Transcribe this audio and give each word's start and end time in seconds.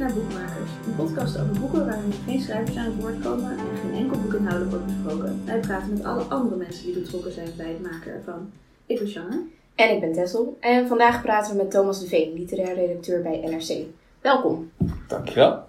naar 0.00 0.14
Boekmakers, 0.14 0.70
een 0.86 0.94
podcast 0.96 1.38
over 1.38 1.60
boeken 1.60 1.86
waarin 1.86 2.12
geen 2.26 2.40
schrijvers 2.40 2.76
aan 2.76 2.84
het 2.84 3.00
woord 3.00 3.20
komen 3.22 3.50
en 3.50 3.78
geen 3.82 3.94
enkel 3.94 4.20
boek 4.20 4.34
inhoudelijk 4.34 4.70
wordt 4.70 4.86
besproken. 4.86 5.42
Wij 5.44 5.58
praten 5.58 5.92
met 5.92 6.04
alle 6.04 6.22
andere 6.22 6.56
mensen 6.56 6.84
die 6.84 6.98
betrokken 6.98 7.32
zijn 7.32 7.48
bij 7.56 7.68
het 7.68 7.82
maken 7.82 8.12
ervan. 8.12 8.52
Ik 8.86 8.98
ben 8.98 9.08
Shanna. 9.08 9.38
En 9.74 9.94
ik 9.94 10.00
ben 10.00 10.12
Tessel. 10.12 10.56
En 10.60 10.88
vandaag 10.88 11.22
praten 11.22 11.56
we 11.56 11.62
met 11.62 11.70
Thomas 11.70 12.00
de 12.00 12.06
Veen, 12.06 12.32
literair 12.32 12.74
redacteur 12.74 13.22
bij 13.22 13.40
NRC. 13.44 13.86
Welkom. 14.20 14.70
Dankjewel. 15.06 15.68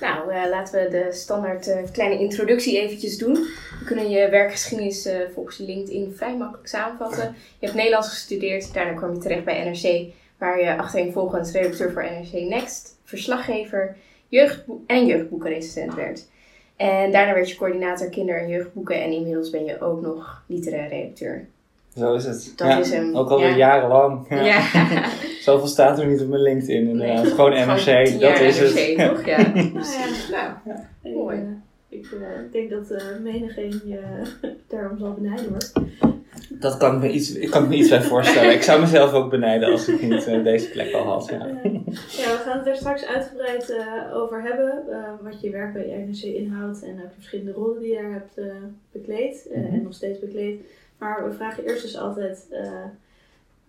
Nou, 0.00 0.32
uh, 0.32 0.42
laten 0.50 0.82
we 0.82 0.90
de 0.90 1.12
standaard 1.12 1.68
uh, 1.68 1.76
kleine 1.92 2.18
introductie 2.18 2.80
eventjes 2.80 3.18
doen. 3.18 3.32
We 3.32 3.84
kunnen 3.84 4.10
je 4.10 4.28
werkgeschiedenis 4.28 5.06
uh, 5.06 5.14
volgens 5.34 5.58
LinkedIn 5.58 6.12
vrij 6.16 6.36
makkelijk 6.36 6.68
samenvatten. 6.68 7.34
Je 7.58 7.66
hebt 7.66 7.74
Nederlands 7.74 8.08
gestudeerd, 8.08 8.74
daarna 8.74 8.92
kwam 8.92 9.14
je 9.14 9.20
terecht 9.20 9.44
bij 9.44 9.64
NRC, 9.64 10.12
waar 10.40 10.60
je 10.60 10.76
achtereenvolgens 10.76 11.52
redacteur 11.52 11.92
voor 11.92 12.02
NRC 12.02 12.32
Next, 12.32 12.98
verslaggever 13.04 13.96
jeugdbo 14.28 14.82
en 14.86 15.06
jeugdboekenrecensent 15.06 15.94
werd. 15.94 16.28
En 16.76 17.12
daarna 17.12 17.34
werd 17.34 17.50
je 17.50 17.56
coördinator 17.56 18.08
kinder- 18.08 18.40
en 18.40 18.48
jeugdboeken 18.48 19.02
en 19.02 19.12
inmiddels 19.12 19.50
ben 19.50 19.64
je 19.64 19.80
ook 19.80 20.00
nog 20.00 20.42
literair 20.46 20.88
redacteur. 20.88 21.46
Zo 21.96 22.14
is 22.14 22.24
het. 22.24 22.52
Dat 22.56 22.78
is 22.78 22.90
hem. 22.90 23.16
Ook 23.16 23.30
alweer 23.30 23.48
ja. 23.48 23.56
jarenlang. 23.56 24.26
Ja. 24.28 24.42
ja. 24.42 24.62
Zoveel 25.42 25.66
staat 25.66 25.98
er 25.98 26.06
niet 26.06 26.20
op 26.20 26.28
mijn 26.28 26.42
LinkedIn 26.42 26.88
inderdaad. 26.88 27.22
Nee. 27.22 27.32
Gewoon 27.32 27.50
NRC, 27.50 27.78
Gewoon 27.80 28.20
dat 28.20 28.38
is 28.40 28.60
NRC, 28.60 28.96
het. 28.96 29.08
toch? 29.08 29.24
Ja. 29.26 29.36
Nou 29.52 29.86
ja, 30.30 30.62
nou, 30.64 30.78
ik, 31.02 31.14
mooi. 31.14 31.36
uh, 31.38 31.44
ik 31.88 32.10
uh, 32.12 32.20
denk 32.52 32.70
dat 32.70 32.90
uh, 32.90 32.98
menigeen 33.22 33.80
je 33.84 34.00
daarom 34.68 34.98
zal 34.98 35.12
benijden 35.14 35.48
hoor. 35.48 35.84
Dat 36.52 36.76
kan 36.76 36.94
ik 36.94 37.00
me 37.00 37.10
iets, 37.10 37.32
ik 37.32 37.50
kan 37.50 37.68
me 37.68 37.74
iets 37.74 37.88
bij 37.88 38.02
voorstellen. 38.02 38.52
ik 38.52 38.62
zou 38.62 38.80
mezelf 38.80 39.12
ook 39.12 39.30
benijden 39.30 39.70
als 39.72 39.88
ik 39.88 40.02
niet 40.02 40.24
deze 40.24 40.70
plek 40.70 40.92
al 40.94 41.04
had. 41.04 41.28
Ja. 41.30 41.46
ja, 42.22 42.30
we 42.30 42.40
gaan 42.44 42.58
het 42.58 42.66
er 42.66 42.76
straks 42.76 43.06
uitgebreid 43.06 43.74
over 44.12 44.42
hebben. 44.42 44.82
wat 45.22 45.40
je 45.40 45.50
werk 45.50 45.72
bij 45.72 46.04
NRC 46.06 46.22
inhoudt 46.22 46.82
en 46.82 46.90
ook 46.90 47.08
de 47.08 47.14
verschillende 47.14 47.52
rollen 47.52 47.80
die 47.80 47.92
je 47.92 48.00
daar 48.02 48.12
hebt 48.12 48.40
bekleed 48.92 49.48
mm 49.50 49.62
-hmm. 49.62 49.72
en 49.72 49.82
nog 49.82 49.94
steeds 49.94 50.18
bekleed. 50.18 50.60
Maar 50.98 51.24
we 51.28 51.32
vragen 51.32 51.64
eerst 51.64 51.82
dus 51.82 51.96
altijd 51.96 52.46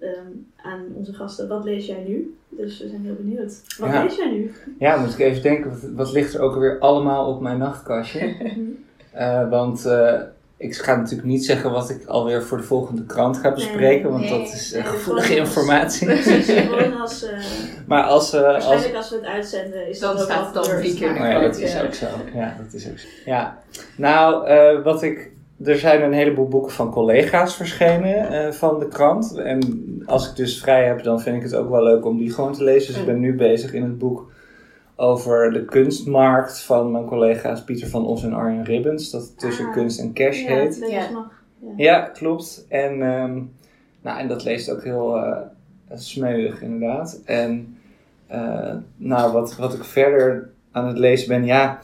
um, 0.02 0.48
aan 0.56 0.86
onze 0.94 1.14
gasten, 1.14 1.48
wat 1.48 1.64
lees 1.64 1.86
jij 1.86 2.04
nu? 2.08 2.36
Dus 2.50 2.80
we 2.80 2.88
zijn 2.88 3.02
heel 3.06 3.16
benieuwd. 3.16 3.62
Wat 3.78 3.90
ja. 3.90 4.04
lees 4.04 4.16
jij 4.16 4.32
nu? 4.32 4.52
Ja, 4.80 4.98
moet 4.98 5.14
ik 5.14 5.20
even 5.20 5.42
denken, 5.42 5.70
wat, 5.70 5.90
wat 5.96 6.12
ligt 6.12 6.34
er 6.34 6.42
ook 6.42 6.56
weer 6.56 6.80
allemaal 6.80 7.34
op 7.34 7.42
mijn 7.42 7.58
nachtkastje? 7.58 8.36
uh, 9.16 9.50
want 9.50 9.86
ik 10.62 10.76
ga 10.76 10.96
natuurlijk 10.96 11.28
niet 11.28 11.46
zeggen 11.46 11.72
wat 11.72 11.90
ik 11.90 12.06
alweer 12.06 12.44
voor 12.44 12.58
de 12.58 12.64
volgende 12.64 13.06
krant 13.06 13.38
ga 13.38 13.54
bespreken, 13.54 14.04
nee, 14.04 14.12
want 14.12 14.30
nee, 14.30 14.40
dat 14.40 14.54
is 14.54 14.72
nee, 14.72 14.84
gevoelige 14.84 15.36
informatie. 15.36 16.08
Precies, 16.08 16.46
gewoon 16.46 17.02
als... 17.02 17.26
maar 17.88 18.04
als, 18.04 18.32
waarschijnlijk 18.32 18.96
als, 18.96 18.96
als 18.96 19.10
we 19.10 19.16
het 19.16 19.26
uitzenden 19.26 19.90
is 19.90 20.00
dan 20.00 20.16
dat 20.16 20.24
staat 20.24 20.46
het 20.46 20.54
dan 20.54 20.64
drie 20.64 20.96
keer. 20.96 21.12
Oh 21.12 21.18
ja, 21.18 21.40
dat 21.40 21.58
is 21.58 21.82
ook 21.82 21.94
zo. 21.94 22.08
Ja, 22.34 22.58
dat 22.64 22.74
is 22.74 22.90
ook 22.90 22.98
zo. 22.98 23.08
Ja, 23.26 23.58
nou, 23.96 24.84
wat 24.84 25.04
ik 25.04 25.32
er 25.66 25.78
zijn 25.78 26.02
een 26.02 26.14
heleboel 26.14 26.48
boeken 26.48 26.72
van 26.72 26.92
collega's 26.92 27.56
verschenen 27.56 28.34
uh, 28.34 28.52
van 28.52 28.80
de 28.80 28.88
krant. 28.88 29.36
En 29.36 29.62
als 30.06 30.30
ik 30.30 30.36
dus 30.36 30.60
vrij 30.60 30.86
heb, 30.86 31.04
dan 31.04 31.22
vind 31.22 31.36
ik 31.36 31.44
het 31.44 31.56
ook 31.56 31.70
wel 31.70 31.84
leuk 31.84 32.06
om 32.06 32.18
die 32.18 32.34
gewoon 32.34 32.54
te 32.54 32.64
lezen. 32.64 32.92
Dus 32.92 33.02
ik 33.02 33.08
ben 33.08 33.20
nu 33.20 33.36
bezig 33.36 33.74
in 33.74 33.84
het 33.84 33.98
boek 33.98 34.32
over 35.02 35.54
de 35.54 35.66
kunstmarkt 35.66 36.62
van 36.62 36.92
mijn 36.92 37.06
collega's 37.06 37.64
Pieter 37.64 37.88
van 37.88 38.06
Os 38.06 38.24
en 38.24 38.34
Arjen 38.34 38.64
Ribbens. 38.64 39.10
Dat 39.10 39.40
tussen 39.40 39.66
ah, 39.66 39.74
kunst 39.74 40.00
en 40.00 40.14
cash 40.14 40.42
ja, 40.42 40.48
heet. 40.48 40.78
Ja. 40.80 40.88
ja. 40.88 41.30
ja, 41.78 42.00
klopt. 42.00 42.66
En, 42.70 43.02
um, 43.02 43.52
nou, 44.02 44.20
en 44.20 44.28
dat 44.28 44.44
leest 44.44 44.72
ook 44.72 44.84
heel 44.84 45.18
uh, 45.18 45.38
smeuig 45.94 46.62
inderdaad. 46.62 47.22
En 47.26 47.78
uh, 48.32 48.76
nou, 48.98 49.32
wat, 49.32 49.56
wat 49.56 49.74
ik 49.74 49.84
verder 49.84 50.50
aan 50.72 50.88
het 50.88 50.98
lezen 50.98 51.28
ben, 51.28 51.46
ja 51.46 51.80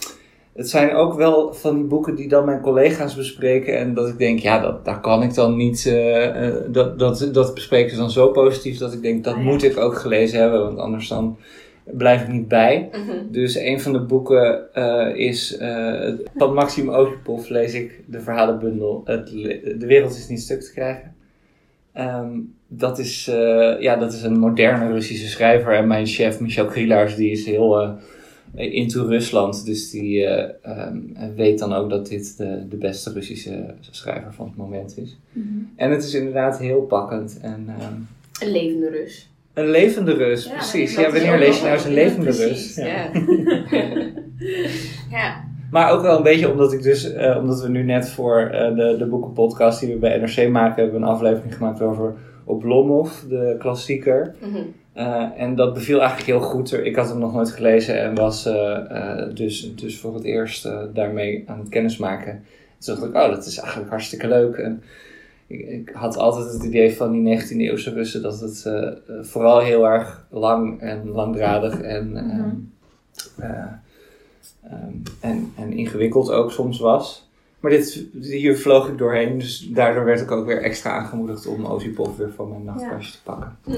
het 0.58 0.70
zijn 0.70 0.94
ook 0.94 1.14
wel 1.14 1.54
van 1.54 1.76
die 1.76 1.84
boeken 1.84 2.16
die 2.16 2.28
dan 2.28 2.46
mijn 2.46 2.62
collega's 2.62 3.16
bespreken. 3.16 3.78
En 3.78 3.94
dat 3.94 4.08
ik 4.08 4.18
denk, 4.18 4.40
ja, 4.40 4.60
dat, 4.60 4.86
daar 4.86 5.02
kan 5.02 5.24
ik 5.24 5.34
dan 5.34 5.56
niet. 5.56 5.86
Uh, 5.86 6.42
uh, 6.48 6.56
dat, 6.68 7.00
dat, 7.00 7.30
dat 7.32 7.54
bespreken 7.54 7.92
ze 7.92 7.98
dan 7.98 8.12
zo 8.12 8.28
positief 8.32 8.78
dat 8.78 8.94
ik 8.94 9.02
denk, 9.02 9.24
dat 9.24 9.34
Ah, 9.34 9.44
ja. 9.44 9.46
moet 9.46 9.64
ik 9.64 9.78
ook 9.78 9.98
gelezen 9.98 10.40
hebben. 10.40 10.64
Want 10.64 10.80
anders 10.80 11.08
dan 11.08 11.38
blijf 11.92 12.22
ik 12.22 12.28
niet 12.28 12.48
bij. 12.48 12.90
Mm 12.92 13.10
-hmm. 13.10 13.32
Dus 13.32 13.56
een 13.56 13.82
van 13.82 13.94
de 13.94 14.02
boeken 14.02 14.68
uh, 14.76 15.16
is 15.16 15.58
van 16.36 16.54
Maxim 16.54 16.90
Oshipov 16.90 17.50
lees 17.50 17.74
ik 17.74 18.04
de 18.06 18.22
verhalenbundel 18.22 19.02
het, 19.06 19.28
De 19.80 19.86
wereld 19.86 20.16
is 20.16 20.28
niet 20.28 20.42
stuk 20.42 20.62
te 20.62 20.74
krijgen. 20.74 21.16
Um, 21.98 22.54
dat, 22.68 23.00
is, 23.00 23.26
ja, 23.80 23.96
dat 23.96 24.14
is 24.14 24.24
een 24.24 24.40
moderne 24.40 24.92
Russische 24.92 25.28
schrijver. 25.28 25.74
En 25.74 25.88
mijn 25.88 26.06
chef 26.06 26.40
Michel 26.40 26.66
Krielaars, 26.66 27.16
die 27.16 27.32
is 27.32 27.46
heel 27.46 27.98
into 28.56 29.06
Rusland. 29.06 29.66
Dus 29.66 29.90
die 29.90 30.26
um, 30.26 31.16
weet 31.36 31.60
dan 31.60 31.74
ook 31.74 31.90
dat 31.90 32.08
dit 32.08 32.38
de, 32.38 32.68
de 32.70 32.76
beste 32.76 33.14
Russische 33.14 33.74
schrijver 33.80 34.34
van 34.34 34.48
het 34.48 34.58
moment 34.58 34.98
is. 34.98 35.18
Mm 35.32 35.44
-hmm. 35.44 35.70
En 35.76 35.92
het 35.92 36.04
is 36.04 36.14
inderdaad 36.14 36.60
heel 36.60 36.82
pakkend. 36.82 37.40
En, 37.42 37.68
um, 37.82 38.08
een 38.40 38.52
levende 38.52 38.90
Rus. 38.90 39.30
Een 39.58 39.70
levende 39.70 40.14
Rus, 40.14 40.46
ja, 40.46 40.54
precies. 40.54 40.96
Ja, 40.96 41.12
wanneer 41.12 41.38
lees 41.38 41.58
je 41.58 41.64
nou 41.64 41.74
eens 41.74 41.86
een 41.86 41.94
levende 41.94 42.32
Rus? 42.32 42.76
Ja. 42.76 42.86
ja. 42.86 43.12
ja. 45.18 45.44
Maar 45.72 45.92
ook 45.92 46.02
wel 46.02 46.18
een 46.18 46.24
beetje 46.24 46.52
omdat 46.52 46.74
ik 46.74 46.82
dus, 46.82 47.14
uh, 47.14 47.38
omdat 47.38 47.62
we 47.62 47.70
nu 47.70 47.84
net 47.84 48.10
voor 48.10 48.42
uh, 48.42 48.76
de, 48.76 48.96
de 48.98 49.06
boekenpodcast 49.06 49.80
die 49.80 49.94
we 49.94 50.00
bij 50.00 50.18
NRC 50.18 50.50
maken, 50.50 50.84
hebben 50.84 51.00
we 51.00 51.06
een 51.06 51.14
aflevering 51.14 51.56
gemaakt 51.56 51.82
over 51.82 52.14
Oblomov, 52.44 53.12
de 53.30 53.56
klassieker. 53.60 54.36
Mm 54.42 54.54
-hmm. 54.54 54.74
Uh, 54.98 55.24
en 55.38 55.56
dat 55.56 55.74
beviel 55.74 56.00
eigenlijk 56.00 56.30
heel 56.30 56.40
goed. 56.40 56.74
Ik 56.74 56.96
had 56.96 57.10
hem 57.10 57.20
nog 57.20 57.34
nooit 57.34 57.52
gelezen 57.52 58.02
en 58.02 58.16
was 58.16 58.44
dus, 59.34 59.76
dus 59.76 60.00
voor 60.00 60.14
het 60.14 60.24
eerst 60.24 60.70
daarmee 60.94 61.44
aan 61.48 61.60
het 61.60 61.70
kennismaken. 61.70 62.44
Toen 62.80 62.96
dacht 62.96 63.08
ik, 63.08 63.16
oh, 63.16 63.30
dat 63.30 63.46
is 63.46 63.60
eigenlijk 63.60 63.90
hartstikke 63.90 64.28
leuk. 64.28 64.56
En 64.56 64.84
ik, 65.48 65.60
ik 65.60 65.90
had 65.90 66.18
altijd 66.18 66.54
het 66.54 66.64
idee 66.64 66.96
van 66.96 67.12
die 67.12 67.42
19e 67.42 67.58
eeuwse 67.58 67.94
Russen 67.94 68.22
dat 68.22 68.40
het 68.40 68.70
vooral 69.22 69.60
heel 69.60 69.88
erg 69.88 70.28
lang 70.30 70.82
en 70.82 71.10
langdradig 71.10 71.82
en, 71.82 72.10
mm 72.10 72.16
-hmm. 72.16 72.72
um, 73.42 75.04
en, 75.20 75.52
en 75.58 75.72
ingewikkeld 75.72 76.32
ook 76.32 76.52
soms 76.52 76.80
was. 76.80 77.30
Maar 77.60 77.72
dit, 77.72 78.06
hier 78.22 78.58
vloog 78.58 78.88
ik 78.88 78.98
doorheen, 78.98 79.38
dus 79.38 79.60
daardoor 79.60 80.06
werd 80.06 80.22
ik 80.22 80.32
ook 80.32 80.46
weer 80.46 80.62
extra 80.62 80.92
aangemoedigd 80.92 81.48
om 81.48 81.66
Osipov 81.66 82.18
weer 82.18 82.34
van 82.34 82.50
mijn 82.50 82.64
nachtkastje 82.64 83.12
te 83.12 83.24
pakken. 83.24 83.58
Ja. 83.64 83.78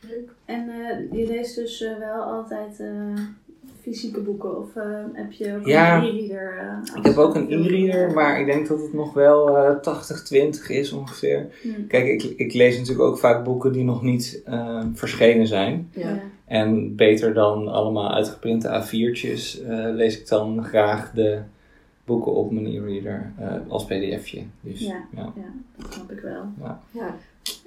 Leuk. 0.00 0.30
En 0.44 0.68
uh, 0.68 1.20
je 1.20 1.26
leest 1.26 1.54
dus 1.54 1.80
wel 1.98 2.22
altijd 2.22 2.82
fysieke 3.88 4.20
boeken 4.20 4.58
of 4.58 4.68
heb 5.12 5.32
je 5.32 5.56
ook 5.56 5.66
ja, 5.66 5.96
een 5.96 6.04
e-reader? 6.04 6.78
ik 6.94 7.04
heb 7.04 7.16
ook 7.16 7.34
een 7.34 7.52
e-reader, 7.52 8.12
maar 8.12 8.40
ik 8.40 8.46
denk 8.46 8.68
dat 8.68 8.80
het 8.80 8.92
nog 8.92 9.12
wel 9.14 9.76
80-20 9.76 10.66
is 10.68 10.92
ongeveer. 10.92 11.46
Hmm. 11.62 11.86
Kijk, 11.86 12.06
ik, 12.06 12.22
ik, 12.22 12.54
lees 12.54 12.78
natuurlijk 12.78 13.08
ook 13.08 13.18
vaak 13.18 13.44
boeken 13.44 13.72
die 13.72 13.84
nog 13.84 14.02
niet 14.02 14.42
verschenen 14.94 15.46
zijn. 15.46 15.90
Ja. 15.92 16.20
En 16.44 16.96
beter 16.96 17.34
dan 17.34 17.68
allemaal 17.68 18.14
uitgeprinte 18.14 18.82
A4'tjes 18.82 19.66
lees 19.94 20.20
ik 20.20 20.28
dan 20.28 20.64
graag 20.64 21.12
de 21.12 21.38
boeken 22.04 22.32
op 22.32 22.50
mijn 22.50 22.66
e-reader 22.66 23.32
als 23.68 23.84
pdfje. 23.84 24.42
Dus, 24.60 24.80
ja, 24.80 25.04
ja. 25.16 25.32
ja, 25.36 25.52
dat 25.76 25.92
snap 25.92 26.12
ik 26.12 26.20
wel. 26.20 26.44
Ja. 26.60 26.80
ja. 26.90 27.16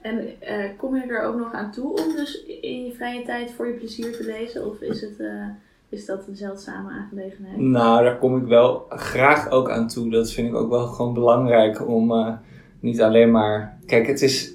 En 0.02 0.28
uh, 0.42 0.66
kom 0.78 0.96
je 0.96 1.02
er 1.02 1.22
ook 1.22 1.38
nog 1.38 1.54
aan 1.54 1.72
toe 1.72 1.90
om 1.90 2.16
dus 2.16 2.44
in 2.44 2.86
je 2.86 2.92
vrije 2.94 3.24
tijd 3.24 3.52
voor 3.52 3.68
je 3.68 3.74
plezier 3.74 4.18
te 4.18 4.24
lezen? 4.24 4.68
Of 4.68 4.82
is, 4.82 5.02
het, 5.02 5.20
uh, 5.20 5.46
is 5.92 6.06
dat 6.06 6.28
een 6.28 6.36
zeldzame 6.36 6.90
aangelegenheid? 6.90 7.58
Nou, 7.58 8.04
daar 8.04 8.18
kom 8.18 8.38
ik 8.38 8.48
wel 8.48 8.86
graag 8.90 9.50
ook 9.50 9.70
aan 9.70 9.88
toe. 9.88 10.10
Dat 10.10 10.32
vind 10.32 10.48
ik 10.48 10.56
ook 10.56 10.70
wel 10.70 10.88
gewoon 10.88 11.14
belangrijk 11.14 11.88
om 11.88 12.12
uh, 12.12 12.34
niet 12.80 13.02
alleen 13.02 13.32
maar... 13.32 13.78
Kijk, 13.86 14.08
het 14.08 14.22
is... 14.22 14.54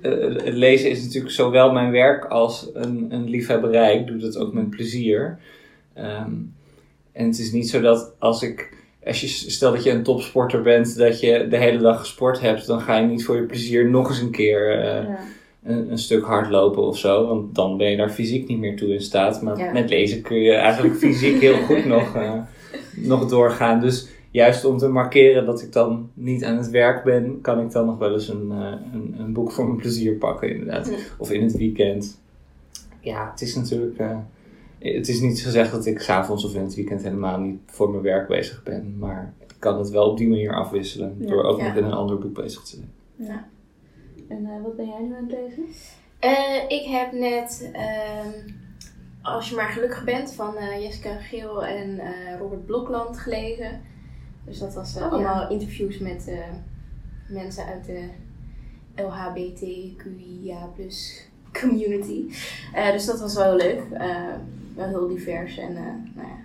het 0.00 0.54
lezen 0.54 0.90
is 0.90 1.04
natuurlijk 1.04 1.32
zowel 1.32 1.72
mijn 1.72 1.90
werk 1.90 2.24
als 2.24 2.70
een, 2.72 3.06
een 3.10 3.28
liefhebberij. 3.28 3.98
Ik 3.98 4.06
doe 4.06 4.16
dat 4.16 4.36
ook 4.36 4.52
met 4.52 4.70
plezier. 4.70 5.38
Um, 5.98 6.54
en 7.12 7.26
het 7.26 7.38
is 7.38 7.52
niet 7.52 7.68
zo 7.68 7.80
dat 7.80 8.14
als 8.18 8.42
ik 8.42 8.78
als 9.06 9.20
je 9.20 9.26
stel 9.26 9.72
dat 9.72 9.84
je 9.84 9.90
een 9.90 10.02
topsporter 10.02 10.62
bent, 10.62 10.96
dat 10.96 11.20
je 11.20 11.46
de 11.48 11.56
hele 11.56 11.78
dag 11.78 11.98
gesport 11.98 12.40
hebt, 12.40 12.66
dan 12.66 12.80
ga 12.80 12.96
je 12.96 13.06
niet 13.06 13.24
voor 13.24 13.36
je 13.36 13.46
plezier 13.46 13.90
nog 13.90 14.08
eens 14.08 14.20
een 14.20 14.30
keer 14.30 14.78
uh, 14.78 14.84
ja. 14.84 15.18
Een, 15.62 15.90
een, 15.90 15.98
stuk 15.98 16.24
hardlopen 16.24 16.82
of 16.82 16.98
zo. 16.98 17.26
Want 17.26 17.54
dan 17.54 17.76
ben 17.76 17.90
je 17.90 17.96
daar 17.96 18.10
fysiek 18.10 18.48
niet 18.48 18.58
meer 18.58 18.76
toe 18.76 18.88
in 18.88 19.00
staat. 19.00 19.42
Maar 19.42 19.58
Ja. 19.58 19.72
met 19.72 19.90
lezen 19.90 20.22
kun 20.22 20.38
je 20.38 20.52
eigenlijk 20.52 20.96
fysiek 20.96 21.40
heel 21.40 21.56
goed 21.56 21.84
nog, 21.84 22.16
uh, 22.16 22.32
nog 22.96 23.28
doorgaan. 23.28 23.80
Dus 23.80 24.08
juist 24.30 24.64
om 24.64 24.78
te 24.78 24.88
markeren 24.88 25.46
dat 25.46 25.62
ik 25.62 25.72
dan 25.72 26.10
niet 26.14 26.44
aan 26.44 26.56
het 26.56 26.70
werk 26.70 27.04
ben, 27.04 27.40
kan 27.40 27.60
ik 27.60 27.70
dan 27.70 27.86
nog 27.86 27.98
wel 27.98 28.12
eens 28.12 28.28
een, 28.28 28.48
uh, 28.50 28.72
een, 28.92 29.14
een, 29.18 29.32
boek 29.32 29.52
voor 29.52 29.64
mijn 29.64 29.76
plezier 29.76 30.12
pakken, 30.14 30.50
inderdaad. 30.50 30.88
Ja. 30.88 30.96
Of 31.18 31.30
in 31.30 31.42
het 31.42 31.56
weekend. 31.56 32.20
Ja, 33.00 33.30
het 33.30 33.40
is 33.40 33.54
natuurlijk. 33.54 33.98
eh, 33.98 34.16
het 34.78 35.08
is 35.08 35.20
niet 35.20 35.40
gezegd 35.40 35.72
dat 35.72 35.86
ik 35.86 36.00
s'avonds 36.00 36.44
of 36.44 36.54
in 36.54 36.62
het 36.62 36.74
weekend 36.74 37.02
helemaal 37.02 37.40
niet 37.40 37.58
voor 37.66 37.90
mijn 37.90 38.02
werk 38.02 38.28
bezig 38.28 38.62
ben. 38.62 38.96
Maar 38.98 39.32
ik 39.40 39.54
kan 39.58 39.78
het 39.78 39.90
wel 39.90 40.10
op 40.10 40.18
die 40.18 40.28
manier 40.28 40.54
afwisselen. 40.54 41.16
Ja, 41.18 41.28
door 41.28 41.42
ook 41.42 41.62
nog 41.62 41.74
in 41.74 41.84
een 41.84 41.92
ander 41.92 42.18
boek 42.18 42.34
bezig 42.34 42.62
te 42.62 42.76
zijn. 42.76 43.44
En 44.30 44.42
uh, 44.42 44.62
wat 44.62 44.76
ben 44.76 44.86
jij 44.86 45.00
nu 45.02 45.14
aan 45.16 45.26
het 45.28 45.32
lezen? 45.32 45.64
Uh, 46.24 46.62
ik 46.68 46.84
heb 46.86 47.12
net. 47.12 47.70
Uh, 47.74 48.26
Als 49.22 49.48
je 49.48 49.54
maar 49.56 49.70
gelukkig 49.70 50.04
bent 50.04 50.32
van 50.32 50.56
eh, 50.56 50.82
Jessica 50.82 51.14
Geel 51.18 51.64
en 51.66 51.98
eh, 51.98 52.38
Robert 52.38 52.66
Blokland 52.66 53.18
gelezen. 53.18 53.80
Dus 54.44 54.58
dat 54.58 54.74
was 54.74 54.96
eh, 54.96 55.02
Oh, 55.02 55.08
ja. 55.08 55.14
allemaal 55.14 55.50
interviews 55.50 55.98
met 55.98 56.28
eh, 56.28 56.38
mensen 57.28 57.64
uit 57.64 57.84
de 57.84 58.08
LHBTQIA 58.94 60.68
community. 61.60 62.24
Eh, 62.74 62.92
dus 62.92 63.06
dat 63.06 63.20
was 63.20 63.34
wel 63.34 63.56
leuk. 63.56 63.82
Eh, 63.92 64.34
wel 64.74 64.88
heel 64.88 65.08
divers 65.08 65.58
en 65.58 65.76
eh, 65.76 65.82
nou 66.14 66.28
ja, 66.28 66.38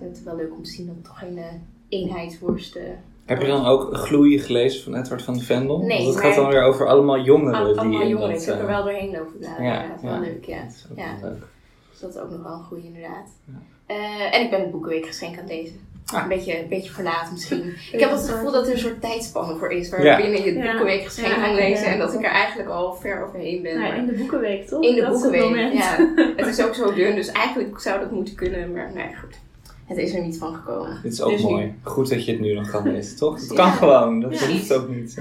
het 0.00 0.16
is 0.16 0.22
wel 0.22 0.36
leuk 0.36 0.52
om 0.54 0.62
te 0.62 0.70
zien 0.70 0.86
dat 0.86 0.94
het 0.96 1.04
toch 1.04 1.18
geen 1.18 1.38
eh, 1.38 1.44
eenheidsworst 1.88 2.76
eh, 2.76 2.84
Heb 3.26 3.40
je 3.40 3.46
dan 3.46 3.66
ook 3.66 3.96
Gloeien 3.96 4.40
gelezen 4.40 4.82
van 4.84 4.94
Edward 4.94 5.22
van 5.22 5.34
de 5.34 5.42
Vendel? 5.44 5.78
Nee, 5.78 6.02
Want 6.02 6.14
het 6.14 6.24
gaat 6.24 6.34
dan 6.34 6.48
weer 6.48 6.62
over 6.62 6.86
allemaal 6.88 7.20
jongeren 7.20 7.58
Al- 7.58 7.66
die 7.66 7.76
allemaal 7.78 8.00
in 8.00 8.08
jongeren. 8.08 8.32
dat, 8.32 8.40
Ik 8.42 8.46
heb 8.48 8.56
er 8.56 8.60
eh, 8.62 8.66
wel 8.74 8.82
doorheen 8.84 9.10
lopen 9.10 9.38
bladeren. 9.38 9.64
ja, 9.64 9.72
Ja, 9.82 9.86
dat 9.88 9.96
is 9.96 10.02
wel 10.02 10.12
ja. 10.12 10.18
leuk, 10.20 10.44
ja. 10.44 10.62
dat 10.62 10.72
is 10.72 10.86
ook 10.90 10.98
Ja. 10.98 11.04
wel 11.20 11.30
leuk. 11.30 11.42
Dus 11.90 12.00
dat 12.00 12.10
is 12.10 12.16
ook 12.20 12.30
nog 12.30 12.42
wel 12.42 12.52
een 12.52 12.64
goede 12.64 12.82
inderdaad. 12.86 13.28
Ja. 13.44 13.52
Eh, 13.86 14.34
en 14.34 14.42
ik 14.44 14.50
ben 14.50 14.60
het 14.60 14.70
Boekenweekgeschenk 14.70 15.32
aan 15.38 15.42
het 15.44 15.52
lezen. 15.52 15.80
Ah. 16.12 16.22
Een, 16.22 16.28
beetje, 16.28 16.62
een 16.62 16.68
beetje 16.68 16.90
verlaat 16.92 17.30
misschien. 17.32 17.64
Ik 17.92 18.00
heb 18.00 18.10
altijd 18.10 18.26
het 18.28 18.36
gevoel 18.36 18.52
dat 18.52 18.66
er 18.66 18.72
een 18.72 18.78
soort 18.78 19.00
tijdspanne 19.00 19.56
voor 19.56 19.70
is. 19.72 19.88
Ja. 19.88 19.96
Waarbinnen 20.02 20.42
je 20.42 20.50
het 20.52 20.56
Ja. 20.56 20.70
Boekenweekgeschenk 20.70 21.26
Ja, 21.28 21.34
gaan 21.44 21.54
lezen. 21.54 21.84
ja. 21.86 21.92
En 21.92 21.98
dat 21.98 22.14
ik 22.14 22.18
er 22.24 22.30
eigenlijk 22.30 22.68
al 22.70 22.94
ver 22.94 23.24
overheen 23.26 23.62
ben. 23.62 23.78
Nou, 23.78 23.88
maar- 23.88 23.96
in 23.98 24.06
de 24.06 24.12
boekenweek 24.12 24.66
toch? 24.68 24.82
in 24.82 24.94
de 24.94 25.00
Dat 25.00 25.14
is 25.16 25.22
het 25.22 25.30
Boekenweek, 25.32 25.56
moment. 25.64 25.72
ja. 25.72 26.12
Het 26.36 26.46
is 26.46 26.64
ook 26.64 26.74
zo 26.74 26.92
dun, 26.94 27.14
dus 27.14 27.28
eigenlijk 27.28 27.80
zou 27.80 28.00
dat 28.00 28.10
moeten 28.10 28.34
kunnen. 28.34 28.72
Maar 28.72 28.90
nee, 28.94 29.14
goed. 29.20 29.38
Het 29.86 29.98
is 29.98 30.14
er 30.14 30.22
niet 30.22 30.38
van 30.38 30.54
gekomen. 30.54 30.98
Dit 31.02 31.12
is 31.12 31.22
ook 31.22 31.30
Dus 31.30 31.42
nu- 31.42 31.50
mooi. 31.50 31.74
Goed 31.82 32.08
dat 32.08 32.24
je 32.24 32.32
het 32.32 32.40
nu 32.40 32.54
nog 32.54 32.70
kan 32.70 32.82
lezen, 32.92 33.16
toch? 33.16 33.34
Het 33.40 33.50
Ja. 33.50 33.54
kan 33.56 33.72
gewoon. 33.72 34.20
Dat 34.20 34.38
Ja. 34.40 34.46
hoeft 34.50 34.72
ook 34.74 34.88
niet. 34.88 35.14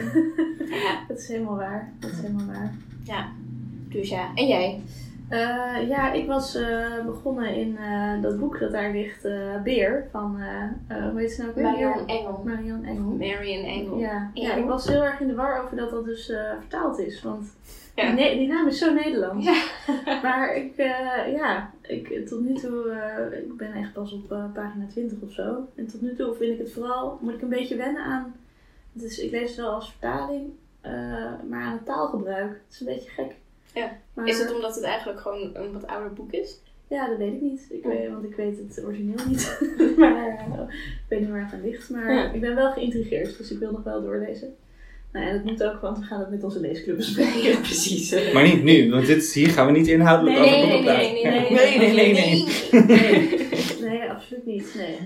Ja, 0.69 0.99
Dat 1.07 1.17
is 1.17 1.27
helemaal 1.27 1.55
waar. 1.55 1.91
Dat 1.99 2.11
is 2.11 2.17
helemaal 2.21 2.45
waar. 2.45 2.73
dus 3.89 4.09
ja. 4.09 4.27
En 4.35 4.47
jij? 4.47 4.81
Eh, 5.29 5.87
ja, 5.87 6.11
ik 6.13 6.27
was 6.27 6.55
eh, 6.55 7.05
begonnen 7.05 7.55
in 7.55 7.77
eh, 7.77 8.21
dat 8.21 8.39
boek 8.39 8.59
dat 8.59 8.71
daar 8.71 8.91
ligt, 8.91 9.25
eh, 9.25 9.61
Beer, 9.63 10.07
van, 10.11 10.37
hoe 11.11 11.19
heet 11.19 11.31
ze 11.31 11.37
nou? 11.37 11.49
ook 11.49 11.55
weer? 11.55 11.63
Marion 11.65 12.07
Engel. 12.07 12.41
Marion 12.45 12.83
Engel. 12.83 13.03
Marion 13.19 13.63
Engel. 13.65 13.97
Ja, 13.97 14.31
ja, 14.33 14.49
Engel. 14.51 14.63
ik 14.63 14.69
was 14.69 14.87
heel 14.87 15.03
erg 15.03 15.19
in 15.19 15.27
de 15.27 15.35
war 15.35 15.63
over 15.63 15.77
dat 15.77 15.89
dat 15.89 16.05
dus 16.05 16.29
eh, 16.29 16.39
vertaald 16.59 16.99
is, 16.99 17.21
want 17.23 17.47
Ja. 17.95 18.05
die, 18.05 18.13
ne- 18.25 18.37
die 18.37 18.47
naam 18.47 18.67
is 18.67 18.77
zo 18.77 18.93
Nederlands. 18.93 19.45
Ja. 19.45 19.63
Maar 20.23 20.55
ik, 20.55 20.77
eh, 20.77 21.31
ja, 21.35 21.73
ik, 21.81 22.27
tot 22.27 22.39
nu 22.41 22.53
toe, 22.53 22.89
eh, 22.89 23.37
ik 23.39 23.57
ben 23.57 23.73
echt 23.73 23.93
pas 23.93 24.11
op 24.13 24.31
eh, 24.31 24.45
pagina 24.53 24.85
20 24.87 25.21
of 25.21 25.31
zo. 25.31 25.67
En 25.75 25.87
tot 25.87 26.01
nu 26.01 26.15
toe 26.15 26.33
vind 26.35 26.51
ik 26.53 26.57
het 26.59 26.71
vooral, 26.73 27.17
moet 27.21 27.33
ik 27.33 27.41
een 27.41 27.49
beetje 27.49 27.75
wennen 27.75 28.03
aan, 28.03 28.35
dus 28.93 29.19
ik 29.19 29.31
lees 29.31 29.47
het 29.47 29.57
wel 29.57 29.73
als 29.73 29.89
vertaling, 29.91 30.49
maar 31.49 31.61
aan 31.63 31.73
het 31.73 31.85
taalgebruik. 31.85 32.51
Het 32.51 32.73
is 32.73 32.79
een 32.79 32.85
beetje 32.85 33.09
gek. 33.09 33.35
Ja. 33.73 33.91
Maar- 34.13 34.27
Is 34.27 34.39
het 34.39 34.53
omdat 34.55 34.75
het 34.75 34.83
eigenlijk 34.83 35.19
gewoon 35.19 35.49
een 35.53 35.71
wat 35.73 35.87
ouder 35.87 36.13
boek 36.13 36.31
is? 36.31 36.59
Ja, 36.87 37.07
dat 37.07 37.17
weet 37.17 37.33
ik 37.33 37.41
niet. 37.41 37.67
Ik 37.69 37.85
Oh. 37.85 37.91
weet, 37.91 38.09
want 38.11 38.23
ik 38.23 38.35
weet 38.35 38.57
het 38.57 38.83
origineel 38.85 39.25
niet. 39.27 39.59
maar 39.97 40.27
ik 40.47 41.05
weet 41.09 41.19
niet 41.19 41.29
waar 41.29 41.43
het 41.43 41.53
aan 41.53 41.61
ligt. 41.61 41.89
Maar 41.89 42.13
Ja. 42.13 42.31
ik 42.31 42.41
ben 42.41 42.55
wel 42.55 42.71
geïntrigeerd, 42.71 43.37
dus 43.37 43.51
ik 43.51 43.59
wil 43.59 43.71
nog 43.71 43.83
wel 43.83 44.01
doorlezen. 44.01 44.55
Nou 45.15 45.27
ja, 45.27 45.33
dat 45.33 45.43
moet 45.43 45.63
ook, 45.63 45.81
want 45.81 45.97
we 45.97 46.03
gaan 46.03 46.19
het 46.19 46.29
met 46.29 46.43
onze 46.43 46.59
leesclub 46.59 46.95
bespreken. 46.95 47.61
precies. 47.69 48.33
Maar 48.33 48.43
niet 48.43 48.63
nu, 48.63 48.91
want 48.91 49.05
dit, 49.05 49.33
hier 49.33 49.49
gaan 49.49 49.65
we 49.65 49.71
niet 49.71 49.87
inhoudelijk 49.87 50.39
Nee, 50.39 50.55
over 50.55 50.67
nee, 50.67 50.83
nee, 50.83 51.23
nee, 51.23 51.49
nee, 51.49 51.77
nee, 51.77 51.93
nee, 51.93 52.13
nee, 52.13 52.43
nee. 52.87 53.47
Nee, 53.81 53.89
nee, 53.99 54.09
absoluut 54.09 54.45
niet. 54.45 54.73
Nee. 54.77 54.97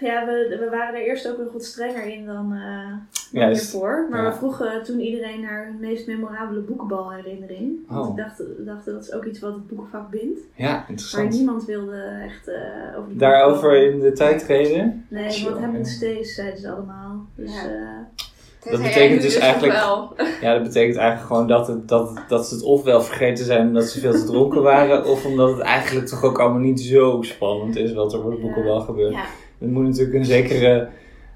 Ja, 0.00 0.26
we, 0.26 0.56
we 0.60 0.68
waren 0.70 0.94
er 1.00 1.06
eerst 1.06 1.28
ook 1.28 1.38
nog 1.38 1.52
wat 1.52 1.64
strenger 1.64 2.06
in 2.06 2.26
dan, 2.26 2.52
eh 2.52 2.92
dan 3.32 3.48
hiervoor. 3.48 4.06
Maar 4.10 4.22
Ja. 4.22 4.30
we 4.30 4.36
vroegen 4.36 4.82
toen 4.84 5.00
iedereen 5.00 5.40
naar 5.40 5.64
hun 5.66 5.80
meest 5.80 6.06
memorabele 6.06 6.60
boekenbalherinnering. 6.60 7.78
Want 7.88 8.04
Oh. 8.06 8.10
ik 8.10 8.24
dacht, 8.24 8.42
dacht 8.66 8.84
dat 8.84 9.02
is 9.02 9.12
ook 9.12 9.24
iets 9.24 9.38
wat 9.40 9.52
het 9.54 9.66
boekenvak 9.66 10.10
bindt. 10.10 10.40
Ja, 10.54 10.70
Maar 10.72 10.84
interessant. 10.88 11.30
niemand 11.32 11.64
wilde 11.64 12.20
echt 12.24 12.48
eh 12.48 12.98
over 12.98 13.08
die 13.08 13.18
Daarover 13.18 13.70
boekenbal. 13.70 13.90
in 13.92 14.00
de 14.00 14.12
tijdreden. 14.12 15.06
Nee, 15.08 15.28
Tjonge. 15.28 15.50
what 15.50 15.62
happened 15.62 15.88
stays, 15.88 16.34
zeiden 16.34 16.60
ze 16.60 16.70
allemaal. 16.70 17.26
Dus 17.34 17.52
Ja. 17.54 17.64
eh, 17.68 18.24
Dat 18.70 18.82
betekent 18.82 19.22
dus 19.22 19.34
eigenlijk- 19.36 19.72
Wel. 19.72 20.12
Ja, 20.40 20.54
dat 20.54 20.62
betekent 20.62 20.96
eigenlijk 20.96 21.26
gewoon 21.26 21.46
dat, 21.46 21.66
het, 21.66 21.88
dat, 21.88 22.12
dat 22.28 22.46
ze 22.46 22.54
het 22.54 22.64
ofwel 22.64 23.02
vergeten 23.02 23.44
zijn 23.44 23.66
omdat 23.66 23.84
ze 23.84 24.00
veel 24.00 24.12
te 24.12 24.24
dronken 24.24 24.62
waren, 24.62 25.04
of 25.06 25.24
omdat 25.24 25.50
het 25.50 25.60
eigenlijk 25.60 26.06
toch 26.06 26.22
ook 26.24 26.38
allemaal 26.38 26.58
niet 26.60 26.80
zo 26.80 27.18
spannend 27.22 27.76
is 27.76 27.92
wat 27.92 28.12
er 28.12 28.20
voor 28.20 28.30
de 28.30 28.36
boeken 28.36 28.64
wel 28.64 28.80
gebeurt. 28.80 29.12
Ja. 29.12 29.24
Er 29.60 29.68
moet 29.68 29.84
natuurlijk 29.84 30.14
een 30.14 30.24
zekere 30.24 30.88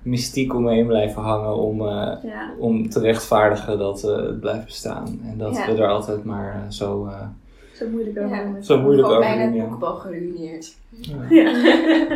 mystiek 0.03 0.55
omheen 0.55 0.87
blijven 0.87 1.23
hangen 1.23 1.55
om, 1.57 1.81
eh, 1.81 2.13
ja. 2.23 2.53
om 2.59 2.89
te 2.89 3.01
rechtvaardigen 3.01 3.79
dat 3.79 4.05
eh, 4.05 4.17
het 4.17 4.41
blijft 4.41 4.65
bestaan. 4.65 5.21
En 5.31 5.39
dat 5.39 5.57
Ja. 5.57 5.67
we 5.75 5.83
er 5.83 5.89
altijd 5.89 6.25
maar 6.25 6.55
eh, 6.55 6.71
zo... 6.71 7.07
eh, 7.07 7.21
zo 7.75 7.89
moeilijk 7.89 8.19
over 8.19 8.37
doen 8.37 8.53
met 8.53 8.67
Zo 8.67 8.81
moeilijk 8.81 9.09
over 9.09 9.21
bijna 9.21 9.45
het 9.45 9.55
ja. 9.55 9.65
boekbal 9.65 9.95
geruineerd. 9.95 10.75
Ja. 11.31 11.51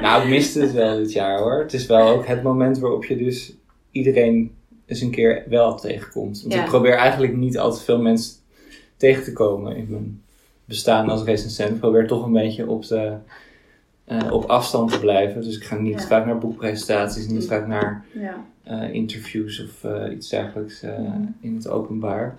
Nou, 0.01 0.23
ik 0.23 0.29
miste 0.29 0.61
het 0.61 0.73
wel 0.73 0.97
dit 0.97 1.13
jaar 1.13 1.39
hoor. 1.39 1.59
Het 1.59 1.73
is 1.73 1.87
wel 1.87 2.09
ook 2.09 2.27
het 2.27 2.43
moment 2.43 2.79
waarop 2.79 3.05
je 3.05 3.17
dus 3.17 3.53
iedereen 3.91 4.55
eens 4.87 5.01
een 5.01 5.11
keer 5.11 5.45
wel 5.49 5.75
tegenkomt. 5.77 6.41
Want 6.43 6.55
Ja. 6.55 6.63
ik 6.63 6.69
probeer 6.69 6.95
eigenlijk 6.95 7.37
niet 7.37 7.59
al 7.59 7.73
te 7.75 7.83
veel 7.83 8.01
mensen 8.01 8.35
tegen 8.97 9.25
te 9.25 9.33
komen 9.33 9.77
in 9.77 9.87
mijn 9.91 10.23
bestaan 10.65 11.09
als 11.09 11.25
recensent. 11.25 11.71
Ik 11.71 11.81
probeer 11.81 12.07
toch 12.07 12.25
een 12.25 12.33
beetje 12.33 12.69
op, 12.69 12.87
de, 12.87 13.13
eh, 14.05 14.33
op 14.33 14.45
afstand 14.45 14.91
te 14.93 15.01
blijven. 15.01 15.43
Dus 15.43 15.57
ik 15.57 15.65
ga 15.65 15.77
niet 15.77 16.01
Ja. 16.01 16.07
vaak 16.07 16.27
naar 16.27 16.39
boekpresentaties, 16.39 17.27
niet 17.29 17.47
vaak 17.47 17.67
naar 17.67 18.05
ja. 18.13 18.45
eh, 18.63 18.95
interviews 18.95 19.65
of 19.65 19.85
eh, 19.91 20.13
iets 20.13 20.29
dergelijks 20.29 20.83
in 21.41 21.55
het 21.55 21.69
openbaar. 21.69 22.37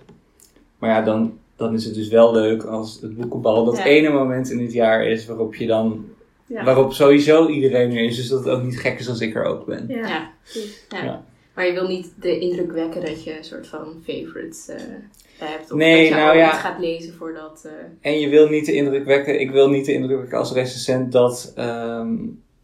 Maar 0.78 0.90
ja, 0.90 1.02
dan, 1.02 1.38
dan 1.56 1.74
is 1.74 1.86
het 1.86 1.96
dus 1.96 2.08
wel 2.08 2.34
leuk 2.34 2.64
als 2.64 3.02
het 3.02 3.16
boekenbal 3.18 3.66
dat 3.66 3.78
Ja. 3.78 3.84
ene 3.86 4.10
moment 4.10 4.50
in 4.52 4.60
het 4.60 4.74
jaar 4.74 5.06
is 5.06 5.26
waarop 5.26 5.56
je 5.56 5.68
dan 5.68 6.06
Ja. 6.50 6.64
Waarop 6.64 6.94
sowieso 6.94 7.48
iedereen 7.48 7.92
er 7.92 8.04
is, 8.04 8.16
dus 8.16 8.28
dat 8.28 8.40
het 8.46 8.54
ook 8.54 8.64
niet 8.64 8.80
gek 8.80 9.00
is 9.00 9.10
als 9.10 9.20
ik 9.20 9.36
er 9.36 9.44
ook 9.44 9.66
ben. 9.66 9.86
Ja. 9.88 10.30
Ja. 10.90 11.24
Maar 11.57 11.65
je 11.68 11.74
wil 11.74 11.88
niet 11.88 12.13
de 12.19 12.39
indruk 12.39 12.71
wekken 12.71 13.01
dat 13.06 13.24
je 13.24 13.38
een 13.38 13.44
soort 13.44 13.68
van 13.68 13.86
favorites 14.04 14.68
eh, 14.68 14.75
hebt. 15.38 15.71
Of 15.71 15.77
Nee, 15.77 16.09
dat 16.09 16.18
je 16.19 16.24
nou 16.25 16.38
ja. 16.38 16.50
gaat 16.50 16.80
lezen 16.80 17.13
voordat... 17.13 17.63
eh, 17.65 18.12
En 18.12 18.19
je 18.19 18.30
wil 18.30 18.50
niet 18.50 18.65
de 18.65 18.74
indruk 18.74 19.06
wekken, 19.06 19.39
ik 19.39 19.51
wil 19.51 19.69
niet 19.69 19.86
de 19.86 19.94
indruk 19.94 20.19
wekken 20.19 20.38
als 20.38 20.54
recensent 20.54 21.12
dat, 21.12 21.54
ehm, 21.56 22.15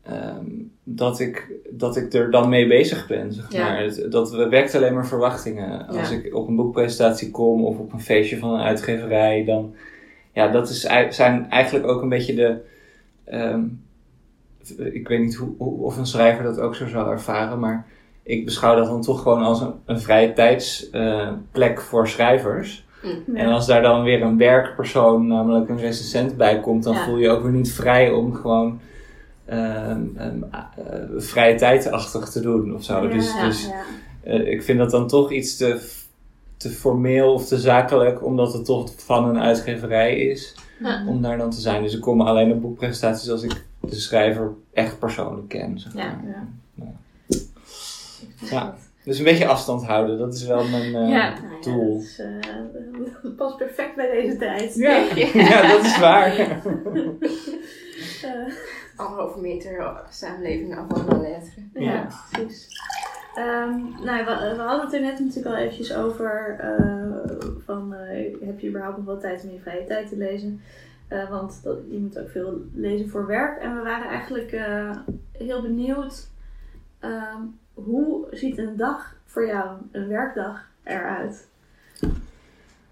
ehm, 0.04 0.45
dat, 0.84 1.19
ik, 1.19 1.48
dat 1.69 1.95
ik 1.98 2.13
er 2.13 2.31
dan 2.31 2.50
mee 2.50 2.68
bezig 2.68 3.07
ben. 3.07 3.34
Zeg 3.34 3.51
maar. 3.51 4.10
Dat 4.10 4.31
wekt 4.36 4.75
alleen 4.75 4.94
maar 4.94 5.07
verwachtingen. 5.07 5.88
Als 5.88 6.10
Ja. 6.10 6.15
ik 6.15 6.36
op 6.36 6.48
een 6.48 6.56
boekpresentatie 6.56 7.32
kom 7.32 7.65
of 7.65 7.77
op 7.77 7.94
een 7.94 8.01
feestje 8.01 8.38
van 8.38 8.53
een 8.53 8.62
uitgeverij, 8.65 9.44
dan. 9.46 9.75
Ja, 10.34 10.48
dat 10.51 10.70
is, 10.70 10.79
zijn 11.10 11.50
eigenlijk 11.50 11.88
ook 11.88 12.01
een 12.01 12.10
beetje 12.10 12.34
de. 12.36 12.58
ehm, 13.25 13.63
ik 14.91 15.08
weet 15.08 15.20
niet 15.20 15.36
hoe- 15.36 15.56
of 15.58 15.98
een 15.98 16.06
schrijver 16.06 16.44
dat 16.44 16.60
ook 16.60 16.75
zo 16.75 16.88
zou 16.88 17.12
ervaren, 17.12 17.60
maar 17.60 17.88
ik 18.24 18.46
beschouw 18.46 18.75
dat 18.75 18.86
dan 18.86 19.01
toch 19.01 19.22
gewoon 19.22 19.44
als 19.44 19.62
een, 19.62 19.74
een 19.86 20.00
vrije 20.00 20.34
tijdsplek 20.34 21.82
voor 21.82 22.08
schrijvers. 22.08 22.86
mm. 23.25 23.36
En 23.36 23.48
als 23.48 23.65
daar 23.68 23.82
dan 23.82 24.03
weer 24.03 24.22
een 24.22 24.38
werkpersoon, 24.38 25.27
namelijk 25.27 25.70
een 25.70 25.80
recensent 25.80 26.38
bij 26.38 26.60
komt, 26.60 26.84
dan 26.84 26.94
Ja. 26.94 27.03
voel 27.03 27.18
je 27.18 27.30
ook 27.30 27.44
weer 27.44 27.51
niet 27.51 27.72
vrij 27.74 28.12
om 28.12 28.34
gewoon 28.34 28.80
ehm, 29.46 30.01
eh, 30.18 30.60
vrije 31.18 31.56
tijdachtig 31.56 32.30
te 32.30 32.42
doen 32.42 32.75
of 32.75 32.84
zo. 32.84 33.03
Ja, 33.08 33.13
dus 33.13 33.39
dus 33.42 33.70
eh, 34.24 34.48
ik 34.51 34.63
vind 34.63 34.80
dat 34.80 34.92
dan 34.92 35.08
toch 35.08 35.32
iets 35.32 35.58
te, 35.58 35.89
te 36.58 36.70
formeel 36.70 37.34
of 37.34 37.46
te 37.48 37.58
zakelijk, 37.60 38.25
omdat 38.25 38.53
het 38.53 38.65
toch 38.65 38.92
van 38.98 39.30
een 39.30 39.39
uitgeverij 39.39 40.18
is, 40.18 40.56
Ja. 40.80 41.03
om 41.08 41.22
daar 41.22 41.38
dan 41.38 41.50
te 41.50 41.62
zijn. 41.62 41.82
Dus 41.84 41.96
ik 41.96 42.01
kom 42.01 42.22
alleen 42.22 42.51
op 42.51 42.62
boekpresentaties 42.62 43.30
als 43.30 43.44
ik 43.44 43.65
de 43.80 43.96
schrijver 43.96 44.51
echt 44.74 45.00
persoonlijk 45.00 45.48
ken. 45.48 45.80
Zeg 45.80 45.94
maar. 45.94 46.03
Ja. 46.03 46.48
Ja. 46.75 46.92
Ja. 48.50 48.75
Dus 49.03 49.18
een 49.18 49.24
beetje 49.24 49.48
afstand 49.48 49.86
houden, 49.86 50.18
dat 50.18 50.34
is 50.34 50.46
wel 50.46 50.63
mijn 50.68 50.96
eh, 50.96 51.10
Ja. 51.10 51.34
Nou 51.39 51.53
ja, 51.56 51.62
doel. 51.62 51.94
dat, 51.94 52.03
is, 52.03 52.20
eh, 52.20 53.34
past 53.38 53.58
perfect 53.58 53.96
bij 53.96 54.12
deze 54.12 54.38
tijd. 54.38 54.75
Ja. 54.75 55.03
ja, 55.34 55.68
dat 55.75 55.86
is 55.86 56.00
waar. 56.00 56.38
Eh, 56.38 56.58
Anderhalve 58.96 59.39
meter 59.39 60.01
samenleving 60.10 60.77
af 60.77 60.86
van 60.88 61.22
letteren. 61.22 61.72
ja, 61.74 61.82
Ja. 61.94 62.08
precies. 62.32 62.68
Ehm, 63.36 63.80
nou, 64.03 64.25
we, 64.25 64.53
we 64.56 64.62
hadden 64.62 64.86
het 64.86 64.94
er 64.94 65.01
net 65.01 65.20
natuurlijk 65.20 65.56
al 65.56 65.62
eventjes 65.62 65.94
over 65.96 66.56
eh, 66.60 67.36
van 67.65 67.94
eh, 67.94 68.34
heb 68.46 68.60
je 68.60 68.68
überhaupt 68.70 68.98
nog 68.98 69.06
wel 69.06 69.20
tijd 69.20 69.44
om 69.44 69.50
in 69.50 69.56
je 69.56 69.62
vrije 69.62 69.86
tijd 69.86 70.10
te 70.10 70.18
lezen? 70.18 70.62
Eh, 71.08 71.30
want 71.30 71.60
dat, 71.63 71.77
je 71.89 71.98
moet 72.00 72.20
ook 72.20 72.30
veel 72.30 72.62
lezen 72.74 73.10
voor 73.10 73.27
werk. 73.27 73.62
En 73.62 73.75
we 73.75 73.82
waren 73.82 74.08
eigenlijk 74.10 74.51
eh, 74.51 74.92
heel 75.32 75.62
benieuwd 75.62 76.27
ehm, 77.00 77.42
hoe 77.74 78.27
ziet 78.32 78.58
een 78.58 78.77
dag 78.77 79.15
voor 79.25 79.46
jou, 79.46 79.70
een 79.92 80.08
werkdag, 80.08 80.70
eruit? 80.84 81.48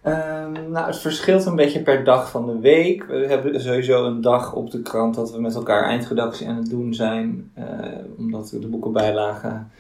Ehm, 0.02 0.52
nou, 0.72 0.88
het 0.88 0.98
verschilt 0.98 1.46
een 1.46 1.56
beetje 1.56 1.82
per 1.82 2.04
dag 2.04 2.32
van 2.32 2.46
de 2.46 2.60
week. 2.60 3.04
We 3.06 3.26
hebben 3.28 3.62
sowieso 3.62 4.06
een 4.06 4.22
dag 4.22 4.54
op 4.54 4.72
de 4.72 4.82
krant 4.82 5.16
dat 5.16 5.32
we 5.32 5.42
met 5.42 5.56
elkaar 5.56 5.84
eindredactie 5.84 6.48
aan 6.48 6.56
het 6.56 6.70
doen 6.70 6.94
zijn. 6.94 7.52
eh, 7.54 7.66
omdat 8.18 8.50
de 8.50 8.68
boekenbijlagen 8.68 9.72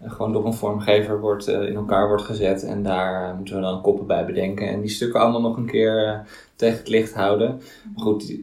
eh, 0.00 0.10
gewoon 0.10 0.32
door 0.32 0.46
een 0.46 0.54
vormgever 0.54 1.20
wordt, 1.20 1.48
eh, 1.48 1.68
in 1.68 1.74
elkaar 1.74 2.08
wordt 2.08 2.22
gezet. 2.22 2.62
En 2.62 2.82
daar 2.82 3.34
moeten 3.34 3.54
we 3.54 3.60
dan 3.60 3.82
koppen 3.82 4.06
bij 4.06 4.24
bedenken. 4.24 4.68
En 4.68 4.80
die 4.80 4.90
stukken 4.90 5.20
allemaal 5.20 5.40
nog 5.40 5.56
een 5.56 5.66
keer 5.66 6.26
tegen 6.56 6.78
het 6.78 6.88
licht 6.88 7.14
houden. 7.14 7.60
Maar 7.94 8.04
goed, 8.04 8.36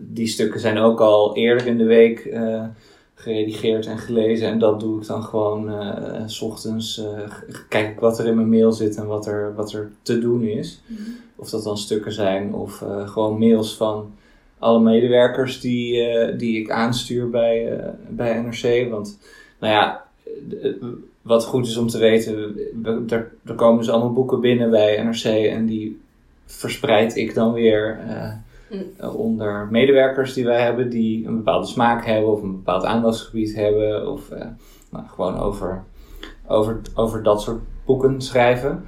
die, 0.00 0.26
stukken 0.26 0.60
zijn 0.60 0.78
ook 0.78 1.00
al 1.00 1.36
eerder 1.36 1.66
in 1.66 1.78
de 1.78 1.84
week 1.84 2.34
geredigeerd 3.20 3.86
en 3.86 3.98
gelezen. 3.98 4.48
En 4.48 4.58
dat 4.58 4.80
doe 4.80 5.00
ik 5.00 5.06
dan 5.06 5.22
gewoon 5.22 5.70
eh, 5.70 6.22
s 6.26 6.40
ochtends. 6.40 6.98
eh, 6.98 7.30
kijk 7.68 7.88
ik 7.92 8.00
wat 8.00 8.18
er 8.18 8.26
in 8.26 8.34
mijn 8.34 8.48
mail 8.48 8.72
zit 8.72 8.96
en 8.96 9.06
wat 9.06 9.26
er, 9.26 9.54
wat 9.54 9.72
er 9.72 9.90
te 10.02 10.18
doen 10.18 10.42
is. 10.42 10.80
Of 11.36 11.50
dat 11.50 11.62
dan 11.62 11.78
stukken 11.78 12.12
zijn 12.12 12.54
of 12.54 12.82
eh, 12.82 13.08
gewoon 13.08 13.38
mails 13.38 13.76
van 13.76 14.10
alle 14.58 14.80
medewerkers 14.80 15.60
die, 15.60 16.02
die 16.36 16.60
ik 16.60 16.70
aanstuur 16.70 17.30
bij, 17.30 17.80
bij 18.08 18.40
NRC. 18.40 18.90
Want, 18.90 19.18
nou 19.58 19.72
ja, 19.72 20.04
wat 21.22 21.44
goed 21.44 21.66
is 21.66 21.76
om 21.76 21.86
te 21.88 21.98
weten, 21.98 22.54
we- 22.82 23.04
er, 23.08 23.32
er 23.44 23.54
komen 23.54 23.78
dus 23.78 23.90
allemaal 23.90 24.12
boeken 24.12 24.40
binnen 24.40 24.70
bij 24.70 25.02
NRC 25.02 25.24
en 25.24 25.66
die 25.66 26.00
verspreid 26.46 27.16
ik 27.16 27.34
dan 27.34 27.52
weer 27.52 27.98
Mm. 28.70 29.08
onder 29.08 29.68
medewerkers 29.70 30.32
die 30.32 30.44
wij 30.44 30.62
hebben, 30.62 30.90
die 30.90 31.26
een 31.26 31.36
bepaalde 31.36 31.66
smaak 31.66 32.04
hebben 32.04 32.32
of 32.32 32.42
een 32.42 32.56
bepaald 32.56 32.84
aandachtsgebied 32.84 33.54
hebben. 33.54 34.10
Of 34.10 34.30
eh, 34.30 34.46
nou, 34.90 35.06
gewoon 35.06 35.38
over, 35.38 35.84
over, 36.46 36.80
over 36.94 37.22
dat 37.22 37.42
soort 37.42 37.60
boeken 37.84 38.20
schrijven. 38.20 38.84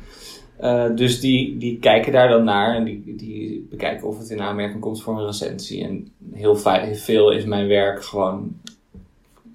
Eh, 0.56 0.86
dus 0.94 1.20
die, 1.20 1.56
die 1.58 1.78
kijken 1.78 2.12
daar 2.12 2.28
dan 2.28 2.44
naar 2.44 2.74
en 2.74 2.84
die, 2.84 3.14
die 3.16 3.66
bekijken 3.70 4.06
of 4.06 4.18
het 4.18 4.30
in 4.30 4.40
aanmerking 4.40 4.80
komt 4.80 5.02
voor 5.02 5.18
een 5.18 5.26
recensie. 5.26 5.84
En 5.84 6.12
heel, 6.32 6.56
veel 6.92 7.30
is 7.30 7.44
mijn 7.44 7.68
werk 7.68 8.04
gewoon 8.04 8.56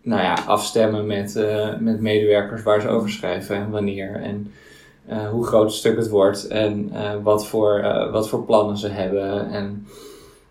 nou 0.02 0.22
ja, 0.22 0.34
afstemmen 0.34 1.06
met, 1.06 1.46
met 1.80 2.02
medewerkers 2.02 2.64
waar 2.64 2.82
ze 2.82 2.88
over 2.88 3.10
schrijven 3.10 3.56
en 3.56 3.70
wanneer. 3.70 4.16
En 4.16 4.52
hoe 5.32 5.46
groot 5.46 5.66
het 5.66 5.74
stuk 5.74 5.98
het 5.98 6.10
wordt 6.10 6.48
en 6.48 6.92
wat, 7.24 7.48
voor, 7.48 7.82
wat 8.12 8.30
voor 8.30 8.44
plannen 8.44 8.78
ze 8.78 8.88
hebben. 8.88 9.50
En 9.50 9.86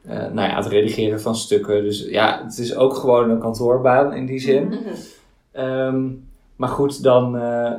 eh, 0.06 0.16
nou 0.16 0.48
ja, 0.48 0.56
het 0.56 0.66
redigeren 0.66 1.20
van 1.20 1.36
stukken. 1.36 1.82
Dus 1.82 2.04
ja, 2.08 2.40
het 2.44 2.58
is 2.58 2.76
ook 2.76 2.94
gewoon 2.94 3.30
een 3.30 3.38
kantoorbaan 3.38 4.12
in 4.14 4.26
die 4.26 4.38
zin. 4.40 4.64
Mhm. 4.66 4.78
Ehm, 5.52 6.04
maar 6.56 6.68
goed, 6.68 7.02
dan. 7.02 7.36
eh, 7.38 7.72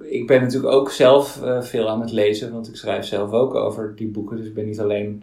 ik 0.00 0.26
ben 0.26 0.40
natuurlijk 0.42 0.72
ook 0.74 0.90
zelf 0.90 1.42
eh, 1.42 1.60
veel 1.62 1.88
aan 1.88 2.00
het 2.00 2.12
lezen, 2.12 2.52
want 2.52 2.68
ik 2.68 2.76
schrijf 2.76 3.04
zelf 3.04 3.32
ook 3.32 3.54
over 3.54 3.92
die 3.96 4.06
boeken. 4.08 4.36
Dus 4.36 4.46
ik 4.46 4.54
ben 4.54 4.64
niet 4.66 4.80
alleen 4.80 5.22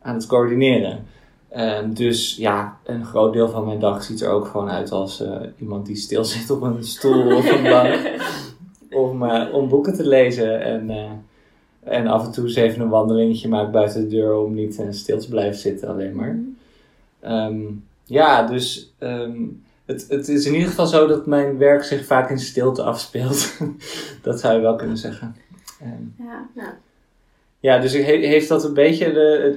aan 0.00 0.14
het 0.14 0.26
coördineren. 0.26 1.04
Ehm, 1.48 1.92
dus 1.92 2.36
ja, 2.36 2.78
een 2.84 3.04
groot 3.04 3.32
deel 3.32 3.48
van 3.48 3.64
mijn 3.64 3.80
dag 3.80 4.02
ziet 4.02 4.20
er 4.20 4.30
ook 4.30 4.46
gewoon 4.46 4.70
uit 4.70 4.90
als 4.92 5.24
iemand 5.58 5.86
die 5.86 5.96
stil 5.96 6.24
zit 6.24 6.50
op 6.50 6.62
een 6.62 6.84
stoel 6.84 7.36
of 7.36 7.50
een 7.52 7.62
bank. 7.74 8.10
om, 8.90 9.30
om 9.52 9.68
boeken 9.68 9.94
te 9.94 10.06
lezen. 10.06 10.60
En, 10.62 10.90
en 11.90 12.06
af 12.06 12.24
en 12.26 12.32
toe 12.32 12.44
eens 12.44 12.54
even 12.54 12.80
een 12.80 12.88
wandelingetje 12.88 13.48
maakt 13.48 13.70
buiten 13.72 14.00
de 14.00 14.06
deur 14.16 14.34
om 14.34 14.54
niet 14.54 14.78
eh, 14.78 14.86
stil 14.90 15.18
te 15.18 15.28
blijven 15.28 15.58
zitten 15.60 15.88
alleen 15.88 16.14
maar. 16.14 16.38
Ehm, 17.20 17.60
ja, 18.04 18.46
dus 18.46 18.94
ehm, 18.98 19.42
het, 19.84 20.06
het 20.08 20.28
is 20.28 20.46
in 20.46 20.52
ieder 20.52 20.68
geval 20.68 20.86
zo 20.86 21.06
dat 21.06 21.26
mijn 21.26 21.58
werk 21.58 21.82
zich 21.84 22.04
vaak 22.06 22.30
in 22.30 22.38
stilte 22.38 22.82
afspeelt. 22.82 23.56
dat 24.22 24.40
zou 24.40 24.54
je 24.54 24.60
wel 24.60 24.76
kunnen 24.76 24.96
zeggen. 24.96 25.36
Ehm, 25.80 26.26
Ja. 26.54 26.76
ja, 27.60 27.78
dus 27.78 27.92
he- 27.92 28.26
heeft 28.26 28.48
dat 28.48 28.64
een 28.64 28.74
beetje 28.74 29.12
de, 29.12 29.56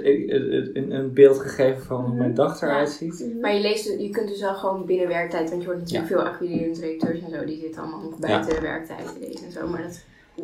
een, 0.74 0.92
een 0.92 1.14
beeld 1.14 1.40
gegeven 1.40 1.84
van 1.84 2.06
hoe 2.06 2.16
mijn 2.16 2.34
dag 2.34 2.62
eruit 2.62 2.90
ziet? 2.90 3.26
Maar 3.42 3.54
je, 3.56 3.62
leest, 3.62 3.86
je 4.00 4.10
kunt 4.10 4.28
dus 4.28 4.42
wel 4.42 4.56
gewoon 4.56 4.86
binnen 4.86 5.08
werktijd, 5.08 5.50
want 5.50 5.62
je 5.62 5.68
hoort 5.68 5.80
natuurlijk 5.80 6.08
veel 6.08 6.22
acquirerende 6.22 6.80
directeurs 6.80 7.20
en 7.22 7.30
zo, 7.40 7.46
die 7.46 7.60
zitten 7.60 7.82
allemaal 7.82 8.02
nog 8.10 8.20
buiten 8.20 8.62
werktijd 8.62 9.06
te 9.14 9.20
lezen 9.28 9.46
en 9.46 9.52
zo, 9.52 9.68
maar 9.68 9.82
dat 9.84 10.00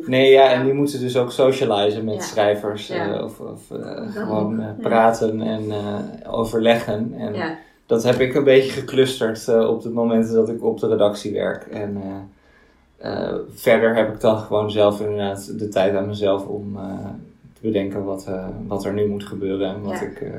Nee, 0.06 0.30
ja, 0.30 0.52
en 0.52 0.64
die 0.64 0.72
moeten 0.72 1.00
dus 1.00 1.16
ook 1.16 1.32
socializen 1.32 2.04
met 2.04 2.14
Ja. 2.14 2.20
schrijvers. 2.20 2.86
Ja. 2.86 3.12
eh, 3.14 3.24
of 3.24 3.40
of 3.40 3.70
eh, 3.70 4.12
gewoon 4.12 4.60
eh, 4.60 4.66
ja. 4.66 4.74
praten 4.82 5.40
en 5.42 5.70
eh, 5.70 6.34
overleggen. 6.34 7.14
En 7.18 7.34
Ja, 7.34 7.56
dat 7.86 8.02
heb 8.02 8.18
ik 8.20 8.34
een 8.34 8.44
beetje 8.44 8.70
geclusterd 8.72 9.48
eh, 9.48 9.68
op 9.68 9.82
de 9.82 9.90
momenten 9.90 10.34
dat 10.34 10.48
ik 10.48 10.64
op 10.64 10.80
de 10.80 10.88
redactie 10.88 11.32
werk. 11.32 11.62
En 11.66 12.02
eh, 12.02 13.28
eh, 13.28 13.34
verder 13.54 13.94
heb 13.96 14.14
ik 14.14 14.20
dan 14.20 14.38
gewoon 14.38 14.70
zelf 14.70 15.00
inderdaad 15.00 15.58
de 15.58 15.68
tijd 15.68 15.96
aan 15.96 16.06
mezelf 16.06 16.46
om 16.46 16.76
eh, 16.76 16.82
te 17.54 17.60
bedenken 17.60 18.04
wat, 18.04 18.26
eh, 18.26 18.46
wat 18.66 18.84
er 18.84 18.92
nu 18.92 19.08
moet 19.08 19.24
gebeuren 19.24 19.68
en 19.74 19.82
wat, 19.82 19.92
Ja. 20.00 20.06
ik, 20.06 20.20
eh, 20.20 20.30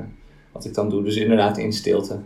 wat 0.52 0.66
ik 0.66 0.74
dan 0.74 0.90
doe. 0.90 1.04
Dus 1.04 1.16
inderdaad 1.16 1.58
in 1.58 1.74
stilte. 1.74 2.18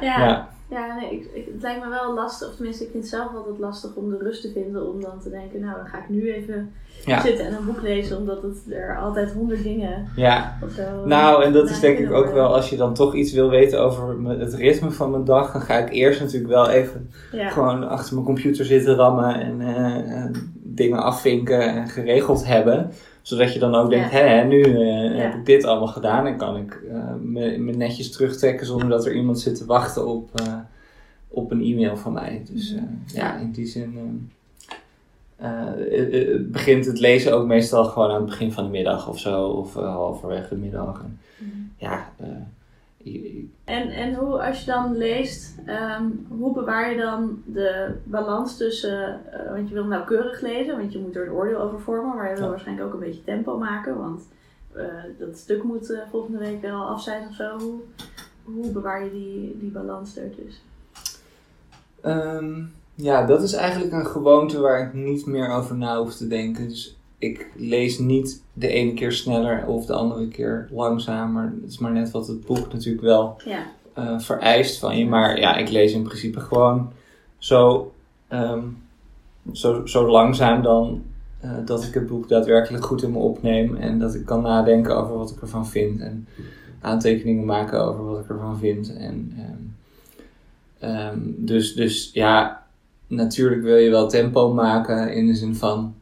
ja. 0.00 0.48
Ja, 0.72 0.96
nee, 0.96 1.10
ik, 1.12 1.30
ik, 1.32 1.46
het 1.52 1.62
lijkt 1.62 1.84
me 1.84 1.88
wel 1.90 2.14
lastig, 2.14 2.48
of 2.48 2.54
tenminste 2.54 2.84
ik 2.84 2.90
vind 2.90 3.02
het 3.02 3.12
zelf 3.12 3.34
altijd 3.34 3.58
lastig 3.58 3.94
om 3.94 4.10
de 4.10 4.18
rust 4.18 4.42
te 4.42 4.50
vinden 4.52 4.92
om 4.92 5.00
dan 5.00 5.20
te 5.22 5.30
denken, 5.30 5.60
nou 5.60 5.76
dan 5.76 5.86
ga 5.86 5.98
ik 5.98 6.08
nu 6.08 6.32
even 6.32 6.72
Ja. 7.06 7.20
zitten 7.20 7.46
en 7.46 7.54
een 7.54 7.64
boek 7.66 7.82
lezen, 7.82 8.16
omdat 8.18 8.42
het 8.42 8.56
er 8.70 8.98
altijd 8.98 9.32
honderd 9.32 9.62
dingen 9.62 10.08
ja. 10.16 10.58
of 10.64 10.70
zo. 10.70 10.82
Nou, 11.06 11.44
en 11.44 11.52
dat 11.52 11.70
is 11.70 11.80
denk 11.80 11.98
ik 11.98 12.06
ook 12.06 12.12
worden. 12.14 12.34
wel, 12.34 12.54
als 12.54 12.70
je 12.70 12.76
dan 12.76 12.94
toch 12.94 13.14
iets 13.14 13.32
wil 13.32 13.50
weten 13.50 13.80
over 13.80 14.28
het 14.28 14.54
ritme 14.54 14.90
van 14.90 15.10
mijn 15.10 15.24
dag, 15.24 15.52
dan 15.52 15.60
ga 15.60 15.74
ik 15.78 15.92
eerst 15.92 16.20
natuurlijk 16.20 16.52
wel 16.52 16.68
even 16.68 17.10
Ja. 17.32 17.48
gewoon 17.48 17.88
achter 17.88 18.14
mijn 18.14 18.26
computer 18.26 18.64
zitten 18.64 18.94
rammen 18.94 19.34
en 19.40 19.60
eh, 19.60 20.22
en 20.22 20.52
dingen 20.64 21.02
afvinken 21.02 21.60
en 21.60 21.88
geregeld 21.88 22.46
hebben. 22.46 22.90
Zodat 23.22 23.52
je 23.52 23.58
dan 23.58 23.74
ook 23.74 23.90
denkt, 23.90 24.10
Ja. 24.12 24.18
hè, 24.18 24.26
hè, 24.26 24.44
nu 24.44 24.62
eh, 24.62 25.04
Ja. 25.16 25.20
heb 25.20 25.34
ik 25.34 25.46
dit 25.46 25.64
allemaal 25.64 25.88
gedaan 25.88 26.26
en 26.26 26.36
kan 26.36 26.56
ik 26.56 26.82
eh, 26.90 27.14
me, 27.22 27.58
me 27.58 27.72
netjes 27.72 28.10
terugtrekken 28.12 28.66
zonder 28.66 28.88
dat 28.88 29.06
er 29.06 29.14
iemand 29.14 29.40
zit 29.40 29.54
te 29.56 29.64
wachten 29.66 30.06
op, 30.08 30.30
eh, 30.40 30.54
op 31.28 31.50
een 31.50 31.62
e-mail 31.62 31.96
van 31.96 32.12
mij. 32.12 32.42
Dus 32.50 32.74
eh, 32.74 32.82
ja, 33.06 33.36
in 33.38 33.50
die 33.52 33.66
zin 33.66 34.30
begint 36.40 36.86
het 36.86 36.98
lezen 37.00 37.32
ook 37.34 37.46
meestal 37.46 37.84
gewoon 37.84 38.08
aan 38.10 38.16
het 38.20 38.24
begin 38.26 38.52
van 38.52 38.64
de 38.64 38.70
middag 38.70 39.08
of 39.08 39.18
zo, 39.18 39.46
of 39.46 39.74
halverwege 39.74 40.48
de 40.48 40.56
middag. 40.60 41.02
En, 41.04 41.18
ja, 41.76 42.08
eh, 42.16 42.26
je- 42.26 42.34
En, 43.64 43.88
en 43.90 44.14
hoe, 44.14 44.46
als 44.46 44.60
je 44.60 44.66
dan 44.70 44.96
leest, 44.96 45.54
ehm, 45.66 46.04
hoe 46.28 46.52
bewaar 46.54 46.90
je 46.90 46.96
dan 46.96 47.42
de 47.44 47.94
balans 48.04 48.56
tussen, 48.56 49.20
eh, 49.32 49.50
want 49.52 49.68
je 49.68 49.74
wil 49.74 49.84
nauwkeurig 49.84 50.40
lezen, 50.40 50.76
want 50.76 50.92
je 50.92 50.98
moet 50.98 51.16
er 51.16 51.26
een 51.26 51.32
oordeel 51.32 51.60
over 51.60 51.80
vormen, 51.80 52.16
maar 52.16 52.28
je 52.28 52.34
wil 52.34 52.44
Ja. 52.44 52.50
waarschijnlijk 52.50 52.86
ook 52.86 52.92
een 52.94 53.06
beetje 53.06 53.24
tempo 53.24 53.58
maken, 53.58 53.96
want 53.98 54.22
eh, 54.72 54.84
dat 55.18 55.36
stuk 55.36 55.62
moet 55.62 55.90
eh, 55.90 55.98
volgende 56.10 56.38
week 56.38 56.60
wel 56.62 56.82
af 56.82 57.02
zijn 57.02 57.28
of 57.28 57.34
zo. 57.34 57.58
Hoe, 57.58 57.80
hoe 58.44 58.70
bewaar 58.72 59.04
je 59.04 59.10
die, 59.10 59.56
die 59.60 59.70
balans 59.70 60.16
ertussen? 60.16 60.62
Ehm, 62.00 62.62
ja, 62.94 63.26
dat 63.26 63.42
is 63.42 63.52
eigenlijk 63.52 63.92
een 63.92 64.06
gewoonte 64.06 64.60
waar 64.60 64.86
ik 64.86 64.92
niet 64.94 65.26
meer 65.26 65.50
over 65.50 65.76
na 65.76 65.98
hoef 65.98 66.14
te 66.14 66.26
denken. 66.28 66.68
Dus 66.68 66.96
ik 67.22 67.50
lees 67.56 67.98
niet 67.98 68.42
de 68.52 68.68
ene 68.68 68.94
keer 68.94 69.12
sneller 69.12 69.66
of 69.66 69.86
de 69.86 69.92
andere 69.92 70.28
keer 70.28 70.68
langzamer. 70.70 71.54
Het 71.62 71.70
is 71.70 71.78
maar 71.78 71.92
net 71.92 72.10
wat 72.10 72.26
het 72.26 72.46
boek 72.46 72.72
natuurlijk 72.72 73.04
wel 73.04 73.36
Ja, 73.44 73.66
eh, 73.94 74.18
vereist 74.18 74.78
van 74.78 74.98
je. 74.98 75.06
Maar 75.06 75.40
ja, 75.40 75.56
ik 75.56 75.68
lees 75.70 75.92
in 75.92 76.02
principe 76.02 76.40
gewoon 76.40 76.92
zo, 77.38 77.92
ehm, 78.28 78.62
zo, 79.52 79.86
zo 79.86 80.06
langzaam 80.10 80.62
dan 80.62 81.02
eh, 81.40 81.50
dat 81.64 81.84
ik 81.84 81.94
het 81.94 82.06
boek 82.06 82.28
daadwerkelijk 82.28 82.84
goed 82.84 83.02
in 83.02 83.10
me 83.10 83.18
opneem. 83.18 83.76
En 83.76 83.98
dat 83.98 84.14
ik 84.14 84.24
kan 84.24 84.42
nadenken 84.42 84.96
over 84.96 85.16
wat 85.16 85.30
ik 85.30 85.40
ervan 85.40 85.66
vind. 85.66 86.00
En 86.00 86.28
aantekeningen 86.80 87.44
maken 87.44 87.84
over 87.84 88.04
wat 88.04 88.20
ik 88.20 88.28
ervan 88.28 88.58
vind. 88.58 88.96
En, 88.96 89.32
ehm, 89.36 90.90
ehm, 90.92 91.18
dus, 91.24 91.74
dus 91.74 92.10
ja, 92.12 92.66
natuurlijk 93.06 93.62
wil 93.62 93.76
je 93.76 93.90
wel 93.90 94.08
tempo 94.08 94.52
maken 94.52 95.12
in 95.12 95.26
de 95.26 95.34
zin 95.34 95.54
van... 95.54 95.94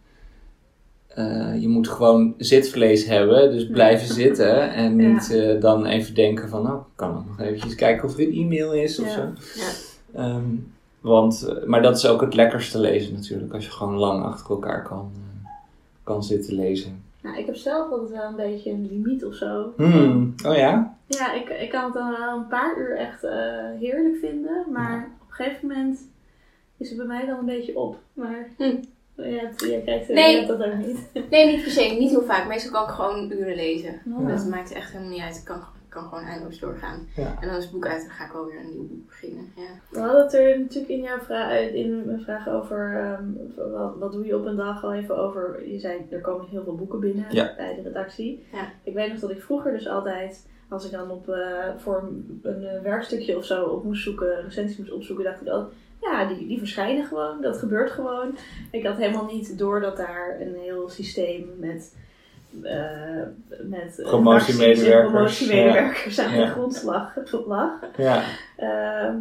eh, 1.15 1.61
je 1.61 1.69
moet 1.69 1.89
gewoon 1.89 2.35
zitvlees 2.39 3.05
hebben, 3.07 3.51
dus 3.51 3.67
blijven 3.67 4.15
zitten 4.15 4.73
en 4.73 4.99
Ja. 4.99 5.09
niet 5.13 5.31
eh, 5.35 5.61
dan 5.61 5.87
even 5.87 6.15
denken 6.15 6.49
van, 6.49 6.63
nou, 6.63 6.77
ik 6.79 6.85
kan 6.95 7.17
ook 7.17 7.27
nog 7.27 7.41
eventjes 7.41 7.75
kijken 7.75 8.09
of 8.09 8.15
er 8.15 8.21
een 8.27 8.33
e-mail 8.33 8.73
is 8.73 8.99
of 9.01 9.07
Ja. 9.07 9.13
zo. 9.13 9.21
Ja. 9.55 9.69
Ehm, 10.25 10.45
want, 11.01 11.43
eh, 11.49 11.65
maar 11.67 11.83
dat 11.83 11.97
is 11.97 12.07
ook 12.07 12.21
het 12.21 12.35
lekkerste 12.35 12.79
lezen 12.79 13.15
natuurlijk, 13.15 13.53
als 13.55 13.65
je 13.65 13.71
gewoon 13.71 13.95
lang 13.95 14.23
achter 14.25 14.51
elkaar 14.51 14.83
kan, 14.83 15.11
kan 16.05 16.25
zitten 16.25 16.55
lezen. 16.55 17.03
nou, 17.23 17.39
ik 17.39 17.47
heb 17.47 17.57
zelf 17.57 17.91
altijd 17.91 18.11
wel 18.11 18.29
een 18.29 18.37
beetje 18.37 18.71
een 18.71 18.87
limiet 18.91 19.25
of 19.25 19.35
zo. 19.35 19.73
Hmm. 19.77 20.35
Oh 20.47 20.57
ja? 20.57 20.97
Ja, 21.07 21.33
ik, 21.35 21.49
ik 21.49 21.71
kan 21.71 21.85
het 21.85 21.95
dan 21.95 22.11
wel 22.19 22.37
een 22.37 22.47
paar 22.47 22.79
uur 22.79 22.97
echt 22.97 23.25
eh, 23.25 23.33
heerlijk 23.81 24.17
vinden, 24.21 24.65
maar 24.73 25.11
op 25.23 25.27
een 25.29 25.35
gegeven 25.35 25.69
moment 25.69 25.99
is 26.77 26.89
het 26.89 26.99
bij 26.99 27.07
mij 27.07 27.27
dan 27.27 27.39
een 27.39 27.45
beetje 27.45 27.79
op. 27.79 27.97
Maar 28.13 28.49
Hm. 28.57 28.77
Ja, 29.25 29.51
kijkt 29.85 30.09
Nee. 30.09 30.47
dat 30.47 30.63
ook 30.65 30.75
niet. 30.77 30.99
Nee, 31.31 31.47
niet 31.47 31.63
per 31.63 31.71
se, 31.73 31.97
niet 31.99 32.11
heel 32.11 32.23
vaak. 32.23 32.49
Meestal 32.49 32.73
kan 32.73 32.83
ik 32.83 32.89
gewoon 32.91 33.31
uren 33.33 33.55
lezen. 33.57 34.01
Ja. 34.05 34.29
Dat 34.29 34.47
maakt 34.49 34.73
echt 34.73 34.93
helemaal 34.93 35.13
niet 35.13 35.23
uit. 35.23 35.37
Ik 35.37 35.45
kan, 35.45 35.57
ik 35.57 35.97
kan 35.97 36.03
gewoon 36.09 36.25
eindeloos 36.25 36.59
doorgaan. 36.59 37.09
Ja. 37.17 37.37
En 37.41 37.49
dan 37.49 37.57
is 37.57 37.63
het 37.63 37.73
boek 37.73 37.87
uit 37.87 38.01
en 38.03 38.07
dan 38.07 38.17
ga 38.17 38.25
ik 38.25 38.33
wel 38.33 38.47
weer 38.47 38.61
een 38.61 38.71
nieuw 38.71 38.87
boek 38.89 39.07
beginnen. 39.07 39.53
Ja. 39.57 39.63
We 39.91 39.99
hadden 39.99 40.23
het 40.23 40.35
er 40.35 40.59
natuurlijk 40.59 40.93
in 40.93 41.01
jouw 41.01 41.19
vraag, 41.19 41.61
in 41.61 42.03
mijn 42.07 42.21
vraag 42.21 42.49
over 42.49 42.97
ehm, 43.01 43.71
wat, 43.73 43.97
wat 43.99 44.13
doe 44.13 44.27
je 44.27 44.37
op 44.37 44.47
een 44.47 44.57
dag 44.57 44.85
al 44.85 44.95
even 44.95 45.17
over. 45.19 45.69
Je 45.69 45.79
zei 45.79 46.07
er 46.11 46.21
komen 46.21 46.47
heel 46.51 46.63
veel 46.65 46.75
boeken 46.77 47.01
binnen 47.01 47.25
Ja. 47.31 47.53
bij 47.57 47.75
de 47.75 47.83
redactie. 47.83 48.45
Ja. 48.53 48.73
Ik 48.83 48.95
weet 48.95 49.09
nog 49.11 49.19
dat 49.21 49.31
ik 49.31 49.43
vroeger 49.43 49.73
dus 49.73 49.89
altijd, 49.89 50.47
als 50.69 50.85
ik 50.85 50.91
dan 50.91 51.11
op, 51.11 51.29
eh, 51.29 51.69
voor 51.77 52.03
een, 52.03 52.41
een, 52.43 52.65
eh, 52.65 52.83
werkstukje 52.83 53.37
of 53.37 53.45
zo 53.45 53.65
op 53.65 53.85
moest 53.85 54.03
zoeken, 54.03 54.43
recensies 54.45 54.77
moest 54.79 54.93
opzoeken, 54.93 55.25
dacht 55.25 55.41
ik 55.41 55.49
altijd, 55.49 55.75
ja, 56.01 56.25
die, 56.29 56.47
die 56.47 56.59
verschijnen 56.59 57.05
gewoon. 57.05 57.41
Dat 57.43 57.59
gebeurt 57.59 57.91
gewoon. 57.91 58.37
Ik 58.71 58.87
had 58.87 58.97
helemaal 58.97 59.27
niet 59.33 59.59
door 59.59 59.81
dat 59.81 59.97
daar 59.97 60.37
een 60.41 60.55
heel 60.63 60.89
systeem 60.89 61.49
met, 61.59 61.95
eh 62.63 63.23
met 63.63 63.99
eh, 63.99 64.07
Promotiemedewerkers, 64.09 65.11
promotiemedewerkers 65.13 66.19
aan 66.21 66.35
Ja. 66.35 66.45
de 66.45 66.51
grondslag 66.51 67.15
lag. 67.47 67.73
Ja, 67.97 68.23
Ehm, 68.57 69.17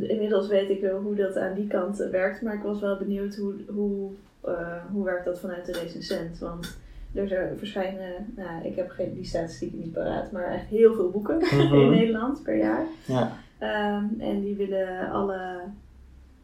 inmiddels 0.00 0.48
weet 0.48 0.70
ik 0.70 0.80
wel 0.80 0.98
hoe 1.00 1.14
dat 1.14 1.36
aan 1.36 1.54
die 1.54 1.66
kant 1.66 1.96
werkt, 1.96 2.42
maar 2.42 2.54
ik 2.54 2.62
was 2.62 2.80
wel 2.80 2.96
benieuwd 2.96 3.36
hoe, 3.36 3.54
hoe, 3.68 4.10
eh, 4.44 4.76
hoe 4.92 5.04
werkt 5.04 5.24
dat 5.24 5.40
vanuit 5.40 5.66
de 5.66 5.72
recensent. 5.72 6.38
Want 6.38 6.76
er 7.14 7.28
zijn- 7.28 7.58
verschijnen, 7.58 8.32
nou, 8.36 8.64
ik 8.64 8.76
heb 8.76 8.90
geen, 8.90 9.14
die 9.14 9.24
statistieken 9.24 9.78
niet 9.78 9.92
paraat, 9.92 10.32
maar 10.32 10.52
echt 10.52 10.66
heel 10.66 10.94
veel 10.94 11.10
boeken 11.10 11.40
in 11.50 11.56
Mhm. 11.66 11.90
Nederland 11.90 12.42
per 12.42 12.56
jaar. 12.56 12.84
ja. 13.04 13.32
Ehm, 13.58 14.04
en 14.18 14.40
die 14.40 14.54
willen 14.56 15.10
alle, 15.10 15.38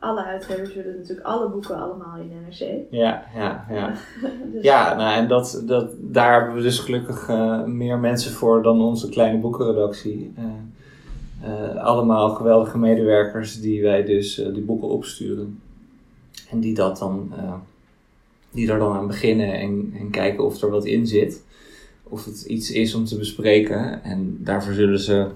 alle 0.00 0.25
uitgevers 0.25 0.75
willen 0.75 0.97
natuurlijk 0.97 1.26
alle 1.26 1.49
boeken 1.49 1.76
allemaal 1.76 2.16
in 2.16 2.33
NRC. 2.47 2.87
Ja, 2.90 3.25
ja, 3.35 3.66
ja. 3.71 3.95
Dus, 4.52 4.62
Ja, 4.62 4.95
nou, 4.95 5.16
en 5.16 5.28
dat, 5.28 5.62
dat, 5.66 5.92
daar 5.99 6.38
hebben 6.38 6.54
we 6.57 6.62
dus 6.62 6.78
gelukkig 6.78 7.28
eh, 7.28 7.64
meer 7.64 7.99
mensen 7.99 8.33
voor 8.33 8.62
dan 8.62 8.80
onze 8.80 9.09
kleine 9.09 9.38
boekenredactie. 9.38 10.33
Eh, 10.37 10.45
eh, 11.42 11.85
allemaal 11.85 12.30
geweldige 12.30 12.78
medewerkers 12.78 13.61
die 13.61 13.83
wij 13.83 14.04
dus 14.04 14.35
die 14.35 14.62
boeken 14.62 14.88
opsturen. 14.88 15.61
En 16.50 16.61
die, 16.61 16.75
dat 16.75 16.99
dan, 16.99 17.33
die 18.50 18.66
daar 18.66 18.78
dan 18.78 18.97
aan 18.97 19.07
beginnen 19.07 19.52
en, 19.52 19.95
en 19.99 20.11
kijken 20.11 20.45
of 20.45 20.62
er 20.62 20.71
wat 20.71 20.85
in 20.85 21.07
zit. 21.07 21.42
Of 22.02 22.25
het 22.25 22.42
iets 22.42 22.71
is 22.71 22.95
om 22.95 23.04
te 23.04 23.19
bespreken. 23.19 24.04
En 24.04 24.37
daarvoor 24.40 24.73
zullen 24.73 24.99
ze 24.99 25.26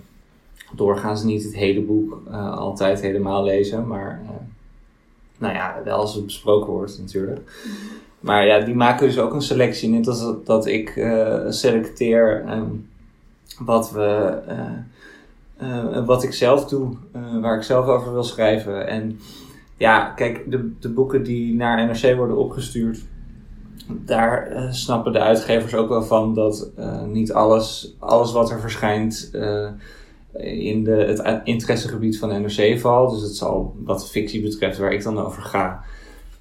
doorgaans 0.76 1.22
niet 1.22 1.44
het 1.44 1.54
hele 1.54 1.80
boek 1.80 2.22
altijd 2.54 3.00
helemaal 3.00 3.44
lezen. 3.44 3.86
Maar 3.86 4.22
nou 5.38 5.54
ja, 5.54 5.80
wel 5.84 5.96
als 5.96 6.14
het 6.14 6.24
besproken 6.24 6.72
wordt 6.72 6.98
natuurlijk. 6.98 7.40
Maar 8.24 8.46
ja, 8.46 8.60
die 8.60 8.74
maken 8.74 9.06
dus 9.06 9.18
ook 9.18 9.32
een 9.32 9.42
selectie. 9.42 9.88
Net 9.88 10.08
als 10.08 10.20
dat, 10.20 10.46
dat 10.46 10.66
ik 10.66 10.96
eh, 10.96 11.40
selecteer 11.48 12.44
ehm, 12.46 12.70
wat, 13.58 13.90
we, 13.90 14.38
eh, 14.46 14.66
eh, 15.56 16.06
wat 16.06 16.22
ik 16.22 16.32
zelf 16.32 16.64
doe, 16.64 16.96
waar 17.40 17.56
ik 17.56 17.62
zelf 17.62 17.86
over 17.86 18.12
wil 18.12 18.22
schrijven. 18.22 18.86
En 18.86 19.18
ja, 19.76 20.04
kijk, 20.04 20.50
de, 20.50 20.72
de 20.80 20.88
boeken 20.88 21.22
die 21.22 21.54
naar 21.54 21.86
NRC 21.86 22.16
worden 22.16 22.36
opgestuurd, 22.36 23.04
daar 23.86 24.68
snappen 24.70 25.12
de 25.12 25.20
uitgevers 25.20 25.74
ook 25.74 25.88
wel 25.88 26.02
van 26.02 26.34
dat 26.34 26.70
niet 27.06 27.32
alles, 27.32 27.94
alles 27.98 28.32
wat 28.32 28.50
er 28.50 28.60
verschijnt 28.60 29.30
in 30.36 30.84
de, 30.84 30.90
het 30.90 31.40
interessegebied 31.44 32.18
van 32.18 32.28
NRC 32.42 32.78
valt. 32.80 33.10
Dus 33.10 33.22
het 33.22 33.36
zal, 33.36 33.74
wat 33.84 34.10
fictie 34.10 34.42
betreft, 34.42 34.78
waar 34.78 34.92
ik 34.92 35.02
dan 35.02 35.18
over 35.18 35.42
ga, 35.42 35.84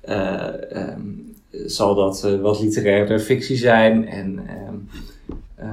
eh, 0.02 0.72
ehm, 0.72 1.02
zal 1.66 1.96
dat 1.96 2.24
eh, 2.24 2.42
wat 2.42 2.62
literaire 2.62 3.20
fictie 3.20 3.58
zijn. 3.58 4.08
En 4.08 4.40
ehm, 4.48 4.76
eh, 5.56 5.68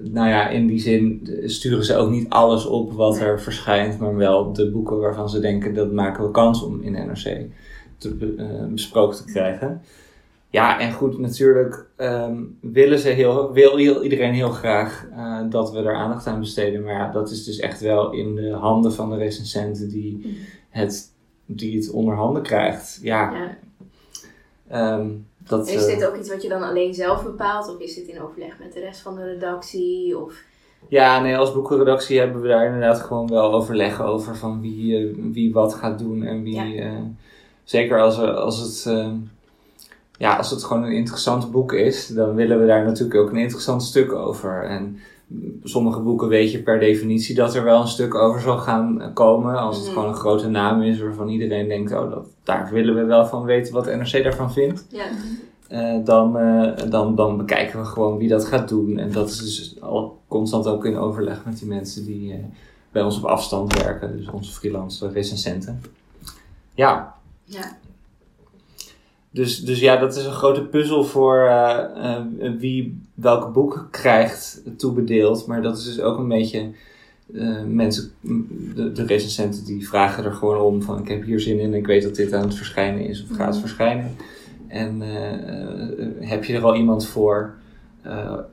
nou 0.00 0.28
ja, 0.28 0.48
in 0.48 0.66
die 0.66 0.78
zin 0.80 1.28
sturen 1.44 1.84
ze 1.84 1.96
ook 1.96 2.10
niet 2.10 2.28
alles 2.28 2.66
op 2.66 2.92
wat 2.92 3.20
er 3.20 3.40
verschijnt, 3.40 3.98
maar 3.98 4.16
wel 4.16 4.52
de 4.52 4.70
boeken 4.70 4.98
waarvan 4.98 5.28
ze 5.30 5.40
denken 5.40 5.74
dat 5.74 5.92
maken 5.92 6.24
we 6.24 6.30
kans 6.30 6.62
om 6.62 6.80
in 6.82 6.92
NRC 6.92 7.44
te, 7.98 8.14
be- 8.14 8.34
eh, 8.38 8.66
besproken 8.72 9.16
te 9.16 9.24
krijgen. 9.32 9.80
Ja, 10.50 10.80
en 10.80 10.92
goed, 10.92 11.18
natuurlijk 11.18 11.86
ehm, 11.96 12.42
willen 12.60 12.98
ze 12.98 13.08
heel, 13.08 13.52
wil 13.52 13.76
heel- 13.76 14.02
iedereen 14.02 14.34
heel 14.34 14.50
graag 14.50 15.06
eh, 15.12 15.40
dat 15.50 15.72
we 15.72 15.78
er 15.78 15.94
aandacht 15.94 16.26
aan 16.26 16.40
besteden. 16.40 16.82
Maar 16.82 16.92
ja, 16.94 17.10
dat 17.12 17.30
is 17.30 17.44
dus 17.44 17.58
echt 17.58 17.80
wel 17.80 18.12
in 18.12 18.34
de 18.34 18.50
handen 18.50 18.92
van 18.92 19.10
de 19.10 19.16
recensenten 19.16 19.88
die 19.88 20.38
het, 20.70 21.12
die 21.46 21.76
het 21.76 21.90
onder 21.90 22.14
handen 22.14 22.42
krijgt. 22.42 22.98
Ja, 23.02 23.32
Ja. 23.32 23.56
ehm, 24.68 25.10
dat, 25.38 25.68
Is 25.68 25.86
eh, 25.86 25.94
dit 25.98 26.06
ook 26.06 26.16
iets 26.16 26.28
wat 26.30 26.42
je 26.42 26.48
dan 26.48 26.62
alleen 26.62 26.94
zelf 26.94 27.22
bepaalt? 27.24 27.68
Of 27.74 27.80
is 27.80 27.94
dit 27.94 28.06
in 28.06 28.20
overleg 28.22 28.58
met 28.58 28.72
de 28.72 28.80
rest 28.80 29.00
van 29.00 29.14
de 29.14 29.24
redactie? 29.24 30.18
Of... 30.18 30.34
Ja, 30.88 31.20
nee, 31.20 31.36
als 31.36 31.52
boekenredactie 31.52 32.18
hebben 32.18 32.42
we 32.42 32.48
daar 32.48 32.66
inderdaad 32.66 33.00
gewoon 33.00 33.28
wel 33.28 33.52
overleg 33.52 34.02
over 34.02 34.36
van 34.36 34.60
wie, 34.60 34.96
eh, 35.08 35.14
wie 35.32 35.52
wat 35.52 35.74
gaat 35.74 35.98
doen 35.98 36.22
en 36.22 36.42
wie. 36.42 36.54
Ja. 36.54 36.82
eh, 36.82 36.92
zeker 37.64 38.00
als, 38.00 38.18
als, 38.18 38.58
het, 38.60 38.94
eh, 38.96 39.10
ja, 40.18 40.36
als 40.36 40.50
het 40.50 40.64
gewoon 40.64 40.82
een 40.84 40.92
interessant 40.92 41.50
boek 41.50 41.72
is, 41.72 42.06
dan 42.06 42.34
willen 42.34 42.60
we 42.60 42.66
daar 42.66 42.84
natuurlijk 42.84 43.20
ook 43.20 43.30
een 43.30 43.36
interessant 43.36 43.82
stuk 43.82 44.12
over. 44.12 44.64
En 44.64 44.98
mm, 45.26 45.60
sommige 45.62 46.00
boeken 46.00 46.28
weet 46.28 46.52
je 46.52 46.62
per 46.62 46.78
definitie 46.78 47.34
dat 47.34 47.54
er 47.54 47.64
wel 47.64 47.80
een 47.80 47.88
stuk 47.88 48.14
over 48.14 48.40
zal 48.40 48.58
gaan 48.58 49.10
komen. 49.14 49.56
Als 49.58 49.76
het 49.76 49.84
Mhm. 49.86 49.94
gewoon 49.94 50.08
een 50.08 50.14
grote 50.14 50.48
naam 50.48 50.82
is 50.82 51.00
waarvan 51.00 51.28
iedereen 51.28 51.68
denkt, 51.68 51.92
oh, 51.92 52.10
dat, 52.10 52.26
daar 52.42 52.68
willen 52.72 52.94
we 52.94 53.04
wel 53.04 53.26
van 53.26 53.42
weten 53.44 53.72
wat 53.74 53.86
NRC 53.86 54.22
daarvan 54.22 54.52
vindt. 54.52 54.86
Ja. 54.88 55.04
Eh, 55.68 56.04
dan, 56.04 56.38
eh, 56.38 56.90
dan, 56.90 57.14
dan 57.14 57.36
bekijken 57.36 57.78
we 57.80 57.84
gewoon 57.84 58.16
wie 58.18 58.28
dat 58.28 58.44
gaat 58.44 58.68
doen. 58.68 58.98
En 58.98 59.12
dat 59.12 59.28
is 59.28 59.36
dus 59.38 59.76
al 59.80 60.18
constant 60.28 60.66
ook 60.66 60.84
in 60.84 60.96
overleg 60.96 61.44
met 61.44 61.58
die 61.58 61.68
mensen 61.68 62.04
die 62.04 62.32
eh, 62.32 62.38
bij 62.92 63.02
ons 63.02 63.18
op 63.18 63.24
afstand 63.24 63.82
werken. 63.82 64.16
Dus 64.16 64.28
onze 64.28 64.52
freelance 64.52 65.08
recensenten. 65.08 65.82
Ja, 66.74 67.14
Ja. 67.44 67.76
Dus, 69.36 69.60
dus 69.64 69.80
ja, 69.80 69.96
dat 69.96 70.16
is 70.16 70.24
een 70.24 70.32
grote 70.32 70.62
puzzel 70.62 71.04
voor 71.04 71.36
eh, 71.36 72.16
eh, 72.16 72.22
wie 72.58 73.00
welk 73.14 73.52
boek 73.52 73.88
krijgt 73.90 74.62
toebedeeld. 74.76 75.46
Maar 75.46 75.62
dat 75.62 75.78
is 75.78 75.84
dus 75.84 76.00
ook 76.00 76.18
een 76.18 76.28
beetje... 76.28 76.70
eh, 77.34 77.62
mensen, 77.66 78.10
de, 78.74 78.92
de 78.92 79.04
recensenten 79.06 79.64
die 79.64 79.88
vragen 79.88 80.24
er 80.24 80.32
gewoon 80.32 80.58
om 80.60 80.82
van 80.82 80.98
ik 80.98 81.08
heb 81.08 81.24
hier 81.24 81.40
zin 81.40 81.58
in, 81.58 81.74
ik 81.74 81.86
weet 81.86 82.02
dat 82.02 82.14
dit 82.14 82.32
aan 82.32 82.42
het 82.44 82.54
verschijnen 82.54 83.06
is 83.06 83.22
of 83.30 83.36
gaat 83.36 83.50
Mhm. 83.52 83.60
verschijnen. 83.60 84.10
En 84.68 85.00
heb 86.20 86.44
je 86.44 86.54
er 86.54 86.64
al 86.64 86.76
iemand 86.76 87.06
voor? 87.06 87.54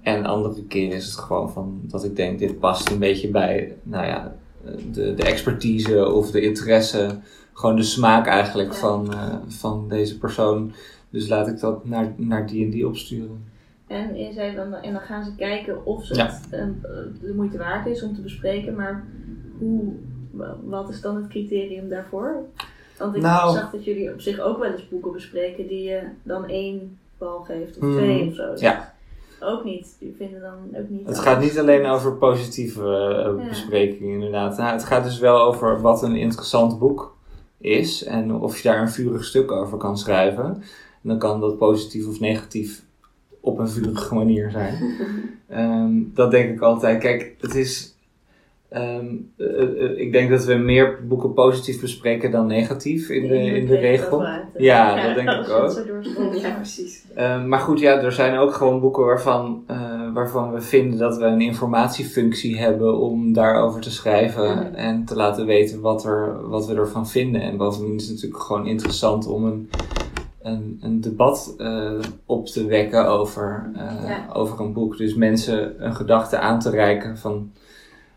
En 0.01 0.25
andere 0.25 0.63
keren 0.67 0.95
is 0.95 1.05
het 1.05 1.15
gewoon 1.15 1.51
van 1.51 1.79
dat 1.83 2.03
ik 2.03 2.15
denk, 2.15 2.39
dit 2.39 2.59
past 2.59 2.89
een 2.89 2.99
beetje 2.99 3.29
bij 3.29 3.75
nou 3.83 4.05
ja, 4.05 4.35
de, 4.91 5.13
de 5.13 5.23
expertise 5.23 6.11
of 6.11 6.31
de 6.31 6.41
interesse, 6.41 7.09
gewoon 7.53 7.75
de 7.75 7.83
smaak 7.83 8.27
eigenlijk 8.27 8.73
van, 8.73 9.13
eh, 9.13 9.35
van 9.47 9.85
deze 9.89 10.17
persoon. 10.17 10.71
Dus 11.09 11.27
laat 11.27 11.47
ik 11.47 11.59
dat 11.59 11.85
naar, 11.85 12.13
naar 12.15 12.47
die 12.47 12.65
en 12.65 12.71
die 12.71 12.87
opsturen. 12.87 13.43
En, 13.87 14.15
je 14.17 14.33
zei 14.33 14.55
dan, 14.55 14.73
en 14.73 14.93
dan 14.93 15.01
gaan 15.01 15.23
ze 15.23 15.35
kijken 15.35 15.85
of 15.85 16.07
het 16.07 16.17
Ja. 16.17 16.39
eh, 16.51 16.65
de 17.21 17.33
moeite 17.35 17.57
waard 17.57 17.85
is 17.85 18.03
om 18.03 18.15
te 18.15 18.21
bespreken, 18.21 18.75
maar 18.75 19.03
hoe, 19.59 19.93
wat 20.63 20.89
is 20.89 21.01
dan 21.01 21.15
het 21.15 21.27
criterium 21.27 21.89
daarvoor? 21.89 22.35
Want 22.97 23.15
ik 23.15 23.21
Nou. 23.21 23.53
zag 23.53 23.71
dat 23.71 23.83
jullie 23.85 24.13
op 24.13 24.21
zich 24.21 24.39
ook 24.39 24.57
wel 24.59 24.71
eens 24.71 24.89
boeken 24.89 25.11
bespreken 25.11 25.67
die 25.67 25.83
je 25.89 26.01
dan 26.23 26.47
één 26.47 26.97
bal 27.17 27.39
geeft 27.39 27.77
of 27.77 27.83
Mhm. 27.83 27.97
twee 27.97 28.27
of 28.27 28.35
zo. 28.35 28.51
Dus 28.51 28.59
Ja. 28.61 28.93
Ook 29.39 29.63
niet. 29.63 29.95
Die 29.99 30.13
vinden 30.17 30.41
dan 30.41 30.81
ook 30.81 30.89
niet. 30.89 31.07
Het 31.07 31.19
gaat 31.19 31.39
niet 31.41 31.59
alleen 31.59 31.85
over 31.85 32.13
positieve 32.15 32.81
eh, 32.83 33.43
Ja. 33.43 33.47
besprekingen, 33.49 34.13
inderdaad. 34.13 34.57
Nou, 34.57 34.71
het 34.71 34.83
gaat 34.83 35.03
dus 35.03 35.19
wel 35.19 35.41
over 35.41 35.81
wat 35.81 36.03
een 36.03 36.15
interessant 36.15 36.79
boek 36.79 37.12
is 37.63 38.03
en 38.03 38.35
of 38.35 38.57
je 38.57 38.63
daar 38.63 38.81
een 38.81 38.89
vurig 38.89 39.25
stuk 39.25 39.51
over 39.51 39.77
kan 39.77 39.97
schrijven. 39.97 40.45
En 40.45 41.09
dan 41.09 41.17
kan 41.17 41.39
dat 41.39 41.57
positief 41.57 42.07
of 42.07 42.19
negatief 42.19 42.83
op 43.39 43.59
een 43.59 43.69
vurige 43.69 44.15
manier 44.15 44.51
zijn. 44.51 44.77
Ehm, 45.47 45.91
dat 46.13 46.31
denk 46.31 46.49
ik 46.49 46.61
altijd. 46.61 46.99
Kijk, 46.99 47.35
het 47.39 47.55
is. 47.55 47.92
Ehm, 48.73 49.05
eh, 49.37 49.61
eh, 49.61 49.97
ik 49.97 50.11
denk 50.11 50.29
dat 50.29 50.45
we 50.45 50.53
meer 50.55 50.99
boeken 51.07 51.33
positief 51.33 51.81
bespreken 51.81 52.31
dan 52.31 52.47
negatief 52.47 53.09
in 53.09 53.27
de, 53.27 53.35
in 53.37 53.65
de 53.65 53.75
regel. 53.77 54.25
Ja, 54.57 55.05
dat 55.07 55.15
denk 55.15 55.29
ik 55.29 55.49
ook. 55.49 55.83
ja, 56.41 56.49
precies. 56.55 57.03
Eh, 57.15 57.43
maar 57.43 57.59
goed, 57.59 57.79
ja, 57.79 58.01
er 58.01 58.11
zijn 58.11 58.37
ook 58.37 58.53
gewoon 58.53 58.79
boeken 58.79 59.05
waarvan, 59.05 59.63
eh, 59.67 60.13
waarvan 60.13 60.51
we 60.53 60.61
vinden 60.61 60.99
dat 60.99 61.17
we 61.17 61.25
een 61.25 61.41
informatiefunctie 61.41 62.57
hebben 62.59 62.97
om 62.99 63.33
daarover 63.33 63.81
te 63.81 63.91
schrijven 63.91 64.55
Mhm. 64.55 64.73
en 64.75 65.05
te 65.05 65.15
laten 65.15 65.45
weten 65.45 65.81
wat, 65.81 66.05
er, 66.05 66.49
wat 66.49 66.67
we 66.67 66.73
ervan 66.75 67.07
vinden. 67.07 67.41
En 67.41 67.57
bovendien 67.57 67.95
is 67.95 68.03
het 68.07 68.13
natuurlijk 68.15 68.43
gewoon 68.43 68.67
interessant 68.67 69.27
om 69.27 69.45
een, 69.45 69.69
een, 70.41 70.79
een 70.81 71.01
debat 71.01 71.55
eh, 71.57 71.91
op 72.25 72.45
te 72.47 72.65
wekken 72.65 73.07
over, 73.07 73.71
eh, 73.75 74.07
Ja. 74.09 74.25
over 74.33 74.59
een 74.59 74.73
boek. 74.73 74.97
Dus 74.97 75.13
mensen 75.15 75.85
een 75.85 75.95
gedachte 75.95 76.37
aan 76.39 76.59
te 76.59 76.69
reiken 76.69 77.17
van 77.17 77.51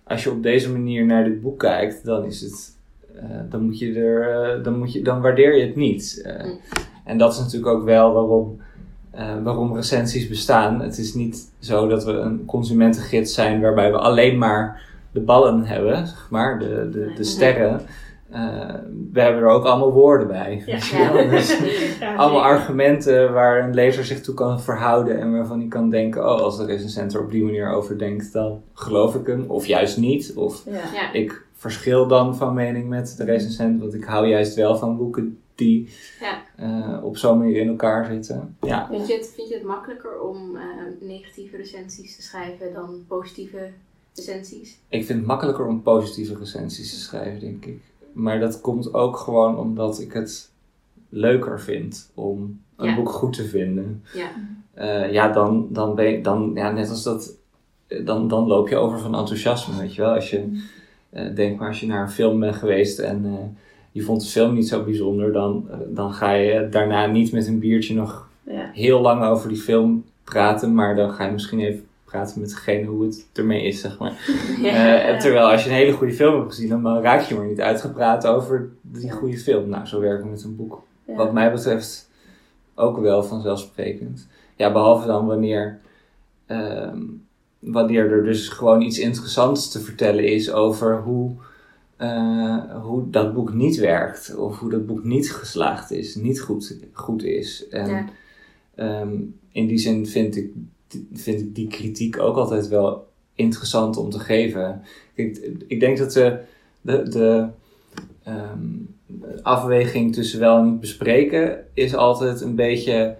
als 0.06 0.24
je 0.24 0.30
op 0.30 0.42
deze 0.42 0.72
manier 0.72 1.04
naar 1.04 1.24
dit 1.24 1.42
boek 1.42 1.58
kijkt, 1.58 2.04
dan 2.04 2.24
is 2.24 2.40
het. 2.40 2.74
eh, 3.16 3.40
dan, 3.50 3.62
moet 3.62 3.78
je 3.78 3.92
er, 3.94 4.30
eh, 4.30 4.64
dan, 4.64 4.78
moet 4.78 4.92
je, 4.92 5.02
dan 5.02 5.20
waardeer 5.20 5.56
je 5.56 5.66
het 5.66 5.76
niet. 5.76 6.20
Eh, 6.24 6.44
Mm. 6.44 6.58
En 7.04 7.18
dat 7.18 7.32
is 7.32 7.38
natuurlijk 7.38 7.72
ook 7.72 7.84
wel 7.84 8.12
waarom, 8.12 8.60
waarom 9.42 9.74
recensies 9.74 10.28
bestaan. 10.28 10.80
Het 10.80 10.98
is 10.98 11.14
niet 11.14 11.50
zo 11.58 11.88
dat 11.88 12.04
we 12.04 12.12
een 12.12 12.44
consumentengids 12.44 13.34
zijn 13.34 13.60
waarbij 13.60 13.90
we 13.90 13.98
alleen 13.98 14.38
maar 14.38 14.82
de 15.12 15.20
ballen 15.20 15.64
hebben, 15.64 16.06
zeg 16.06 16.26
maar, 16.30 16.58
de, 16.58 16.88
de, 16.92 17.12
de 17.16 17.24
sterren. 17.24 17.80
Eh, 18.30 18.74
we 19.12 19.20
hebben 19.20 19.42
er 19.42 19.48
ook 19.48 19.64
allemaal 19.64 19.92
woorden 19.92 20.26
bij. 20.26 20.62
Ja. 20.66 21.22
Dus 21.30 21.58
Ja, 22.00 22.14
allemaal 22.14 22.42
argumenten 22.42 23.32
waar 23.32 23.64
een 23.64 23.74
lezer 23.74 24.04
zich 24.04 24.20
toe 24.20 24.34
kan 24.34 24.60
verhouden 24.60 25.20
en 25.20 25.32
waarvan 25.32 25.58
hij 25.58 25.68
kan 25.68 25.90
denken: 25.90 26.22
oh, 26.22 26.40
als 26.40 26.56
de 26.56 26.64
recensent 26.64 27.14
er 27.14 27.20
op 27.22 27.30
die 27.30 27.44
manier 27.44 27.68
over 27.70 27.98
denkt, 27.98 28.32
dan 28.32 28.62
geloof 28.74 29.14
ik 29.14 29.26
hem, 29.26 29.44
of 29.48 29.66
juist 29.66 29.96
niet. 29.96 30.32
Of 30.34 30.62
Ja. 30.64 30.72
Ja. 30.72 31.12
ik 31.12 31.44
verschil 31.52 32.06
dan 32.06 32.36
van 32.36 32.54
mening 32.54 32.88
met 32.88 33.14
de 33.16 33.24
recensent. 33.24 33.80
Want 33.80 33.94
ik 33.94 34.04
hou 34.04 34.26
juist 34.26 34.54
wel 34.54 34.76
van 34.76 34.96
boeken 34.96 35.38
die 35.54 35.88
Ja. 36.20 36.42
eh, 36.56 37.04
op 37.04 37.16
zo'n 37.16 37.38
manier 37.38 37.60
in 37.60 37.68
elkaar 37.68 38.04
zitten. 38.04 38.56
Ja. 38.60 38.86
Vind 38.90 39.06
je, 39.08 39.14
het, 39.14 39.32
vind 39.34 39.48
je 39.48 39.54
het 39.54 39.64
makkelijker 39.64 40.20
om 40.20 40.56
eh, 40.56 40.62
negatieve 41.08 41.56
recensies 41.56 42.16
te 42.16 42.22
schrijven 42.22 42.72
dan 42.72 43.04
positieve 43.08 43.70
recensies? 44.14 44.78
Ik 44.88 45.04
vind 45.06 45.18
het 45.18 45.28
makkelijker 45.28 45.66
om 45.66 45.82
positieve 45.82 46.36
recensies 46.38 46.90
te 46.94 47.00
schrijven, 47.00 47.40
denk 47.40 47.64
ik. 47.64 47.80
Maar 48.16 48.40
dat 48.40 48.60
komt 48.60 48.94
ook 48.94 49.16
gewoon 49.16 49.58
omdat 49.58 50.00
ik 50.00 50.12
het 50.12 50.50
leuker 51.08 51.60
vind 51.60 52.10
om 52.14 52.60
een 52.76 52.88
Ja. 52.88 52.94
boek 52.94 53.08
goed 53.10 53.32
te 53.32 53.44
vinden. 53.44 54.02
Ja. 54.14 54.28
Eh, 54.74 55.12
ja, 55.12 55.28
dan, 55.32 55.66
dan 55.70 55.94
ben 55.94 56.10
je, 56.10 56.20
dan, 56.20 56.50
ja, 56.54 56.70
net 56.70 56.90
als 56.90 57.02
dat, 57.02 57.36
dan, 58.04 58.28
dan 58.28 58.46
loop 58.46 58.68
je 58.68 58.76
over 58.76 58.98
van 58.98 59.14
enthousiasme, 59.16 59.78
weet 59.78 59.94
je 59.94 60.00
wel. 60.02 60.14
Als 60.14 60.30
je, 60.30 60.62
eh, 61.10 61.34
denk 61.34 61.58
maar 61.58 61.68
als 61.68 61.80
je 61.80 61.86
naar 61.86 62.02
een 62.02 62.10
film 62.10 62.40
bent 62.40 62.56
geweest 62.56 62.98
en 62.98 63.24
eh, 63.24 63.32
je 63.92 64.02
vond 64.02 64.20
de 64.20 64.26
film 64.28 64.54
niet 64.54 64.68
zo 64.68 64.84
bijzonder, 64.84 65.32
dan, 65.32 65.68
dan 65.88 66.12
ga 66.12 66.32
je 66.32 66.68
daarna 66.70 67.06
niet 67.06 67.32
met 67.32 67.46
een 67.46 67.58
biertje 67.58 67.94
nog 67.94 68.28
Ja. 68.42 68.70
heel 68.72 69.00
lang 69.00 69.24
over 69.24 69.48
die 69.48 69.58
film 69.58 70.04
praten, 70.24 70.74
maar 70.74 70.96
dan 70.96 71.10
ga 71.10 71.24
je 71.26 71.32
misschien 71.32 71.60
even 71.60 71.84
praten 72.16 72.40
met 72.40 72.50
degene 72.50 72.86
hoe 72.86 73.04
het 73.04 73.26
ermee 73.32 73.62
is, 73.64 73.80
zeg 73.80 73.98
maar. 73.98 74.12
Eh, 74.62 75.08
en 75.08 75.18
terwijl 75.18 75.50
als 75.50 75.64
je 75.64 75.70
een 75.70 75.76
hele 75.76 75.92
goede 75.92 76.12
film 76.12 76.38
hebt 76.38 76.54
gezien, 76.54 76.68
dan 76.68 77.00
raak 77.02 77.20
je 77.20 77.34
maar 77.34 77.46
niet 77.46 77.60
uitgepraat 77.60 78.26
over 78.26 78.68
die 78.80 79.10
goede 79.10 79.38
film. 79.38 79.68
Nou, 79.68 79.86
zo 79.86 80.00
werkt 80.00 80.22
het 80.22 80.30
met 80.30 80.42
een 80.42 80.56
boek. 80.56 80.82
Ja. 81.06 81.14
Wat 81.14 81.32
mij 81.32 81.52
betreft 81.52 82.10
ook 82.74 82.98
wel 82.98 83.22
vanzelfsprekend. 83.22 84.26
Ja, 84.56 84.72
behalve 84.72 85.06
dan 85.06 85.26
wanneer, 85.26 85.78
ehm, 86.46 86.98
wanneer 87.58 88.12
er 88.12 88.24
dus 88.24 88.48
gewoon 88.48 88.80
iets 88.82 88.98
interessants 88.98 89.70
te 89.70 89.80
vertellen 89.80 90.24
is 90.24 90.52
over 90.52 91.00
hoe, 91.02 91.30
eh, 91.96 92.56
hoe 92.82 93.10
dat 93.10 93.34
boek 93.34 93.52
niet 93.54 93.76
werkt. 93.76 94.34
Of 94.36 94.58
hoe 94.58 94.70
dat 94.70 94.86
boek 94.86 95.04
niet 95.04 95.32
geslaagd 95.32 95.90
is, 95.90 96.14
niet 96.14 96.40
goed, 96.40 96.76
goed 96.92 97.22
is. 97.24 97.68
En 97.68 97.88
Ja. 97.90 98.04
ehm, 98.74 99.12
in 99.52 99.66
die 99.66 99.78
zin 99.78 100.06
vind 100.06 100.36
ik, 100.36 100.50
vind 101.12 101.40
ik 101.40 101.54
die 101.54 101.66
kritiek 101.66 102.18
ook 102.18 102.36
altijd 102.36 102.68
wel 102.68 103.06
interessant 103.34 103.96
om 103.96 104.10
te 104.10 104.18
geven. 104.18 104.82
Ik, 105.14 105.54
ik 105.66 105.80
denk 105.80 105.98
dat 105.98 106.12
de, 106.12 106.38
de, 106.80 107.08
de 107.08 107.46
ehm, 108.22 108.68
afweging 109.42 110.14
tussen 110.14 110.40
wel 110.40 110.58
en 110.58 110.70
niet 110.70 110.80
bespreken 110.80 111.64
is 111.74 111.94
altijd 111.94 112.40
een 112.40 112.54
beetje. 112.54 113.16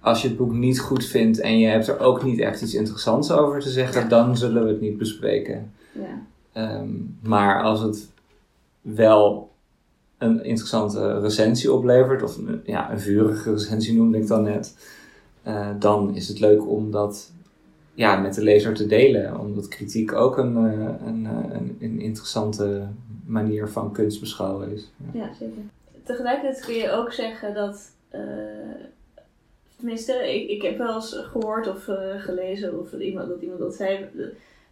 Als 0.00 0.22
je 0.22 0.28
het 0.28 0.36
boek 0.36 0.52
niet 0.52 0.80
goed 0.80 1.04
vindt 1.04 1.40
en 1.40 1.58
je 1.58 1.66
hebt 1.66 1.88
er 1.88 1.98
ook 1.98 2.24
niet 2.24 2.38
echt 2.38 2.62
iets 2.62 2.74
interessants 2.74 3.30
over 3.30 3.60
te 3.60 3.70
zeggen, 3.70 4.08
dan 4.08 4.36
zullen 4.36 4.64
we 4.64 4.70
het 4.70 4.80
niet 4.80 4.98
bespreken. 4.98 5.72
Ja. 5.92 6.26
Ehm, 6.52 6.88
maar 7.22 7.62
als 7.62 7.80
het 7.80 8.08
wel 8.80 9.50
een 10.18 10.44
interessante 10.44 11.20
recensie 11.20 11.72
oplevert, 11.72 12.22
of 12.22 12.36
een, 12.36 12.60
ja, 12.64 12.92
een 12.92 13.00
vurige 13.00 13.50
recensie 13.50 13.94
noemde 13.94 14.18
ik 14.18 14.26
dan 14.26 14.42
net, 14.42 14.76
eh, 15.56 15.70
dan 15.78 16.14
is 16.14 16.28
het 16.28 16.40
leuk 16.40 16.68
om 16.68 16.90
dat 16.90 17.32
ja, 17.94 18.16
met 18.16 18.34
de 18.34 18.42
lezer 18.42 18.74
te 18.74 18.86
delen. 18.86 19.40
Omdat 19.40 19.68
kritiek 19.68 20.12
ook 20.12 20.38
een, 20.38 20.56
eh, 20.56 21.06
een, 21.06 21.26
eh, 21.26 21.52
een, 21.52 21.76
een 21.80 22.00
interessante 22.00 22.86
manier 23.26 23.68
van 23.68 23.92
kunst 23.92 24.20
beschouwen 24.20 24.72
is. 24.72 24.90
Ja. 24.96 25.20
Ja, 25.20 25.32
zeker. 25.34 25.62
Tegelijkertijd 26.02 26.64
kun 26.64 26.74
je 26.74 26.90
ook 26.90 27.12
zeggen 27.12 27.54
dat, 27.54 27.90
tenminste, 29.76 30.34
ik, 30.34 30.48
ik 30.48 30.62
heb 30.62 30.78
wel 30.78 30.94
eens 30.94 31.14
gehoord 31.30 31.68
of 31.68 31.88
gelezen 32.18 32.80
of 32.80 32.92
iemand, 32.92 33.28
dat 33.28 33.40
iemand 33.40 33.60
dat 33.60 33.74
zei, 33.74 34.08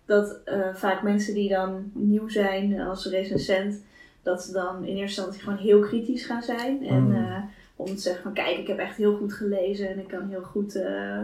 dat 0.04 0.40
vaak 0.74 1.02
mensen 1.02 1.34
die 1.34 1.48
dan 1.48 1.90
nieuw 1.92 2.28
zijn 2.28 2.80
als 2.80 3.06
recensent, 3.06 3.82
dat 4.22 4.42
ze 4.42 4.52
dan 4.52 4.84
in 4.84 4.96
eerste 4.96 5.20
instantie 5.20 5.42
gewoon 5.42 5.58
heel 5.58 5.80
kritisch 5.80 6.24
gaan 6.24 6.42
zijn. 6.42 6.86
En 6.86 7.02
Mm. 7.02 7.48
Om 7.78 7.86
te 7.86 8.00
zeggen 8.00 8.22
van 8.22 8.32
kijk, 8.32 8.56
ik 8.58 8.66
heb 8.66 8.78
echt 8.78 8.96
heel 8.96 9.16
goed 9.16 9.32
gelezen 9.32 9.88
en 9.88 9.98
ik 9.98 10.08
kan 10.08 10.28
heel 10.30 10.42
goed... 10.42 10.74
eh, 10.76 11.16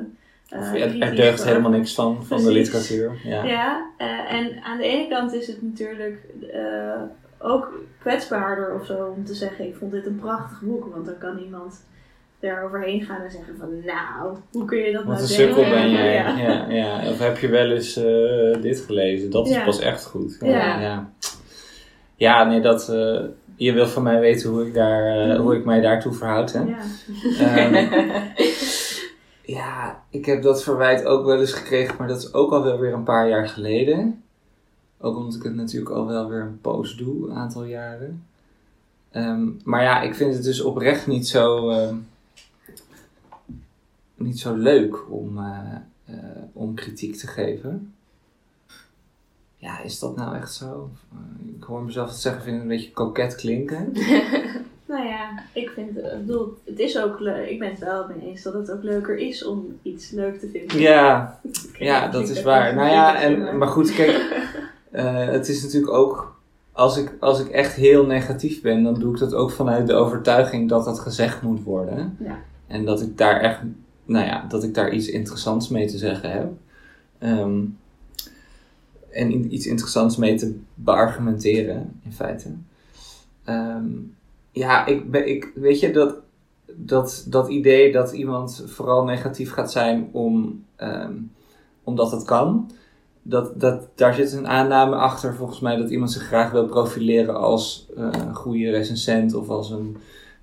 eh, 0.48 0.60
Of 0.60 0.72
er, 0.74 1.00
er 1.00 1.16
deugt 1.16 1.44
helemaal 1.44 1.70
niks 1.70 1.94
van, 1.94 2.24
van 2.24 2.42
de 2.44 2.50
literatuur. 2.52 3.20
Ja. 3.24 3.44
ja, 3.44 3.90
eh, 3.98 4.32
en 4.32 4.62
aan 4.62 4.78
de 4.78 4.84
ene 4.84 5.08
kant 5.08 5.32
is 5.32 5.46
het 5.46 5.62
natuurlijk 5.62 6.18
ook 7.38 7.72
kwetsbaarder 8.00 8.74
of 8.74 8.86
zo 8.86 9.14
om 9.16 9.24
te 9.24 9.34
zeggen: 9.34 9.66
Ik 9.66 9.74
vond 9.74 9.92
dit 9.92 10.06
een 10.06 10.18
prachtig 10.20 10.60
boek. 10.60 10.92
Want 10.94 11.06
dan 11.06 11.18
kan 11.18 11.38
iemand 11.38 11.84
er 12.40 12.62
overheen 12.64 13.02
gaan 13.02 13.20
en 13.22 13.30
zeggen: 13.30 13.56
van 13.58 13.68
Nou, 13.84 14.36
hoe 14.52 14.64
kun 14.64 14.78
je 14.78 14.92
dat 14.92 15.04
Wat 15.04 15.18
nou 15.18 15.22
een 15.30 15.36
denken? 15.36 15.54
sukkel 15.54 15.70
ben 15.72 15.90
jij. 15.90 16.14
Ja. 16.14 16.36
Ja. 16.38 16.68
Ja, 16.68 17.10
Of 17.10 17.18
heb 17.18 17.38
je 17.38 17.48
wel 17.48 17.70
eens 17.70 17.94
dit 18.60 18.80
gelezen? 18.80 19.30
Dat 19.30 19.46
is 19.46 19.54
Ja. 19.54 19.64
pas 19.64 19.80
echt 19.80 20.04
goed. 20.04 20.36
Ja, 20.40 20.48
Ja. 20.48 20.80
ja. 20.80 21.12
Ja, 22.16 22.44
nee, 22.44 22.60
dat... 22.60 22.92
je 23.56 23.72
wil 23.72 23.86
van 23.86 24.02
mij 24.02 24.20
weten 24.20 24.50
hoe 24.50 24.66
ik, 24.66 24.74
daar, 24.74 25.30
eh, 25.30 25.38
hoe 25.38 25.56
ik 25.56 25.64
mij 25.64 25.80
daartoe 25.80 26.12
verhoud, 26.12 26.52
hè? 26.52 26.62
Ja. 26.62 26.78
Ehm, 27.38 27.88
ja, 29.56 30.02
ik 30.10 30.24
heb 30.24 30.42
dat 30.42 30.62
verwijt 30.62 31.04
ook 31.04 31.24
wel 31.24 31.40
eens 31.40 31.52
gekregen, 31.52 31.94
maar 31.98 32.08
dat 32.08 32.18
is 32.18 32.34
ook 32.34 32.52
al 32.52 32.62
wel 32.62 32.78
weer 32.78 32.92
een 32.92 33.02
paar 33.02 33.28
jaar 33.28 33.48
geleden. 33.48 34.22
Ook 34.98 35.16
omdat 35.16 35.34
ik 35.34 35.42
het 35.42 35.54
natuurlijk 35.54 35.94
al 35.94 36.06
wel 36.06 36.28
weer 36.28 36.40
een 36.40 36.60
poos 36.60 36.96
doe, 36.96 37.30
een 37.30 37.36
aantal 37.36 37.64
jaren. 37.64 38.24
Ehm, 39.10 39.48
maar 39.64 39.82
ja, 39.82 40.00
ik 40.00 40.14
vind 40.14 40.34
het 40.34 40.42
dus 40.42 40.60
oprecht 40.60 41.06
niet 41.06 41.28
zo, 41.28 41.70
ehm, 41.70 41.96
niet 44.14 44.38
zo 44.38 44.54
leuk 44.54 45.10
om, 45.10 45.38
eh, 45.38 45.74
eh, 46.04 46.42
om 46.52 46.74
kritiek 46.74 47.16
te 47.16 47.26
geven. 47.26 47.93
Ja, 49.64 49.80
is 49.82 49.98
dat 49.98 50.16
nou 50.16 50.36
echt 50.36 50.52
zo? 50.54 50.90
Eh, 51.12 51.56
ik 51.56 51.62
hoor 51.64 51.82
mezelf 51.82 52.08
het 52.08 52.18
zeggen, 52.18 52.42
vind 52.42 52.54
het 52.54 52.62
een 52.62 52.68
beetje 52.76 52.90
koket 52.92 53.34
klinken. 53.34 53.92
Nou 54.86 55.06
ja, 55.06 55.42
ik 55.52 55.70
vind, 55.74 55.98
eh, 55.98 56.12
ik 56.12 56.26
bedoel, 56.26 56.54
het 56.64 56.78
is 56.78 56.98
ook 56.98 57.20
leuk. 57.20 57.48
Ik 57.48 57.58
ben 57.58 57.70
het 57.70 57.78
wel 57.78 58.06
mee 58.08 58.28
eens 58.28 58.42
dat 58.42 58.52
het 58.54 58.70
ook 58.70 58.82
leuker 58.82 59.16
is 59.18 59.44
om 59.44 59.78
iets 59.82 60.10
leuk 60.10 60.38
te 60.40 60.48
vinden. 60.48 60.78
Ja, 60.78 61.40
Ja, 61.78 62.08
dat 62.08 62.28
is 62.28 62.42
waar. 62.42 62.74
Nou 62.74 62.88
ja, 62.90 63.20
en, 63.20 63.38
maar- 63.42 63.56
maar 63.56 63.68
goed, 63.68 63.94
kijk, 63.94 64.10
eh, 64.90 65.26
het 65.26 65.48
is 65.48 65.62
natuurlijk 65.62 65.92
ook, 65.92 66.36
als 66.72 66.96
ik, 66.96 67.12
als 67.20 67.40
ik 67.40 67.48
echt 67.48 67.74
heel 67.74 68.06
negatief 68.06 68.62
ben, 68.62 68.82
dan 68.82 68.94
doe 68.94 69.12
ik 69.12 69.18
dat 69.18 69.34
ook 69.34 69.50
vanuit 69.50 69.86
de 69.86 69.94
overtuiging 69.94 70.68
dat 70.68 70.84
dat 70.84 71.00
gezegd 71.00 71.42
moet 71.42 71.62
worden. 71.62 72.16
Ja. 72.24 72.38
En 72.66 72.84
dat 72.84 73.00
ik 73.02 73.18
daar 73.18 73.40
echt, 73.40 73.58
nou 74.04 74.26
ja, 74.26 74.44
dat 74.48 74.64
ik 74.64 74.74
daar 74.74 74.92
iets 74.92 75.08
interessants 75.08 75.68
mee 75.68 75.86
te 75.86 75.98
zeggen 75.98 76.30
heb. 76.30 76.52
Ehm, 77.18 77.60
en 79.14 79.54
iets 79.54 79.66
interessants 79.66 80.16
mee 80.16 80.34
te 80.34 80.58
beargumenteren, 80.74 82.00
in 82.04 82.12
feite. 82.12 82.48
Ehm, 83.44 83.88
ja, 84.50 84.86
ik, 84.86 85.14
ik, 85.14 85.52
weet 85.54 85.80
je, 85.80 85.90
dat, 85.90 86.14
dat, 86.76 87.26
dat 87.28 87.48
idee 87.48 87.92
dat 87.92 88.12
iemand 88.12 88.64
vooral 88.66 89.04
negatief 89.04 89.52
gaat 89.52 89.72
zijn 89.72 90.08
om, 90.12 90.64
ehm, 90.76 91.14
omdat 91.82 92.10
het 92.10 92.24
kan, 92.24 92.70
dat, 93.22 93.60
dat, 93.60 93.88
daar 93.94 94.14
zit 94.14 94.32
een 94.32 94.48
aanname 94.48 94.96
achter 94.96 95.34
volgens 95.34 95.60
mij 95.60 95.76
dat 95.76 95.90
iemand 95.90 96.12
zich 96.12 96.22
graag 96.22 96.50
wil 96.50 96.66
profileren 96.66 97.36
als 97.36 97.88
eh, 97.96 98.08
een 98.12 98.34
goede 98.34 98.70
recensent 98.70 99.34
of 99.34 99.48
als 99.48 99.70
een 99.70 99.96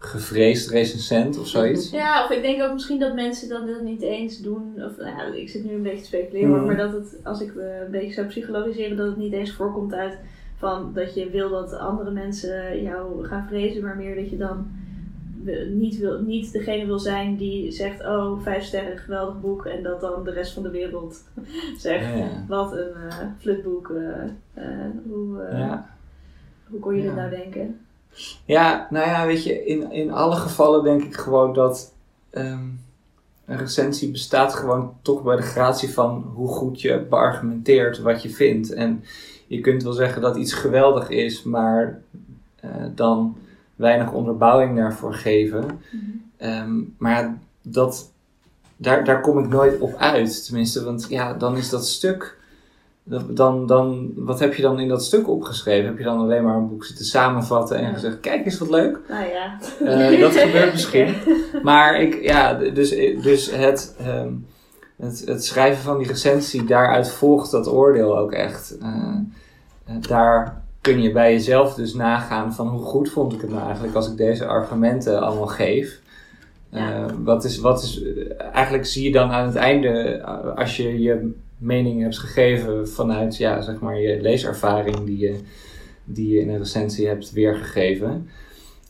gevreesd 0.03 0.69
recensent 0.69 1.37
of 1.39 1.47
zoiets. 1.47 1.89
Ja, 1.89 2.23
of 2.23 2.29
ik 2.31 2.41
denk 2.41 2.61
ook 2.61 2.73
misschien 2.73 2.99
dat 2.99 3.13
mensen 3.15 3.49
dat, 3.49 3.67
dat 3.67 3.81
niet 3.81 4.01
eens 4.01 4.37
doen. 4.41 4.73
Of 4.75 4.97
nou 4.97 5.09
ja, 5.09 5.23
ik 5.33 5.49
zit 5.49 5.63
nu 5.63 5.73
een 5.73 5.81
beetje 5.83 5.99
te 5.99 6.05
speculeren, 6.05 6.49
Mhm. 6.55 6.65
maar 6.65 6.77
dat 6.77 6.91
het, 6.93 7.17
als 7.23 7.41
ik 7.41 7.55
eh, 7.55 7.79
een 7.85 7.91
beetje 7.91 8.13
zou 8.13 8.27
psychologiseren, 8.27 8.97
dat 8.97 9.07
het 9.07 9.17
niet 9.17 9.33
eens 9.33 9.51
voorkomt 9.53 9.93
uit 9.93 10.17
van 10.57 10.91
dat 10.93 11.13
je 11.13 11.29
wil 11.29 11.49
dat 11.49 11.73
andere 11.73 12.11
mensen 12.11 12.81
jou 12.83 13.25
gaan 13.25 13.47
vrezen, 13.47 13.83
maar 13.83 13.95
meer 13.97 14.15
dat 14.15 14.29
je 14.29 14.37
dan 14.37 14.67
niet, 15.69 15.97
wil, 15.97 16.21
niet 16.21 16.51
degene 16.51 16.85
wil 16.85 16.99
zijn 16.99 17.35
die 17.37 17.71
zegt: 17.71 18.01
Oh, 18.05 18.41
vijf 18.41 18.63
sterren, 18.63 18.97
geweldig 18.97 19.41
boek, 19.41 19.65
en 19.65 19.83
dat 19.83 20.01
dan 20.01 20.23
de 20.23 20.31
rest 20.31 20.53
van 20.53 20.63
de 20.63 20.69
wereld 20.69 21.23
zegt: 21.77 22.05
Ja, 22.05 22.15
ja. 22.15 22.45
Wat 22.47 22.71
een 22.71 22.93
eh 23.09 23.17
flutboek, 23.39 23.89
eh, 23.89 24.63
hoe, 25.09 25.41
eh, 25.41 25.59
Ja. 25.59 25.89
hoe 26.69 26.79
kon 26.79 26.95
je 26.95 27.01
dit 27.01 27.11
Ja. 27.11 27.15
nou 27.17 27.29
denken? 27.29 27.79
Ja, 28.45 28.87
nou 28.89 29.07
ja, 29.07 29.25
weet 29.25 29.43
je, 29.43 29.65
in, 29.65 29.91
in 29.91 30.11
alle 30.11 30.35
gevallen 30.35 30.83
denk 30.83 31.03
ik 31.03 31.15
gewoon 31.15 31.53
dat 31.53 31.93
ehm, 32.29 32.67
een 33.45 33.57
recensie 33.57 34.11
bestaat 34.11 34.53
gewoon 34.53 34.93
toch 35.01 35.23
bij 35.23 35.35
de 35.35 35.41
gratie 35.41 35.93
van 35.93 36.31
hoe 36.33 36.47
goed 36.47 36.81
je 36.81 37.05
beargumenteert 37.09 37.99
wat 37.99 38.21
je 38.21 38.29
vindt. 38.29 38.73
En 38.73 39.03
je 39.47 39.61
kunt 39.61 39.83
wel 39.83 39.93
zeggen 39.93 40.21
dat 40.21 40.35
iets 40.35 40.53
geweldig 40.53 41.09
is, 41.09 41.43
maar 41.43 42.01
eh, 42.55 42.69
dan 42.95 43.37
weinig 43.75 44.11
onderbouwing 44.11 44.77
daarvoor 44.77 45.13
geven. 45.13 45.81
Ehm, 46.37 46.79
maar 46.97 47.39
dat, 47.61 48.11
daar, 48.77 49.03
daar 49.05 49.21
kom 49.21 49.39
ik 49.39 49.47
nooit 49.47 49.79
op 49.79 49.95
uit, 49.95 50.45
tenminste, 50.45 50.83
want 50.83 51.05
ja, 51.09 51.33
dan 51.33 51.57
is 51.57 51.69
dat 51.69 51.87
stuk. 51.87 52.39
Dan, 53.19 53.65
dan, 53.65 54.11
wat 54.15 54.39
heb 54.39 54.53
je 54.53 54.61
dan 54.61 54.79
in 54.79 54.87
dat 54.87 55.03
stuk 55.03 55.29
opgeschreven? 55.29 55.85
Heb 55.85 55.97
je 55.97 56.03
dan 56.03 56.19
alleen 56.19 56.43
maar 56.43 56.55
een 56.55 56.67
boek 56.67 56.85
zitten 56.85 57.05
samenvatten 57.05 57.77
en 57.77 57.93
gezegd: 57.93 58.19
Kijk 58.19 58.45
eens 58.45 58.57
wat 58.57 58.69
leuk? 58.69 58.99
Nou 59.09 59.25
ja. 59.25 59.57
Eh, 59.85 60.19
dat 60.19 60.35
gebeurt 60.35 60.71
misschien. 60.77 61.15
Maar 61.63 62.01
ik, 62.01 62.21
ja, 62.21 62.53
dus, 62.53 62.89
dus 63.21 63.51
het, 63.51 63.95
ehm, 63.99 64.33
het, 64.97 65.23
het 65.25 65.45
schrijven 65.45 65.83
van 65.83 65.97
die 65.97 66.07
recensie, 66.07 66.63
daaruit 66.63 67.09
volgt 67.09 67.51
dat 67.51 67.67
oordeel 67.67 68.17
ook 68.17 68.31
echt. 68.31 68.77
Eh, 68.77 68.87
eh, 69.85 69.95
daar, 70.01 70.63
kun 70.81 71.01
je 71.01 71.11
bij 71.11 71.31
jezelf 71.31 71.73
dus 71.73 71.93
nagaan 71.93 72.53
van 72.53 72.67
hoe 72.67 72.81
goed 72.81 73.09
vond 73.09 73.33
ik 73.33 73.41
het 73.41 73.49
nou 73.49 73.63
eigenlijk 73.63 73.95
als 73.95 74.11
ik 74.11 74.17
deze 74.17 74.45
argumenten 74.45 75.21
allemaal 75.21 75.47
geef. 75.47 75.99
Ja. 76.69 77.05
Wat 77.23 77.43
is, 77.43 77.57
wat 77.57 77.83
is, 77.83 78.03
eigenlijk 78.53 78.85
zie 78.85 79.03
je 79.03 79.11
dan 79.11 79.31
aan 79.31 79.45
het 79.45 79.55
einde, 79.55 80.23
als 80.55 80.77
je 80.77 81.01
je 81.01 81.33
mening 81.61 82.01
hebt 82.01 82.19
gegeven 82.19 82.89
vanuit 82.89 83.37
ja, 83.37 83.61
zeg 83.61 83.79
maar 83.79 83.99
je 83.99 84.21
leeservaring 84.21 85.03
die 85.03 85.17
je, 85.17 85.39
die 86.03 86.33
je 86.33 86.39
in 86.39 86.49
een 86.49 86.57
recensie 86.57 87.07
hebt 87.07 87.31
weergegeven, 87.31 88.29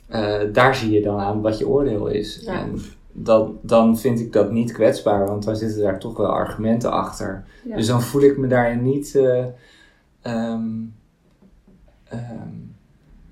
eh, 0.07 0.39
daar 0.53 0.75
zie 0.75 0.91
je 0.91 1.01
dan 1.01 1.19
aan 1.19 1.41
wat 1.41 1.57
je 1.57 1.67
oordeel 1.67 2.07
is. 2.07 2.41
Ja. 2.45 2.59
En 2.61 2.79
dan, 3.11 3.57
dan 3.61 3.97
vind 3.97 4.19
ik 4.19 4.33
dat 4.33 4.51
niet 4.51 4.71
kwetsbaar, 4.71 5.25
want 5.25 5.43
dan 5.43 5.55
zitten 5.55 5.81
daar 5.81 5.99
toch 5.99 6.17
wel 6.17 6.27
argumenten 6.27 6.91
achter. 6.91 7.45
Ja. 7.63 7.75
Dus 7.75 7.87
dan 7.87 8.01
voel 8.01 8.21
ik 8.21 8.37
me 8.37 8.47
daarin 8.47 8.83
niet, 8.83 9.15
eh, 9.15 9.45
ehm, 10.21 10.69
ehm, 12.03 12.49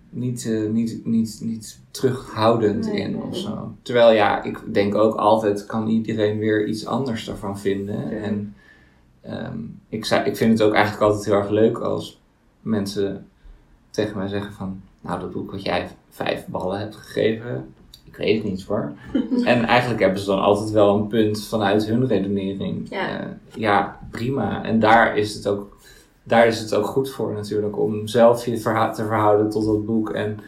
niet, 0.10 0.46
eh, 0.46 0.70
niet, 0.70 1.06
niet, 1.06 1.40
niet 1.44 1.80
terughoudend 1.92 2.86
Nee, 2.86 3.02
in 3.02 3.12
nee, 3.12 3.22
of 3.22 3.38
zo. 3.38 3.76
Terwijl 3.82 4.12
ja, 4.12 4.44
ik 4.44 4.74
denk 4.74 4.96
ook 4.96 5.16
altijd 5.16 5.66
kan 5.66 5.88
iedereen 5.88 6.38
weer 6.38 6.68
iets 6.68 6.86
anders 6.86 7.26
daarvan 7.26 7.60
vinden. 7.60 8.10
Ja. 8.10 8.18
En 8.18 8.54
ehm, 9.22 9.58
ik, 9.90 10.06
zei, 10.06 10.26
ik 10.26 10.38
vind 10.38 10.52
het 10.60 10.68
ook 10.68 10.74
eigenlijk 10.74 11.04
altijd 11.04 11.26
heel 11.26 11.34
erg 11.36 11.50
leuk 11.50 11.78
als 11.78 12.22
mensen 12.62 13.28
tegen 13.90 14.18
mij 14.18 14.28
zeggen 14.28 14.54
van... 14.54 14.82
Nou, 15.02 15.20
dat 15.20 15.32
boek 15.32 15.52
wat 15.52 15.62
jij 15.62 15.88
vijf 16.10 16.46
ballen 16.48 16.80
hebt 16.80 16.96
gegeven, 16.96 17.74
ik 18.04 18.16
weet 18.16 18.36
het 18.36 18.52
niet 18.52 18.64
hoor. 18.64 18.92
en 19.44 19.64
eigenlijk 19.66 20.00
hebben 20.00 20.20
ze 20.20 20.26
dan 20.26 20.42
altijd 20.42 20.70
wel 20.70 20.96
een 20.96 21.08
punt 21.08 21.44
vanuit 21.48 21.86
hun 21.86 22.08
redenering. 22.08 22.90
Ja. 22.90 23.20
Eh, 23.20 23.28
ja, 23.56 24.00
prima. 24.12 24.64
En 24.64 24.80
daar 24.80 25.18
is 25.18 25.34
het 25.34 25.48
ook, 25.48 25.78
daar 26.24 26.48
is 26.48 26.60
het 26.60 26.76
ook 26.76 26.86
goed 26.86 27.10
voor 27.10 27.34
natuurlijk. 27.34 27.80
Om 27.80 28.08
zelf 28.08 28.46
je 28.46 28.58
verha- 28.58 28.92
te 28.92 29.06
verhouden 29.06 29.50
tot 29.50 29.66
dat 29.66 29.86
boek. 29.86 30.10
En 30.10 30.40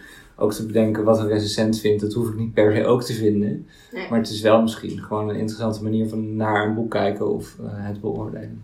ook 0.42 0.54
te 0.54 0.66
bedenken 0.66 1.04
wat 1.04 1.20
een 1.20 1.28
recensent 1.28 1.80
vindt. 1.80 2.02
Dat 2.02 2.14
hoef 2.14 2.30
ik 2.30 2.36
niet 2.36 2.54
per 2.54 2.76
se 2.76 2.86
ook 2.86 3.04
te 3.04 3.14
vinden. 3.14 3.68
Nee. 3.92 4.10
Maar 4.10 4.20
het 4.20 4.30
is 4.30 4.42
wel 4.42 4.62
misschien 4.62 5.00
gewoon 5.00 5.30
een 5.30 5.36
interessante 5.36 5.84
manier 5.84 6.10
van 6.10 6.36
naar 6.36 6.68
een 6.68 6.76
boek 6.76 6.92
kijken 6.92 7.30
of 7.30 7.58
eh, 7.60 7.66
het 7.70 8.02
beoordelen. 8.02 8.64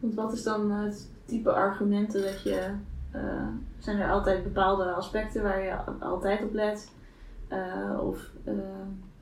Want 0.00 0.14
wat 0.14 0.32
is 0.32 0.42
dan 0.42 0.70
het 0.70 1.08
type 1.24 1.52
argumenten 1.52 2.22
dat 2.22 2.42
je... 2.42 2.70
eh, 3.10 3.20
zijn 3.78 3.98
er 3.98 4.10
altijd 4.10 4.42
bepaalde 4.42 4.84
aspecten 4.84 5.42
waar 5.42 5.62
je 5.62 5.74
altijd 6.00 6.42
op 6.42 6.54
let? 6.54 6.90
Eh, 7.48 7.98
of... 8.02 8.30
eh, 8.44 8.52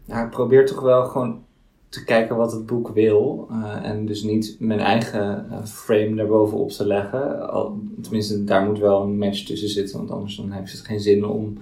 Ja, 0.05 0.25
ik 0.25 0.31
probeer 0.31 0.67
toch 0.67 0.81
wel 0.81 1.05
gewoon 1.05 1.45
te 1.93 2.05
kijken 2.05 2.37
wat 2.37 2.53
het 2.53 2.67
boek 2.67 2.89
wil. 2.89 3.49
eh, 3.51 3.91
en 3.91 4.07
dus 4.07 4.23
niet 4.23 4.57
mijn 4.59 4.81
eigen 4.81 5.47
eh, 5.51 5.65
frame 5.65 6.15
daarbovenop 6.15 6.71
te 6.71 6.87
leggen. 6.87 7.51
Al, 7.51 7.79
tenminste, 8.03 8.45
daar 8.45 8.67
moet 8.67 8.79
wel 8.79 9.03
een 9.03 9.19
match 9.19 9.45
tussen 9.45 9.69
zitten. 9.69 9.97
Want 9.97 10.11
anders 10.11 10.37
dan 10.37 10.51
heeft 10.51 10.73
het 10.73 10.81
geen 10.87 11.01
zin 11.01 11.27
om... 11.27 11.59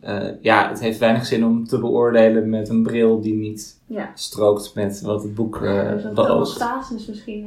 eh, 0.00 0.28
ja, 0.40 0.68
het 0.68 0.80
heeft 0.80 0.98
weinig 0.98 1.26
zin 1.26 1.44
om 1.44 1.66
te 1.66 1.78
beoordelen 1.78 2.50
met 2.50 2.68
een 2.68 2.82
bril 2.82 3.20
die 3.20 3.34
niet 3.34 3.78
ja. 3.86 4.10
strookt 4.14 4.74
met 4.74 5.00
wat 5.00 5.22
het 5.22 5.34
boek 5.34 5.56
eh 5.62 5.90
dus 5.90 6.02
dat 6.02 6.14
beoogt. 6.14 6.28
homeostase 6.28 6.94
is 6.94 7.06
misschien 7.06 7.46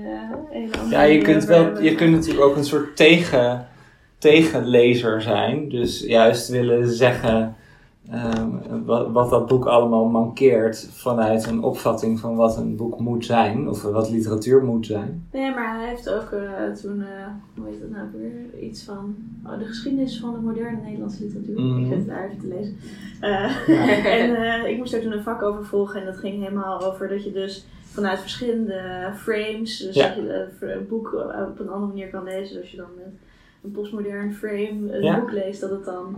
Ja, 0.89 1.01
je 1.01 1.21
kunt, 1.21 1.43
wel, 1.45 1.63
hebben. 1.63 1.83
je 1.83 1.95
kunt 1.95 2.11
natuurlijk 2.11 2.45
ook 2.45 2.55
een 2.55 2.65
soort 2.65 2.95
tegen, 2.95 3.67
tegenlezer 4.17 5.21
zijn. 5.21 5.69
Dus 5.69 5.99
juist 5.99 6.47
willen 6.49 6.89
zeggen 6.89 7.55
ehm, 8.11 8.49
wat, 8.85 9.11
wat 9.11 9.29
dat 9.29 9.47
boek 9.47 9.65
allemaal 9.65 10.05
mankeert 10.05 10.89
vanuit 10.91 11.45
een 11.47 11.63
opvatting 11.63 12.19
van 12.19 12.35
wat 12.35 12.57
een 12.57 12.75
boek 12.75 12.99
moet 12.99 13.25
zijn. 13.25 13.69
Of 13.69 13.81
wat 13.81 14.09
literatuur 14.09 14.63
moet 14.63 14.85
zijn. 14.85 15.27
Nee, 15.31 15.53
maar 15.53 15.77
hij 15.79 15.89
heeft 15.89 16.09
ook 16.09 16.31
eh, 16.31 16.71
toen, 16.81 17.01
eh, 17.01 17.07
hoe 17.57 17.65
heet 17.67 17.81
dat 17.81 17.89
nou 17.89 18.07
weer, 18.17 18.63
iets 18.63 18.83
van 18.83 19.15
oh, 19.45 19.59
de 19.59 19.65
geschiedenis 19.65 20.19
van 20.19 20.33
de 20.33 20.39
moderne 20.39 20.81
Nederlandse 20.83 21.23
literatuur. 21.23 21.59
Mhm. 21.61 21.79
Ik 21.79 21.87
zit 21.87 21.97
het 21.97 22.07
daar 22.07 22.25
even 22.25 22.39
te 22.39 22.47
lezen. 22.47 22.77
Eh, 23.21 23.67
Ja. 23.67 24.05
en 24.17 24.65
ik 24.69 24.77
moest 24.77 24.91
daar 24.91 25.01
toen 25.01 25.11
een 25.11 25.23
vak 25.23 25.41
over 25.41 25.65
volgen 25.65 25.99
en 25.99 26.05
dat 26.05 26.17
ging 26.17 26.43
helemaal 26.43 26.81
over 26.83 27.07
dat 27.07 27.23
je 27.23 27.31
dus 27.31 27.65
vanuit 27.83 28.19
verschillende 28.19 29.11
frames, 29.15 29.77
dus 29.77 29.95
Ja. 29.95 30.07
dat 30.07 30.15
je 30.15 30.73
een 30.73 30.87
boek 30.87 31.13
op 31.49 31.59
een 31.59 31.69
andere 31.69 31.91
manier 31.91 32.09
kan 32.09 32.23
lezen. 32.23 32.53
Dus 32.53 32.61
als 32.61 32.71
je 32.71 32.77
dan 32.77 32.89
met 32.95 33.13
een 33.63 33.71
postmodern 33.71 34.33
frame 34.33 34.95
een 34.95 35.03
Ja. 35.03 35.19
boek 35.19 35.31
leest, 35.31 35.61
dat 35.61 35.69
het 35.69 35.85
dan 35.85 36.15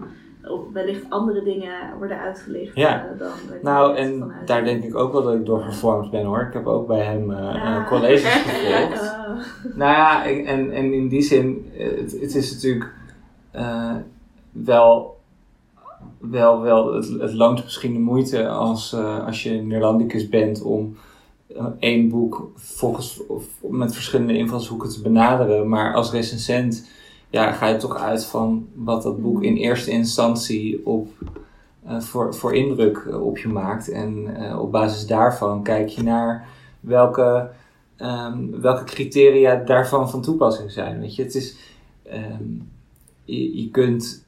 op 0.51 0.73
wellicht 0.73 1.03
andere 1.10 1.43
dingen 1.43 1.71
worden 1.97 2.19
uitgelicht 2.19 2.75
Ja. 2.75 3.05
eh, 3.12 3.19
dan 3.19 3.29
Nou, 3.62 3.95
en 3.95 4.31
daar 4.45 4.63
denk 4.63 4.83
ik 4.83 4.95
ook 4.95 5.12
wel 5.12 5.23
dat 5.23 5.33
ik 5.33 5.45
door 5.45 5.62
gevormd 5.62 6.12
ben 6.12 6.25
hoor. 6.25 6.41
Ik 6.41 6.53
heb 6.53 6.67
ook 6.67 6.88
bij 6.88 7.03
hem 7.03 7.31
Ja. 7.31 7.77
eh, 7.81 7.88
colleges 7.88 8.33
gevolgd. 8.47 9.01
Eh, 9.01 9.75
Nou 9.75 9.91
ja, 9.91 10.25
en, 10.25 10.71
en 10.71 10.93
in 10.93 11.07
die 11.07 11.21
zin, 11.21 11.71
het, 11.73 12.17
het 12.21 12.36
is 12.36 12.53
natuurlijk 12.53 12.91
wel, 14.51 15.17
wel, 16.19 16.62
wel 16.62 16.93
het, 16.93 17.10
het 17.19 17.33
loont 17.33 17.63
misschien 17.63 17.93
de 17.93 17.99
moeite 17.99 18.47
als, 18.47 18.93
als 19.25 19.43
je 19.43 19.51
Neerlandicus 19.51 20.29
bent 20.29 20.62
om 20.62 20.97
één 21.79 22.10
boek 22.10 22.51
volgens, 22.55 23.25
of 23.27 23.43
met 23.62 23.93
verschillende 23.93 24.38
invalshoeken 24.38 24.89
te 24.89 25.01
benaderen. 25.01 25.69
Maar 25.69 25.93
als 25.93 26.12
recensent 26.12 26.89
ja, 27.29 27.51
ga 27.51 27.67
je 27.67 27.77
toch 27.77 27.95
uit 27.95 28.25
van 28.25 28.67
wat 28.73 29.03
dat 29.03 29.21
boek 29.21 29.43
in 29.43 29.55
eerste 29.55 29.91
instantie 29.91 30.85
op, 30.85 31.07
eh, 31.85 31.99
voor, 31.99 32.35
voor 32.35 32.55
indruk 32.55 32.97
eh, 32.97 33.25
op 33.25 33.37
je 33.37 33.47
maakt. 33.47 33.89
En 33.89 34.35
eh, 34.35 34.59
op 34.59 34.71
basis 34.71 35.07
daarvan 35.07 35.63
kijk 35.63 35.87
je 35.87 36.03
naar 36.03 36.47
welke 36.79 37.49
ehm, 37.95 38.59
welke 38.61 38.83
criteria 38.83 39.55
daarvan 39.55 40.09
van 40.09 40.21
toepassing 40.21 40.71
zijn. 40.71 40.99
Weet 40.99 41.15
je, 41.15 41.23
het 41.23 41.35
is, 41.35 41.57
ehm, 42.03 42.43
je, 43.25 43.69
kunt, 43.71 44.25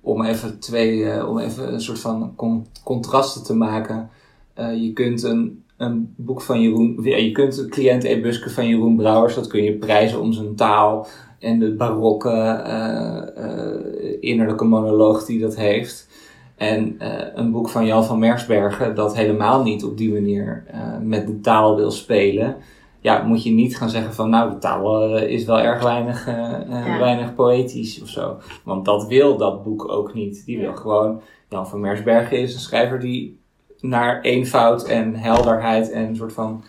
om 0.00 0.24
even 0.24 0.58
twee, 0.58 1.26
om 1.26 1.38
even 1.38 1.72
een 1.72 1.80
soort 1.80 1.98
van 1.98 2.32
con- 2.36 2.66
contrasten 2.84 3.42
te 3.42 3.54
maken, 3.54 4.10
je 4.56 4.90
kunt 4.92 5.22
een, 5.22 5.64
een 5.76 6.14
boek 6.16 6.42
van 6.42 6.60
Jeroen, 6.60 6.98
ja, 7.02 7.16
je 7.16 7.32
kunt 7.32 7.66
cliënt 7.68 8.04
e-buske 8.04 8.50
van 8.50 8.68
Jeroen 8.68 8.96
Brouwers, 8.96 9.34
dat 9.34 9.46
kun 9.46 9.62
je 9.62 9.72
prijzen 9.72 10.20
om 10.20 10.32
zijn 10.32 10.54
taal 10.54 11.06
en 11.38 11.58
de 11.58 11.74
barokke 11.74 12.30
eh, 12.30 13.44
eh, 13.44 14.16
innerlijke 14.20 14.64
monoloog 14.64 15.24
die 15.24 15.40
dat 15.40 15.56
heeft. 15.56 16.08
En 16.56 16.94
eh, 16.98 17.26
een 17.34 17.50
boek 17.50 17.68
van 17.68 17.86
Jan 17.86 18.04
van 18.04 18.18
Mersbergen 18.18 18.94
dat 18.94 19.16
helemaal 19.16 19.62
niet 19.62 19.84
op 19.84 19.96
die 19.96 20.12
manier 20.12 20.64
met 21.02 21.26
de 21.26 21.40
taal 21.40 21.76
wil 21.76 21.90
spelen. 21.90 22.56
Ja, 23.00 23.22
moet 23.22 23.42
je 23.42 23.50
niet 23.50 23.76
gaan 23.76 23.88
zeggen 23.88 24.14
van 24.14 24.30
nou, 24.30 24.50
de 24.50 24.58
taal 24.58 25.16
is 25.18 25.44
wel 25.44 25.60
erg 25.60 25.82
weinig, 25.82 26.26
Ja. 26.26 26.98
weinig 26.98 27.34
poëtisch 27.34 28.02
of 28.02 28.08
zo. 28.08 28.36
Want 28.64 28.84
dat 28.84 29.06
wil 29.06 29.36
dat 29.36 29.62
boek 29.62 29.88
ook 29.88 30.14
niet. 30.14 30.44
Die 30.44 30.58
wil 30.58 30.74
gewoon, 30.74 31.20
Jan 31.48 31.68
van 31.68 31.80
Mersbergen 31.80 32.38
is 32.38 32.54
een 32.54 32.60
schrijver 32.60 33.00
die 33.00 33.40
naar 33.80 34.20
eenvoud 34.20 34.84
en 34.84 35.14
helderheid 35.14 35.90
en 35.90 36.06
een 36.06 36.16
soort 36.16 36.32
van 36.32 36.64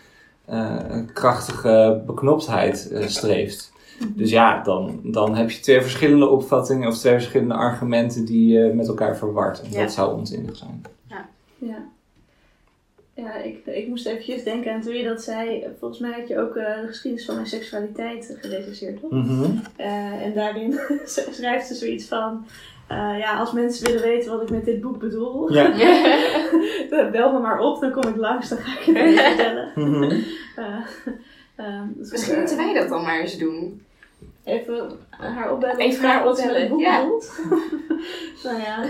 krachtige 1.14 2.04
beknoptheid 2.06 2.94
streeft. 3.06 3.69
Dus 4.08 4.30
ja, 4.30 4.64
dan, 4.64 5.00
dan 5.04 5.36
heb 5.36 5.52
je 5.52 5.60
twee 5.60 5.82
verschillende 5.82 6.28
opvattingen 6.28 6.88
of 6.88 6.98
twee 6.98 7.14
verschillende 7.14 7.54
argumenten 7.54 8.26
die 8.26 8.54
je 8.58 8.74
met 8.74 8.88
elkaar 8.88 9.18
verward. 9.18 9.62
En 9.62 9.72
Ja. 9.72 9.82
dat 9.82 9.92
zou 9.92 10.18
onzinnig 10.18 10.56
zijn. 10.58 10.82
Ja. 11.60 11.88
Ja, 13.14 13.36
ik, 13.36 13.66
ik 13.66 13.88
moest 13.88 14.06
eventjes 14.06 14.44
denken 14.44 14.74
aan 14.74 14.82
toen 14.82 14.94
je 14.96 15.04
dat 15.04 15.22
zei. 15.24 15.66
Volgens 15.80 16.00
mij 16.00 16.12
had 16.20 16.28
je 16.28 16.40
ook 16.40 16.56
eh, 16.56 16.82
de 16.82 16.88
geschiedenis 16.88 17.26
van 17.26 17.36
mijn 17.36 17.48
seksualiteit 17.48 18.38
gerecenseerd, 18.42 19.00
toch? 19.02 19.12
Eh, 19.76 20.26
en 20.26 20.34
daarin 20.34 20.80
schrijft 21.32 21.68
ze 21.68 21.74
zoiets 21.76 22.06
van... 22.06 22.46
eh, 22.88 23.16
ja, 23.18 23.38
als 23.40 23.52
mensen 23.52 23.86
willen 23.88 24.02
weten 24.02 24.32
wat 24.32 24.42
ik 24.42 24.50
met 24.50 24.66
dit 24.66 24.82
boek 24.82 25.00
bedoel... 25.00 25.54
Ja. 25.54 25.70
bel 27.12 27.32
me 27.34 27.40
maar 27.40 27.60
op, 27.60 27.82
dan 27.82 27.92
kom 27.92 28.04
ik 28.08 28.16
langs, 28.16 28.50
dan 28.50 28.58
ga 28.58 28.80
ik 28.80 28.86
het 28.86 28.96
even 29.06 29.24
vertellen. 29.24 29.72
Mhm. 29.76 30.04
Eh, 30.56 30.66
ehm, 31.56 31.88
dat 31.98 32.12
Misschien 32.12 32.38
moeten 32.38 32.58
wij 32.58 32.74
dat 32.74 32.90
dan 32.90 33.02
maar 33.04 33.20
eens 33.20 33.38
doen. 33.38 33.82
Even 34.50 34.90
haar 35.10 35.52
opbellen. 35.52 35.80
Even 35.80 36.10
haar 36.10 36.24
wat 36.24 36.40
ze 36.40 36.46
met 36.46 36.56
het 36.56 36.72
opbellen, 36.72 36.78
boek 36.78 36.82
ja. 36.82 37.02
bedoelt. 37.02 37.40
nou 38.44 38.58
ja, 38.58 38.86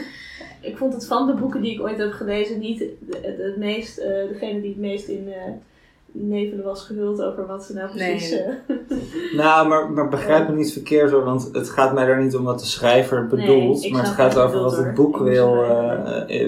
ik 0.62 0.78
vond 0.78 0.94
het 0.94 1.06
van 1.06 1.28
de 1.28 1.34
boeken 1.34 1.62
die 1.62 1.74
ik 1.74 1.82
ooit 1.82 1.98
heb 1.98 2.12
gelezen 2.12 2.60
niet 2.60 2.80
het, 2.80 3.38
het 3.38 3.58
meest, 3.58 3.98
eh, 3.98 4.28
degene 4.28 4.62
die 4.62 4.70
het 4.70 4.80
meest 4.80 5.08
in 5.08 5.28
eh 5.34 5.52
nevelen 6.12 6.66
was 6.66 6.84
gehuld 6.86 7.22
over 7.22 7.46
wat 7.48 7.64
ze 7.64 7.74
nou 7.74 7.90
Nee. 7.96 8.10
precies... 8.16 8.32
eh, 8.32 8.54
Nou, 9.38 9.68
maar, 9.68 9.92
maar 9.92 10.10
begrijp 10.10 10.50
me 10.50 10.56
niet 10.56 10.74
verkeerd 10.74 11.12
hoor, 11.12 11.24
want 11.24 11.50
het 11.52 11.70
gaat 11.70 11.94
mij 11.94 12.06
daar 12.06 12.24
niet 12.24 12.36
om 12.36 12.44
wat 12.44 12.60
de 12.60 12.66
schrijver 12.66 13.28
bedoelt, 13.28 13.90
maar 13.90 14.04
het 14.04 14.14
gaat 14.14 14.38
over 14.38 14.60
wat 14.60 14.78
het 14.78 14.94
boek 14.94 15.18
wil, 15.18 15.56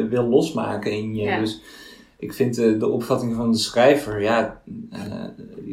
wil 0.10 0.24
losmaken 0.24 0.92
in 0.92 1.16
je. 1.16 1.24
Ja. 1.24 1.40
Dus 1.40 1.62
ik 2.22 2.34
vind 2.34 2.56
de, 2.56 2.78
de 2.78 2.88
opvatting 2.88 3.36
van 3.36 3.52
de 3.52 3.58
schrijver, 3.58 4.22
ja, 4.22 4.62
eh, 4.92 5.00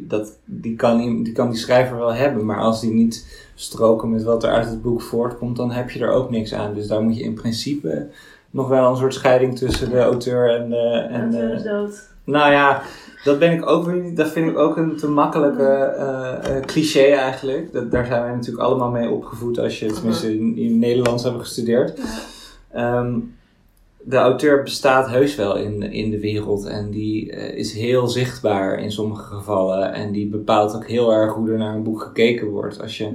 dat, 0.02 0.38
die, 0.44 0.76
kan 0.76 1.22
die, 1.22 1.32
kan 1.32 1.50
die 1.50 1.58
schrijver 1.58 1.96
wel 1.96 2.14
hebben, 2.14 2.44
maar 2.44 2.60
als 2.60 2.80
die 2.80 2.92
niet 2.92 3.46
stroken 3.54 4.10
met 4.10 4.22
wat 4.22 4.44
er 4.44 4.50
uit 4.50 4.68
het 4.68 4.82
boek 4.82 5.02
voortkomt, 5.02 5.56
dan 5.56 5.70
heb 5.70 5.90
je 5.90 6.00
er 6.00 6.10
ook 6.10 6.30
niks 6.30 6.54
aan. 6.54 6.74
Dus 6.74 6.86
daar 6.86 7.02
moet 7.02 7.16
je 7.16 7.24
in 7.24 7.34
principe 7.34 8.08
nog 8.50 8.68
wel 8.68 8.90
een 8.90 8.96
soort 8.96 9.14
scheiding 9.14 9.58
tussen 9.58 9.90
de 9.90 10.00
auteur 10.00 10.54
en 10.54 10.70
de, 10.70 11.06
en 11.10 11.20
auteur 11.20 11.52
is 11.54 11.62
de, 11.62 11.68
dood. 11.68 12.08
Nou 12.24 12.52
ja, 12.52 12.82
dat 13.24 13.38
ben 13.38 13.52
ik 13.52 13.68
ook 13.68 13.86
weer 13.86 14.02
niet. 14.02 14.16
Dat 14.16 14.28
vind 14.28 14.50
ik 14.50 14.58
ook 14.58 14.76
een 14.76 14.96
te 14.96 15.08
makkelijke 15.08 15.68
eh, 15.68 16.56
eh, 16.56 16.64
cliché 16.64 17.04
eigenlijk. 17.04 17.72
Dat, 17.72 17.90
daar 17.90 18.06
zijn 18.06 18.22
wij 18.22 18.32
natuurlijk 18.32 18.64
allemaal 18.64 18.90
mee 18.90 19.10
opgevoed 19.10 19.58
als 19.58 19.78
je 19.78 19.92
tenminste 19.92 20.38
in, 20.38 20.56
in 20.56 20.78
Nederlands 20.78 21.22
hebben 21.22 21.40
gestudeerd. 21.40 22.00
Ehm, 22.72 23.18
de 24.08 24.16
auteur 24.16 24.62
bestaat 24.62 25.08
heus 25.08 25.34
wel 25.34 25.56
in, 25.56 25.82
in 25.82 26.10
de 26.10 26.20
wereld 26.20 26.64
en 26.64 26.90
die 26.90 27.32
eh, 27.32 27.58
is 27.58 27.72
heel 27.72 28.08
zichtbaar 28.08 28.78
in 28.78 28.92
sommige 28.92 29.34
gevallen. 29.34 29.92
En 29.92 30.12
die 30.12 30.28
bepaalt 30.28 30.74
ook 30.74 30.86
heel 30.86 31.12
erg 31.12 31.34
hoe 31.34 31.50
er 31.50 31.58
naar 31.58 31.74
een 31.74 31.82
boek 31.82 32.02
gekeken 32.02 32.48
wordt. 32.48 32.80
Als 32.80 32.98
je 32.98 33.08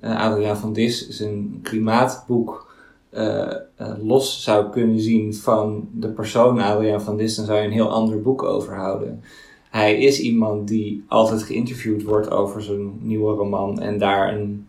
uh, 0.00 0.20
Adriaan 0.20 0.56
van 0.56 0.72
Dis 0.72 1.08
zijn 1.08 1.58
klimaatboek 1.62 2.70
eh, 3.10 3.52
eh, 3.76 3.92
los 4.02 4.42
zou 4.42 4.70
kunnen 4.70 5.00
zien 5.00 5.34
van 5.34 5.88
de 5.92 6.08
persoon 6.08 6.60
Adriaan 6.60 7.02
van 7.02 7.16
Dis, 7.16 7.36
dan 7.36 7.44
zou 7.44 7.58
je 7.58 7.64
een 7.64 7.72
heel 7.72 7.90
ander 7.90 8.22
boek 8.22 8.42
overhouden. 8.42 9.22
Hij 9.70 9.98
is 10.02 10.20
iemand 10.20 10.68
die 10.68 11.04
altijd 11.08 11.42
geïnterviewd 11.42 12.02
wordt 12.02 12.30
over 12.30 12.62
zijn 12.62 12.98
nieuwe 13.00 13.34
roman 13.34 13.80
en 13.80 13.98
daar 13.98 14.34
een, 14.34 14.66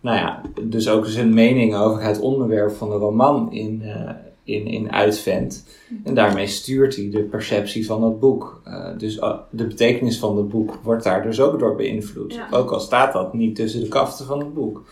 nou 0.00 0.16
ja, 0.16 0.42
dus 0.62 0.88
ook 0.88 1.06
zijn 1.06 1.34
mening 1.34 1.76
over 1.76 2.02
het 2.02 2.20
onderwerp 2.20 2.70
van 2.70 2.88
de 2.88 2.94
roman 2.94 3.52
in, 3.52 3.82
uh, 3.84 4.10
in, 4.46 4.66
in 4.66 4.92
uitvendt. 4.92 5.64
En 6.04 6.14
daarmee 6.14 6.46
stuurt 6.46 6.96
hij 6.96 7.10
de 7.10 7.22
perceptie 7.22 7.86
van 7.86 8.00
dat 8.00 8.20
boek. 8.20 8.62
Uh, 8.66 8.88
dus 8.98 9.16
uh, 9.16 9.38
de 9.50 9.66
betekenis 9.66 10.18
van 10.18 10.36
dat 10.36 10.48
boek 10.48 10.78
wordt 10.82 11.04
daar 11.04 11.22
dus 11.22 11.40
ook 11.40 11.58
door 11.58 11.76
beïnvloed. 11.76 12.34
Ja. 12.34 12.48
Ook 12.50 12.70
al 12.70 12.80
staat 12.80 13.12
dat 13.12 13.34
niet 13.34 13.56
tussen 13.56 13.80
de 13.80 13.88
kaften 13.88 14.26
van 14.26 14.38
het 14.38 14.54
boek. 14.54 14.84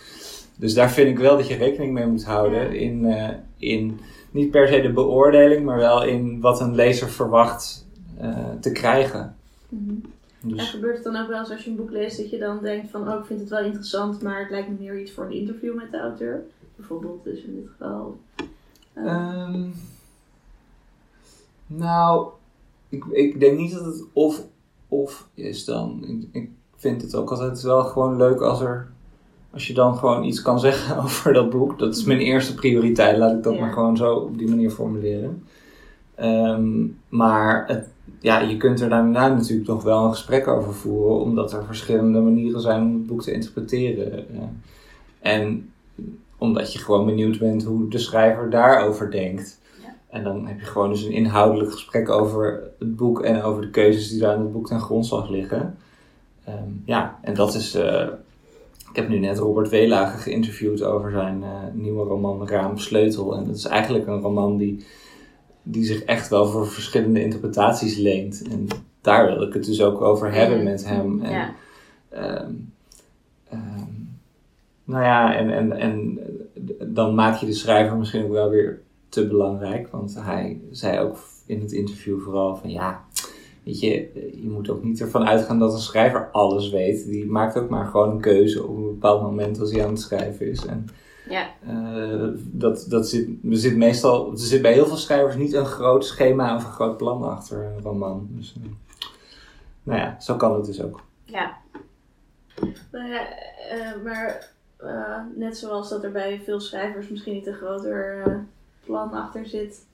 Dus 0.56 0.74
daar 0.74 0.90
vind 0.90 1.08
ik 1.08 1.18
wel 1.18 1.36
dat 1.36 1.48
je 1.48 1.56
rekening 1.56 1.92
mee 1.92 2.06
moet 2.06 2.24
houden 2.24 2.60
Ja. 2.60 2.80
in, 2.80 3.04
uh, 3.04 3.28
in 3.58 4.00
niet 4.30 4.50
per 4.50 4.68
se 4.68 4.80
de 4.80 4.92
beoordeling, 4.92 5.64
maar 5.64 5.78
wel 5.78 6.04
in 6.04 6.40
wat 6.40 6.60
een 6.60 6.74
lezer 6.74 7.08
verwacht 7.08 7.86
te 8.60 8.72
krijgen. 8.72 9.36
Dus, 10.40 10.58
En 10.58 10.66
gebeurt 10.66 10.94
het 10.94 11.04
dan 11.04 11.16
ook 11.16 11.28
wel 11.28 11.38
eens 11.38 11.50
als 11.50 11.64
je 11.64 11.70
een 11.70 11.76
boek 11.76 11.90
leest 11.90 12.16
dat 12.16 12.30
je 12.30 12.38
dan 12.38 12.58
denkt 12.62 12.90
van 12.90 13.08
oh 13.08 13.18
ik 13.18 13.24
vind 13.24 13.40
het 13.40 13.48
wel 13.48 13.64
interessant, 13.64 14.22
maar 14.22 14.40
het 14.40 14.50
lijkt 14.50 14.68
me 14.68 14.74
meer 14.78 15.00
iets 15.00 15.12
voor 15.12 15.24
een 15.24 15.32
interview 15.32 15.74
met 15.74 15.90
de 15.90 15.98
auteur? 15.98 16.42
Bijvoorbeeld 16.76 17.24
dus 17.24 17.42
in 17.42 17.54
dit 17.54 17.70
geval. 17.76 18.16
Eh, 18.94 19.04
Ehm, 19.06 19.68
nou, 21.66 22.28
ik, 22.88 23.04
ik 23.04 23.40
denk 23.40 23.58
niet 23.58 23.72
dat 23.72 23.84
het 23.84 24.04
of 24.12 24.42
of 24.88 25.28
is 25.34 25.64
dan. 25.64 26.04
Ik, 26.06 26.42
ik 26.42 26.50
vind 26.76 27.02
het 27.02 27.14
ook 27.14 27.30
altijd 27.30 27.62
wel 27.62 27.84
gewoon 27.84 28.16
leuk 28.16 28.40
als 28.40 28.60
er 28.60 28.92
als 29.50 29.66
je 29.66 29.74
dan 29.74 29.96
gewoon 29.96 30.24
iets 30.24 30.42
kan 30.42 30.60
zeggen 30.60 30.96
over 31.02 31.32
dat 31.32 31.50
boek. 31.50 31.78
Dat 31.78 31.96
is 31.96 32.04
mijn 32.04 32.18
eerste 32.18 32.54
prioriteit, 32.54 33.18
laat 33.18 33.32
ik 33.32 33.42
dat 33.42 33.54
Ja. 33.54 33.60
maar 33.60 33.72
gewoon 33.72 33.96
zo 33.96 34.14
op 34.14 34.38
die 34.38 34.48
manier 34.48 34.70
formuleren. 34.70 35.42
Ehm, 36.14 36.86
maar 37.08 37.64
het, 37.66 37.88
ja, 38.20 38.40
je 38.40 38.56
kunt 38.56 38.80
er 38.80 38.88
daarna 38.88 39.28
natuurlijk 39.28 39.68
nog 39.68 39.82
wel 39.82 40.04
een 40.04 40.10
gesprek 40.10 40.48
over 40.48 40.74
voeren, 40.74 41.20
omdat 41.20 41.52
er 41.52 41.64
verschillende 41.64 42.20
manieren 42.20 42.60
zijn 42.60 42.82
om 42.82 42.92
het 42.92 43.06
boek 43.06 43.22
te 43.22 43.32
interpreteren. 43.32 44.26
En 45.20 45.72
omdat 46.44 46.72
je 46.72 46.78
gewoon 46.78 47.06
benieuwd 47.06 47.38
bent 47.38 47.64
hoe 47.64 47.88
de 47.88 47.98
schrijver 47.98 48.50
daarover 48.50 49.10
denkt. 49.10 49.60
Ja. 49.82 49.94
En 50.10 50.24
dan 50.24 50.46
heb 50.46 50.60
je 50.60 50.66
gewoon 50.66 50.88
dus 50.90 51.02
een 51.04 51.12
inhoudelijk 51.12 51.72
gesprek 51.72 52.08
over 52.08 52.62
het 52.78 52.96
boek 52.96 53.22
en 53.22 53.42
over 53.42 53.62
de 53.62 53.70
keuzes 53.70 54.08
die 54.08 54.20
daar 54.20 54.34
in 54.34 54.40
het 54.40 54.52
boek 54.52 54.66
ten 54.66 54.80
grondslag 54.80 55.28
liggen. 55.28 55.76
Ehm, 56.44 56.68
ja, 56.84 57.18
en 57.22 57.34
dat 57.34 57.54
is. 57.54 57.74
eh, 57.74 58.06
ik 58.90 59.00
heb 59.00 59.08
nu 59.08 59.18
net 59.18 59.38
Robert 59.38 59.68
Weelage 59.68 60.16
geïnterviewd 60.18 60.82
over 60.82 61.10
zijn 61.10 61.42
eh, 61.42 61.50
nieuwe 61.72 62.04
roman 62.04 62.48
Raam 62.48 62.78
Sleutel. 62.78 63.36
En 63.36 63.44
dat 63.46 63.56
is 63.56 63.64
eigenlijk 63.64 64.06
een 64.06 64.20
roman 64.20 64.56
die, 64.56 64.84
die 65.62 65.84
zich 65.84 66.02
echt 66.02 66.28
wel 66.28 66.46
voor 66.46 66.66
verschillende 66.66 67.22
interpretaties 67.22 67.96
leent. 67.96 68.42
En 68.50 68.66
daar 69.00 69.26
wil 69.26 69.42
ik 69.42 69.52
het 69.52 69.64
dus 69.64 69.82
ook 69.82 70.00
over 70.00 70.32
hebben 70.32 70.62
met 70.62 70.88
hem. 70.88 71.22
En, 71.22 71.30
Ja. 71.30 71.54
Ehm, 72.08 72.50
ehm, 73.48 73.92
nou 74.84 75.04
ja, 75.04 75.36
en, 75.36 75.50
en, 75.50 75.72
en 75.72 76.18
dan 76.94 77.14
maak 77.14 77.36
je 77.36 77.46
de 77.46 77.52
schrijver 77.52 77.96
misschien 77.96 78.24
ook 78.24 78.30
wel 78.32 78.48
weer 78.48 78.82
te 79.08 79.26
belangrijk. 79.26 79.88
Want 79.90 80.14
hij 80.18 80.60
zei 80.70 80.98
ook 81.00 81.16
in 81.46 81.60
het 81.60 81.72
interview 81.72 82.20
vooral 82.20 82.56
van 82.56 82.70
ja, 82.70 83.04
weet 83.62 83.80
je, 83.80 83.90
je 84.42 84.48
moet 84.50 84.70
ook 84.70 84.82
niet 84.84 85.00
ervan 85.00 85.24
uitgaan 85.26 85.58
dat 85.58 85.72
een 85.72 85.78
schrijver 85.78 86.28
alles 86.32 86.70
weet. 86.70 87.04
Die 87.06 87.26
maakt 87.26 87.58
ook 87.58 87.68
maar 87.68 87.86
gewoon 87.86 88.10
een 88.10 88.20
keuze 88.20 88.62
op 88.66 88.76
een 88.76 88.82
bepaald 88.84 89.22
moment 89.22 89.60
als 89.60 89.72
hij 89.72 89.82
aan 89.84 89.90
het 89.90 90.00
schrijven 90.00 90.50
is. 90.50 90.66
En 90.66 90.86
Ja. 91.28 91.46
eh, 91.66 92.28
dat, 92.42 92.86
dat 92.88 93.08
zit, 93.08 93.28
er 93.50 93.56
zit 93.56 93.76
meestal, 93.76 94.30
er 94.30 94.38
zit 94.38 94.62
bij 94.62 94.72
heel 94.72 94.86
veel 94.86 94.96
schrijvers 94.96 95.36
niet 95.36 95.52
een 95.52 95.66
groot 95.66 96.04
schema 96.06 96.56
of 96.56 96.64
een 96.64 96.70
groot 96.72 96.96
plan 96.96 97.22
achter 97.22 97.64
een 97.64 97.82
roman. 97.82 98.26
Dus, 98.30 98.54
eh, 98.62 98.70
nou 99.82 100.00
ja, 100.00 100.20
zo 100.20 100.36
kan 100.36 100.54
het 100.56 100.64
dus 100.66 100.82
ook. 100.82 101.00
Ja. 101.24 101.56
Ja, 102.92 103.26
eh, 103.70 104.02
maar 104.04 104.52
eh, 104.84 105.20
net 105.34 105.56
zoals 105.58 105.88
dat 105.88 106.04
er 106.04 106.12
bij 106.12 106.40
veel 106.44 106.60
schrijvers 106.60 107.08
misschien 107.08 107.34
niet 107.34 107.46
een 107.46 107.54
groter 107.54 108.22
eh, 108.26 108.34
plan 108.84 109.12
achter 109.12 109.46
zit, 109.46 109.86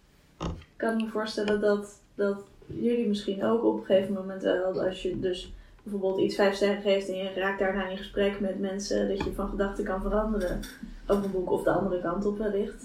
kan 0.76 0.98
ik 0.98 1.04
me 1.04 1.10
voorstellen 1.10 1.60
dat, 1.60 2.00
dat 2.14 2.42
jullie 2.66 3.08
misschien 3.08 3.44
ook 3.44 3.64
op 3.64 3.78
een 3.78 3.84
gegeven 3.84 4.14
moment 4.14 4.42
wel, 4.42 4.82
als 4.82 5.02
je 5.02 5.20
dus 5.20 5.52
bijvoorbeeld 5.82 6.20
iets 6.20 6.34
vijf 6.34 6.54
sterren 6.54 6.82
geeft 6.82 7.08
en 7.08 7.16
je 7.16 7.32
raakt 7.34 7.58
daarna 7.58 7.88
in 7.88 7.96
gesprek 7.96 8.40
met 8.40 8.60
mensen, 8.60 9.08
dat 9.08 9.24
je 9.24 9.32
van 9.32 9.48
gedachten 9.48 9.84
kan 9.84 10.02
veranderen 10.02 10.60
over 11.06 11.24
een 11.24 11.30
boek 11.30 11.50
of 11.50 11.62
de 11.62 11.70
andere 11.70 12.00
kant 12.00 12.26
op 12.26 12.38
wellicht. 12.38 12.84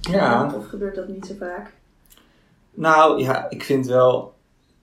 Ja. 0.00 0.52
Of 0.56 0.66
gebeurt 0.66 0.94
dat 0.94 1.08
niet 1.08 1.26
zo 1.26 1.34
vaak? 1.34 1.72
Nou 2.74 3.22
ja, 3.22 3.50
ik 3.50 3.62
vind 3.62 3.86
wel. 3.86 4.34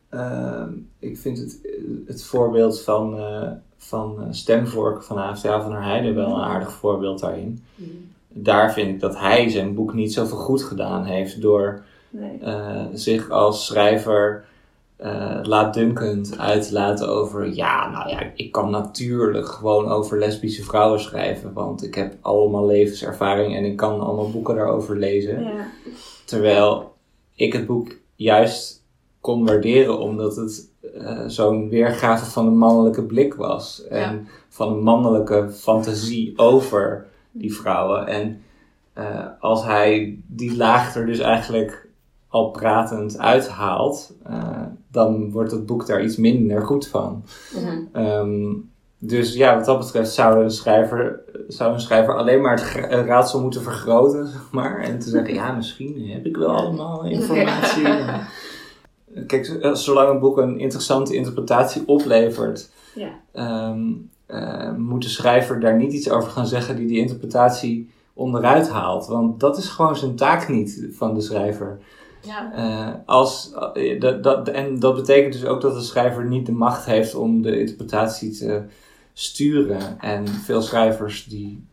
ehm, 0.10 0.74
ik 1.00 1.18
vind 1.18 1.38
het, 1.38 1.60
het 2.06 2.24
voorbeeld 2.24 2.82
van, 2.82 3.18
eh, 3.18 3.52
van 3.88 4.15
eh, 4.19 4.28
Stemvork 4.32 5.04
van 5.04 5.17
AFTA 5.17 5.62
van 5.62 5.72
der 5.72 5.84
Heijden 5.84 6.15
wel 6.15 6.36
een 6.36 6.41
aardig 6.41 6.72
voorbeeld 6.72 7.19
daarin. 7.19 7.63
Daar 8.28 8.74
vind 8.74 8.89
ik 8.89 9.00
dat 9.00 9.17
hij 9.19 9.50
zijn 9.50 9.74
boek 9.76 9.93
niet 9.93 10.13
zoveel 10.13 10.38
goed 10.38 10.63
gedaan 10.63 11.06
heeft 11.06 11.41
door 11.41 11.84
Nee. 12.10 12.39
eh, 12.41 12.86
zich 12.93 13.30
als 13.30 13.65
schrijver 13.65 14.46
eh 14.98 15.39
laatdunkend 15.41 16.38
uit 16.38 16.67
te 16.67 16.74
laten 16.74 17.10
over. 17.10 17.54
Ja, 17.54 17.89
nou 17.89 18.10
ja, 18.10 18.32
ik 18.36 18.52
kan 18.52 18.69
natuurlijk 18.69 19.48
gewoon 19.48 19.88
over 19.88 20.17
lesbische 20.19 20.63
vrouwen 20.63 21.00
schrijven, 21.00 21.54
want 21.54 21.84
ik 21.84 21.96
heb 21.96 22.15
allemaal 22.22 22.65
levenservaring 22.65 23.56
en 23.56 23.65
ik 23.65 23.76
kan 23.78 24.00
allemaal 24.02 24.32
boeken 24.32 24.56
daarover 24.56 24.98
lezen. 24.98 25.43
Ja. 25.43 25.67
Terwijl 26.26 26.93
ik 27.36 27.54
het 27.54 27.65
boek 27.65 27.96
juist 28.15 28.84
kon 29.22 29.46
waarderen 29.46 30.00
omdat 30.00 30.36
het 30.36 30.69
eh, 30.98 31.19
zo'n 31.28 31.69
weergave 31.69 32.26
van 32.26 32.48
een 32.48 32.58
mannelijke 32.58 33.04
blik 33.04 33.34
was. 33.34 33.88
En 33.88 34.28
van 34.50 34.72
een 34.74 34.84
mannelijke 34.84 35.50
fantasie 35.52 36.34
over 36.38 37.06
die 37.32 37.54
vrouwen. 37.56 38.08
En 38.08 38.41
eh, 38.93 39.26
als 39.39 39.63
hij 39.65 40.19
die 40.28 40.56
laag 40.58 40.96
er 40.96 41.06
dus 41.06 41.19
eigenlijk 41.19 41.88
al 42.28 42.50
pratend 42.52 43.17
uithaalt, 43.19 44.13
eh, 44.24 44.62
dan 44.91 45.32
wordt 45.32 45.52
het 45.52 45.65
boek 45.65 45.86
daar 45.88 46.04
iets 46.04 46.17
minder 46.17 46.62
goed 46.62 46.88
van. 46.88 47.24
Mhm. 47.56 47.78
Ehm, 47.91 48.52
dus 48.98 49.34
ja, 49.34 49.56
wat 49.56 49.65
dat 49.65 49.78
betreft 49.80 50.12
zou 50.12 50.43
een 50.43 50.52
schrijver, 50.52 51.19
zou 51.48 51.74
een 51.74 51.80
schrijver 51.80 52.15
alleen 52.17 52.41
maar 52.41 52.52
het 52.52 52.63
gra- 52.63 52.88
raadsel 53.02 53.41
moeten 53.41 53.62
vergroten, 53.62 54.28
zeg 54.38 54.48
maar. 54.52 54.80
En 54.80 55.00
te 55.00 55.10
zeggen, 55.10 55.34
ja, 55.34 55.52
misschien 55.52 56.10
heb 56.10 56.26
ik 56.26 56.38
wel 56.38 56.56
allemaal 56.56 57.04
informatie. 57.06 57.88
Kijk, 59.28 59.47
eh, 59.47 59.73
zolang 59.73 60.10
een 60.10 60.19
boek 60.19 60.38
een 60.38 60.60
interessante 60.60 61.15
interpretatie 61.15 61.84
oplevert, 61.86 62.69
Ja. 62.95 63.10
ehm, 63.32 63.91
eh, 64.26 64.76
moet 64.76 65.02
de 65.04 65.10
schrijver 65.10 65.60
daar 65.60 65.76
niet 65.76 65.93
iets 65.93 66.10
over 66.10 66.30
gaan 66.30 66.47
zeggen 66.47 66.76
die 66.76 66.88
die 66.88 66.99
interpretatie 66.99 67.89
onderuit 68.13 68.69
haalt. 68.69 69.08
Want 69.08 69.39
dat 69.39 69.58
is 69.58 69.67
gewoon 69.67 69.95
zijn 69.95 70.15
taak 70.15 70.49
niet 70.49 70.88
van 70.91 71.13
de 71.13 71.21
schrijver. 71.21 71.80
Ja. 72.21 72.54
Eh, 72.54 72.93
als, 73.06 73.54
dat, 73.99 74.23
dat, 74.23 74.49
en 74.49 74.80
dat 74.80 74.95
betekent 74.95 75.34
dus 75.34 75.45
ook 75.45 75.62
dat 75.62 75.73
de 75.73 75.82
schrijver 75.82 76.26
niet 76.26 76.45
de 76.45 76.52
macht 76.52 76.86
heeft 76.86 77.15
om 77.15 77.41
de 77.41 77.60
interpretatie 77.60 78.32
te 78.32 78.62
sturen. 79.13 79.99
En 79.99 80.28
veel 80.28 80.62
schrijvers 80.62 81.26
die, 81.26 81.65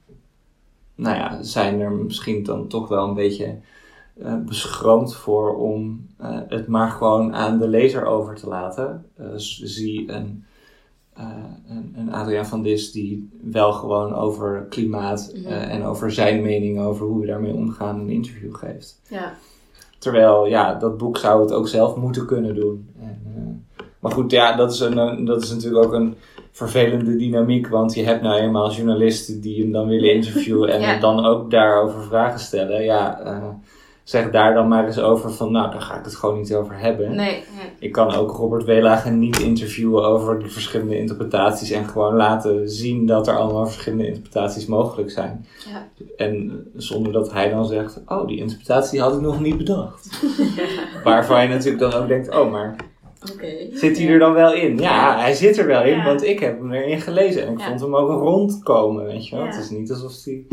nou 0.94 1.16
ja, 1.16 1.42
zijn 1.42 1.80
er 1.80 1.92
misschien 1.92 2.42
dan 2.42 2.68
toch 2.68 2.88
wel 2.88 3.08
een 3.08 3.14
beetje 3.14 3.58
eh, 4.22 4.34
beschroomd 4.46 5.14
voor 5.14 5.56
om 5.56 6.06
eh, 6.18 6.38
het 6.48 6.66
maar 6.66 6.90
gewoon 6.90 7.34
aan 7.34 7.58
de 7.58 7.68
lezer 7.68 8.04
over 8.04 8.34
te 8.34 8.48
laten. 8.48 9.04
Eh, 9.16 9.26
zie 9.36 10.12
een, 10.12 10.44
een, 11.68 11.94
een 11.96 12.12
Adriaan 12.12 12.46
van 12.46 12.62
Dis 12.62 12.92
die 12.92 13.28
wel 13.42 13.72
gewoon 13.72 14.14
over 14.14 14.66
klimaat 14.68 15.32
Mhm. 15.34 15.46
en 15.52 15.84
over 15.84 16.12
zijn 16.12 16.42
mening 16.42 16.80
over 16.80 17.06
hoe 17.06 17.20
we 17.20 17.26
daarmee 17.26 17.54
omgaan 17.54 18.00
een 18.00 18.10
interview 18.10 18.54
geeft. 18.54 19.00
Ja. 19.08 19.34
Terwijl, 19.98 20.46
ja, 20.46 20.74
dat 20.74 20.96
boek 20.98 21.16
zou 21.18 21.40
het 21.42 21.52
ook 21.52 21.68
zelf 21.68 21.96
moeten 21.96 22.26
kunnen 22.26 22.54
doen. 22.54 22.88
En, 23.00 23.66
maar 23.98 24.12
goed, 24.12 24.30
ja, 24.30 24.56
dat 24.56 24.72
is, 24.72 24.80
een, 24.80 25.24
dat 25.24 25.42
is 25.42 25.50
natuurlijk 25.50 25.84
ook 25.84 25.92
een 25.92 26.14
vervelende 26.50 27.16
dynamiek. 27.16 27.68
Want 27.68 27.94
je 27.94 28.02
hebt 28.04 28.22
nou 28.22 28.40
eenmaal 28.40 28.72
journalisten 28.72 29.40
die 29.40 29.62
hem 29.62 29.72
dan 29.72 29.88
willen 29.88 30.12
interviewen 30.12 30.68
en 30.72 30.80
Ja. 30.90 30.98
dan 30.98 31.24
ook 31.26 31.50
daarover 31.50 32.02
vragen 32.02 32.40
stellen. 32.40 32.82
Ja, 32.82 33.20
zeg 34.10 34.30
daar 34.30 34.54
dan 34.54 34.68
maar 34.68 34.86
eens 34.86 34.98
over 34.98 35.32
van, 35.32 35.52
nou, 35.52 35.70
daar 35.70 35.80
ga 35.80 35.98
ik 35.98 36.04
het 36.04 36.16
gewoon 36.16 36.38
niet 36.38 36.54
over 36.54 36.78
hebben. 36.78 37.08
Nee, 37.08 37.16
nee. 37.16 37.44
Ik 37.78 37.92
kan 37.92 38.14
ook 38.14 38.30
Robert 38.30 38.64
Welagen 38.64 39.18
niet 39.18 39.40
interviewen 39.40 40.04
over 40.04 40.38
die 40.38 40.50
verschillende 40.50 40.98
interpretaties 40.98 41.70
en 41.70 41.84
gewoon 41.84 42.14
laten 42.14 42.70
zien 42.70 43.06
dat 43.06 43.28
er 43.28 43.36
allemaal 43.36 43.66
verschillende 43.66 44.06
interpretaties 44.06 44.66
mogelijk 44.66 45.10
zijn. 45.10 45.46
Ja. 45.72 45.88
En 46.16 46.64
zonder 46.76 47.12
dat 47.12 47.32
hij 47.32 47.48
dan 47.50 47.66
zegt, 47.66 48.00
oh, 48.06 48.26
die 48.26 48.38
interpretatie 48.38 49.00
had 49.00 49.14
ik 49.14 49.20
nog 49.20 49.40
niet 49.40 49.56
bedacht. 49.56 50.20
Waarvan 51.04 51.42
je 51.42 51.48
natuurlijk 51.48 51.78
dan 51.90 51.92
ook 52.02 52.08
denkt, 52.08 52.34
oh, 52.38 52.50
maar 52.50 52.76
zit 53.72 53.98
hij 53.98 54.08
er 54.08 54.18
dan 54.18 54.32
wel 54.32 54.52
in? 54.52 54.78
Ja, 54.78 55.18
hij 55.18 55.32
zit 55.34 55.58
er 55.58 55.66
wel 55.66 55.82
in, 55.82 55.96
Ja. 55.96 56.04
want 56.04 56.24
ik 56.24 56.38
heb 56.40 56.58
hem 56.58 56.72
erin 56.72 57.00
gelezen 57.00 57.46
en 57.46 57.52
ik 57.52 57.58
Ja. 57.60 57.66
vond 57.66 57.80
hem 57.80 57.96
ook 57.96 58.10
rondkomen, 58.10 59.04
weet 59.04 59.28
je 59.28 59.36
wel. 59.36 59.44
Ja. 59.44 59.50
Het 59.50 59.60
is 59.64 59.70
niet 59.70 59.90
alsof, 59.90 60.12
die, 60.12 60.46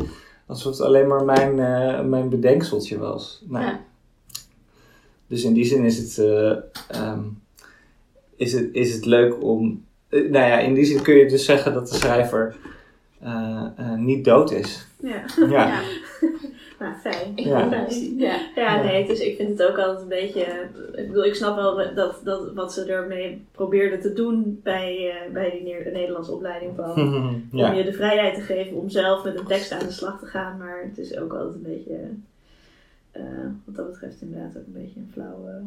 alsof 0.48 0.72
het 0.72 0.82
alleen 0.82 1.08
maar 1.08 1.26
mijn, 1.26 1.60
eh, 1.60 2.02
mijn 2.06 2.30
bedenkseltje 2.30 2.98
was. 2.98 3.44
Ja. 3.50 3.86
Dus 5.28 5.44
in 5.44 5.54
die 5.54 5.66
zin 5.66 5.84
is 5.84 5.98
het, 5.98 6.18
eh, 6.18 6.58
ehm, 6.88 7.24
is 8.36 8.54
het, 8.54 8.70
is 8.72 8.94
het 8.94 9.06
leuk 9.06 9.44
om... 9.44 9.86
eh, 10.10 10.20
nou 10.30 10.46
ja, 10.46 10.60
in 10.60 10.74
die 10.74 10.86
zin 10.86 11.02
kun 11.02 11.16
je 11.16 11.28
dus 11.28 11.46
zeggen 11.46 11.74
dat 11.74 11.88
de 11.90 11.96
schrijver 11.96 12.56
niet 13.98 14.26
dood 14.26 14.52
is. 14.52 14.88
Ja, 14.98 15.26
Ja. 15.36 15.50
Ja. 15.50 15.82
Nou 16.80 16.96
fijn. 16.96 17.32
Ja. 17.36 17.70
Fijn. 17.70 18.18
Ja. 18.18 18.40
Ja, 18.56 18.84
nee, 18.84 19.08
dus 19.08 19.20
ik 19.20 19.36
vind 19.36 19.60
het 19.60 19.70
ook 19.70 19.78
altijd 19.78 20.02
een 20.02 20.08
beetje. 20.08 20.42
Ik 20.96 21.08
bedoel, 21.08 21.26
ik 21.26 21.36
snap 21.36 21.56
wel 21.56 21.96
dat, 21.96 22.22
dat 22.24 22.54
wat 22.54 22.74
ze 22.74 22.86
ermee 22.86 23.46
probeerden 23.52 24.02
te 24.02 24.14
doen 24.14 24.60
bij, 24.64 25.10
eh, 25.10 25.32
bij 25.34 25.50
die 25.52 25.62
Neer- 25.64 25.92
Nederlandse 25.92 26.32
opleiding 26.32 26.76
van. 26.76 26.92
Om 27.70 27.74
je 27.76 27.84
de 27.84 27.94
vrijheid 27.94 28.36
te 28.36 28.42
geven 28.42 28.78
om 28.78 28.90
zelf 28.90 29.24
met 29.24 29.40
een 29.40 29.46
tekst 29.46 29.72
aan 29.72 29.86
de 29.86 29.92
slag 29.92 30.20
te 30.20 30.26
gaan. 30.26 30.58
Maar 30.58 30.84
het 30.90 30.98
is 30.98 31.18
ook 31.18 31.34
altijd 31.34 31.56
een 31.56 31.62
beetje, 31.62 31.98
eh, 33.12 33.24
wat 33.66 33.76
dat 33.76 33.92
betreft 33.92 34.22
inderdaad 34.22 34.58
ook 34.58 34.66
een 34.66 34.82
beetje 34.82 35.00
een 35.00 35.10
flauwe, 35.14 35.62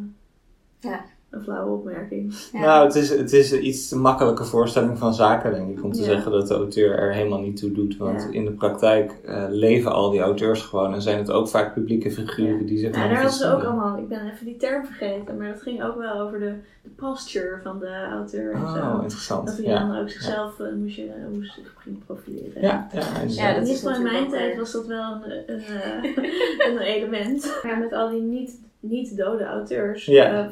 Ja. 0.81 1.05
Een 1.31 1.43
flauwe 1.43 1.71
opmerking. 1.77 2.35
Ja. 2.53 2.61
Nou, 2.61 2.87
het 2.87 2.95
is, 2.95 3.09
het 3.11 3.33
is 3.33 3.51
een 3.51 3.67
iets 3.67 3.89
te 3.89 3.97
makkelijke 3.99 4.45
voorstelling 4.45 4.99
van 4.99 5.15
zaken, 5.15 5.53
denk 5.53 5.79
ik, 5.79 5.85
om 5.85 5.93
te 5.93 5.99
Ja. 6.01 6.05
zeggen 6.05 6.33
dat 6.33 6.49
de 6.49 6.55
auteur 6.55 6.99
er 6.99 7.13
helemaal 7.13 7.41
niet 7.41 7.57
toe 7.57 7.73
doet. 7.73 7.97
Want 7.97 8.23
Ja. 8.23 8.29
in 8.39 8.45
de 8.45 8.51
praktijk 8.53 9.13
eh, 9.25 9.45
leven 9.49 9.93
al 9.93 10.11
die 10.11 10.21
auteurs 10.21 10.63
gewoon 10.63 10.95
en 10.95 11.03
zijn 11.03 11.19
het 11.19 11.31
ook 11.31 11.49
vaak 11.49 11.75
publieke 11.75 12.11
figuren 12.11 12.61
Ja. 12.61 12.67
die 12.67 12.79
zich 12.79 12.89
Ja, 12.89 12.93
gewoon 12.95 13.09
daar 13.09 13.17
hadden 13.23 13.39
ze 13.39 13.53
ook 13.55 13.63
allemaal, 13.63 13.99
ik 13.99 14.09
ben 14.09 14.31
even 14.33 14.47
die 14.47 14.57
term 14.57 14.85
vergeten, 14.85 15.37
maar 15.37 15.49
dat 15.49 15.63
ging 15.63 15.83
ook 15.83 15.97
wel 15.99 16.19
over 16.21 16.39
de, 16.39 16.55
de 16.83 16.89
posture 16.97 17.59
van 17.63 17.79
de 17.79 18.05
auteur 18.11 18.53
en 18.53 18.63
Oh, 18.63 18.75
zo. 18.95 19.01
interessant. 19.03 19.47
Dat 19.47 19.57
hij 19.57 19.67
Ja. 19.67 19.79
dan 19.89 19.99
ook 20.01 20.11
zichzelf 20.11 20.61
eh, 20.61 20.73
moest, 20.73 20.97
je, 20.97 21.11
moest 21.33 21.55
zich 21.55 21.75
ging 21.79 22.05
profileren. 22.07 22.63
Ja, 22.63 22.89
ja, 22.93 23.01
Ja, 23.01 23.47
dat 23.49 23.57
in 23.57 23.63
is 23.63 23.69
ieder 23.69 23.75
geval 23.77 23.95
in 23.95 24.03
mijn 24.03 24.29
tijd 24.31 24.57
was 24.59 24.73
dat 24.73 24.87
wel 24.87 25.13
een, 25.13 25.33
een, 25.47 25.61
eh, 25.61 26.17
een 26.71 26.79
element. 26.79 27.61
Ja, 27.63 27.77
met 27.77 27.93
al 27.93 28.11
die 28.11 28.21
niet, 28.23 28.61
niet 28.81 29.17
dode 29.17 29.45
auteurs 29.45 30.05
Ja. 30.05 30.25
eh, 30.45 30.47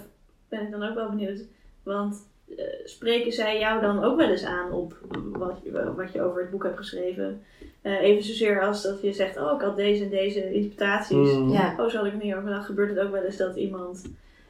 ben 0.48 0.62
ik 0.62 0.70
dan 0.70 0.82
ook 0.82 0.94
wel 0.94 1.08
benieuwd. 1.08 1.40
Want 1.82 2.26
eh, 2.56 2.64
spreken 2.84 3.32
zij 3.32 3.58
jou 3.58 3.80
dan 3.80 4.04
ook 4.04 4.16
wel 4.16 4.30
eens 4.30 4.44
aan 4.44 4.72
op 4.72 4.98
wat 5.32 5.60
je, 5.62 5.94
wat 5.96 6.12
je 6.12 6.22
over 6.22 6.40
het 6.40 6.50
boek 6.50 6.62
hebt 6.62 6.76
geschreven? 6.76 7.42
Eh, 7.82 8.00
even 8.00 8.24
zozeer 8.24 8.62
als 8.62 8.82
dat 8.82 9.02
je 9.02 9.12
zegt, 9.12 9.38
oh 9.38 9.54
ik 9.54 9.60
had 9.60 9.76
deze 9.76 10.04
en 10.04 10.10
deze 10.10 10.52
interpretaties. 10.52 11.32
Mm. 11.32 11.50
Ja. 11.50 11.74
Oh, 11.78 11.88
zo 11.88 11.96
had 11.96 12.06
ik 12.06 12.12
er 12.12 12.24
niet 12.24 12.34
over 12.34 12.48
gedacht. 12.48 12.66
Gebeurt 12.66 12.88
het 12.88 12.98
ook 12.98 13.12
wel 13.12 13.22
eens 13.22 13.36
dat 13.36 13.56
iemand, 13.56 14.04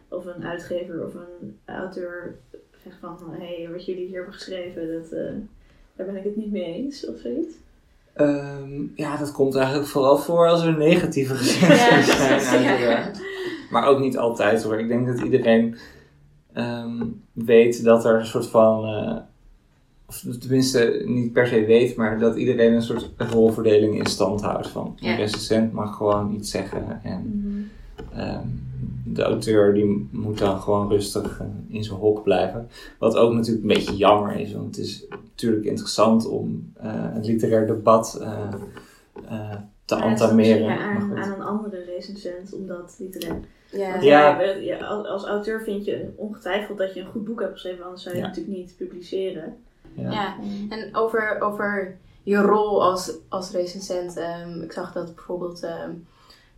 of 0.09 0.27
een 0.27 0.45
uitgever 0.45 1.07
of 1.07 1.15
een 1.15 1.59
auteur, 1.65 2.35
zegt 2.83 2.97
van, 3.01 3.19
hé, 3.39 3.57
hey, 3.57 3.69
wat 3.73 3.85
jullie 3.85 4.07
hier 4.07 4.17
hebben 4.17 4.35
geschreven, 4.35 4.93
dat, 4.93 5.13
eh, 5.13 5.33
daar 5.97 6.07
ben 6.07 6.17
ik 6.17 6.25
het 6.25 6.37
niet 6.37 6.53
mee 6.53 6.75
eens, 6.75 7.07
of 7.07 7.19
zoiets? 7.19 7.55
Ehm, 8.13 8.83
ja, 8.95 9.17
dat 9.17 9.33
komt 9.33 9.55
eigenlijk 9.55 9.89
vooral 9.89 10.17
voor 10.17 10.49
als 10.49 10.65
er 10.65 10.77
negatieve 10.77 11.35
recensies 11.39 12.19
Ja, 12.19 12.39
zijn, 12.39 12.81
ja. 12.81 13.11
Maar 13.71 13.87
ook 13.87 13.99
niet 14.01 14.19
altijd 14.19 14.63
hoor. 14.63 14.79
Ik 14.79 14.89
denk 14.89 15.07
dat 15.07 15.21
iedereen 15.21 15.77
ehm, 16.53 17.05
weet 17.33 17.85
dat 17.85 18.05
er 18.05 18.19
een 18.19 18.27
soort 18.27 18.47
van. 18.47 18.85
eh, 18.85 19.17
of 20.09 20.25
tenminste, 20.41 21.03
niet 21.07 21.33
per 21.33 21.47
se 21.47 21.65
weet, 21.65 21.97
maar 21.97 22.19
dat 22.19 22.37
iedereen 22.37 22.73
een 22.73 22.83
soort 22.83 23.11
rolverdeling 23.17 23.99
in 23.99 24.07
stand 24.07 24.41
houdt. 24.41 24.69
Van 24.69 24.93
Ja. 24.97 25.11
een 25.11 25.17
recensent 25.17 25.73
mag 25.73 25.97
gewoon 25.97 26.35
iets 26.35 26.51
zeggen 26.51 27.01
en 27.03 27.71
ehm, 28.15 28.47
de 29.05 29.23
auteur 29.23 29.75
die 29.75 30.09
moet 30.11 30.39
dan 30.39 30.61
gewoon 30.61 30.89
rustig 30.89 31.41
eh, 31.41 31.47
in 31.69 31.85
zijn 31.85 31.99
hok 31.99 32.23
blijven. 32.23 32.69
Wat 32.99 33.17
ook 33.17 33.33
natuurlijk 33.33 33.63
een 33.63 33.75
beetje 33.75 33.97
jammer 33.97 34.37
is, 34.41 34.53
want 34.53 34.77
het 34.77 34.85
is 34.85 35.07
natuurlijk 35.09 35.65
interessant 35.65 36.27
om 36.29 36.73
eh, 36.75 36.93
het 36.93 37.27
literair 37.27 37.67
debat 37.67 38.19
eh, 38.23 39.55
te 39.85 39.95
misschien 40.35 40.65
Maar 40.65 40.79
aan, 40.79 41.17
aan 41.19 41.33
een 41.33 41.43
andere 41.43 41.85
recensent, 41.85 42.55
omdat 42.55 42.97
literair. 42.99 43.41
Ja. 43.71 44.01
Ja. 44.01 44.77
als, 44.87 45.25
auteur 45.25 45.63
vind 45.63 45.85
je 45.85 46.13
ongetwijfeld 46.17 46.79
dat 46.79 46.95
je 46.95 47.01
een 47.01 47.11
goed 47.11 47.25
boek 47.25 47.41
hebt 47.41 47.53
geschreven, 47.53 47.85
anders 47.85 48.03
zou 48.03 48.15
je 48.15 48.21
Ja. 48.21 48.27
het 48.29 48.37
natuurlijk 48.37 48.63
niet 48.63 48.77
publiceren. 48.77 49.57
Ja. 49.95 50.11
Ja. 50.11 50.37
En 50.69 50.97
over, 50.97 51.41
over 51.41 51.97
je 52.23 52.37
rol 52.37 52.83
als, 52.83 53.13
als 53.29 53.51
recensent. 53.51 54.17
ehm, 54.17 54.63
ik 54.63 54.73
zag 54.73 54.93
dat 54.93 55.15
bijvoorbeeld 55.15 55.63
ehm 55.63 55.91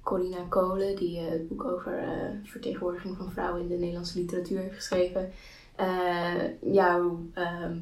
Corina 0.03 0.45
Kolen, 0.49 0.97
die 0.97 1.19
eh, 1.19 1.31
het 1.31 1.49
boek 1.49 1.65
over 1.65 1.99
eh, 1.99 2.09
vertegenwoordiging 2.45 3.17
van 3.17 3.31
vrouwen 3.33 3.61
in 3.61 3.69
de 3.69 3.77
Nederlandse 3.77 4.19
literatuur 4.19 4.59
heeft 4.59 4.75
geschreven, 4.75 5.31
eh, 5.77 6.35
jou 6.61 7.31
ehm, 7.35 7.77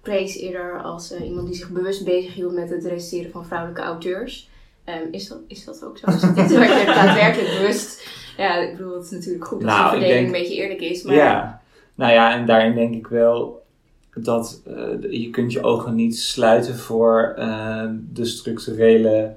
prees 0.00 0.36
eerder 0.36 0.82
als 0.82 1.16
iemand 1.20 1.46
die 1.46 1.56
zich 1.56 1.70
bewust 1.70 2.04
bezighield 2.04 2.52
met 2.52 2.70
het 2.70 2.84
recenseren 2.84 3.30
van 3.30 3.46
vrouwelijke 3.46 3.82
auteurs. 3.82 4.50
Ehm, 4.86 5.02
is, 5.10 5.28
dat, 5.28 5.38
is 5.46 5.64
dat 5.64 5.84
ook 5.84 5.98
zo? 5.98 6.06
Is 6.10 6.20
dat 6.20 6.36
iets 6.38 6.52
waar 6.52 6.78
je 6.78 6.84
daadwerkelijk 6.94 7.58
bewust... 7.58 8.08
Ja, 8.36 8.56
ik 8.56 8.76
bedoel, 8.76 8.94
het 8.94 9.04
is 9.04 9.10
natuurlijk 9.10 9.44
goed 9.44 9.60
dat 9.60 9.68
Nou, 9.68 9.82
de 9.84 9.90
verdeling 9.90 10.14
denk- 10.14 10.34
een 10.36 10.42
beetje 10.42 10.62
eerlijk 10.62 10.80
is, 10.80 11.02
maar... 11.02 11.14
Ja, 11.14 11.60
nou 11.94 12.12
ja, 12.12 12.34
en 12.34 12.46
daarin 12.46 12.74
denk 12.74 12.94
ik 12.94 13.06
wel 13.06 13.64
dat 14.14 14.62
eh, 14.66 15.12
je 15.20 15.30
kunt 15.30 15.52
je 15.52 15.62
ogen 15.62 15.94
niet 15.94 16.18
sluiten 16.18 16.76
voor 16.76 17.34
eh, 17.36 17.84
de 18.12 18.24
structurele 18.24 19.34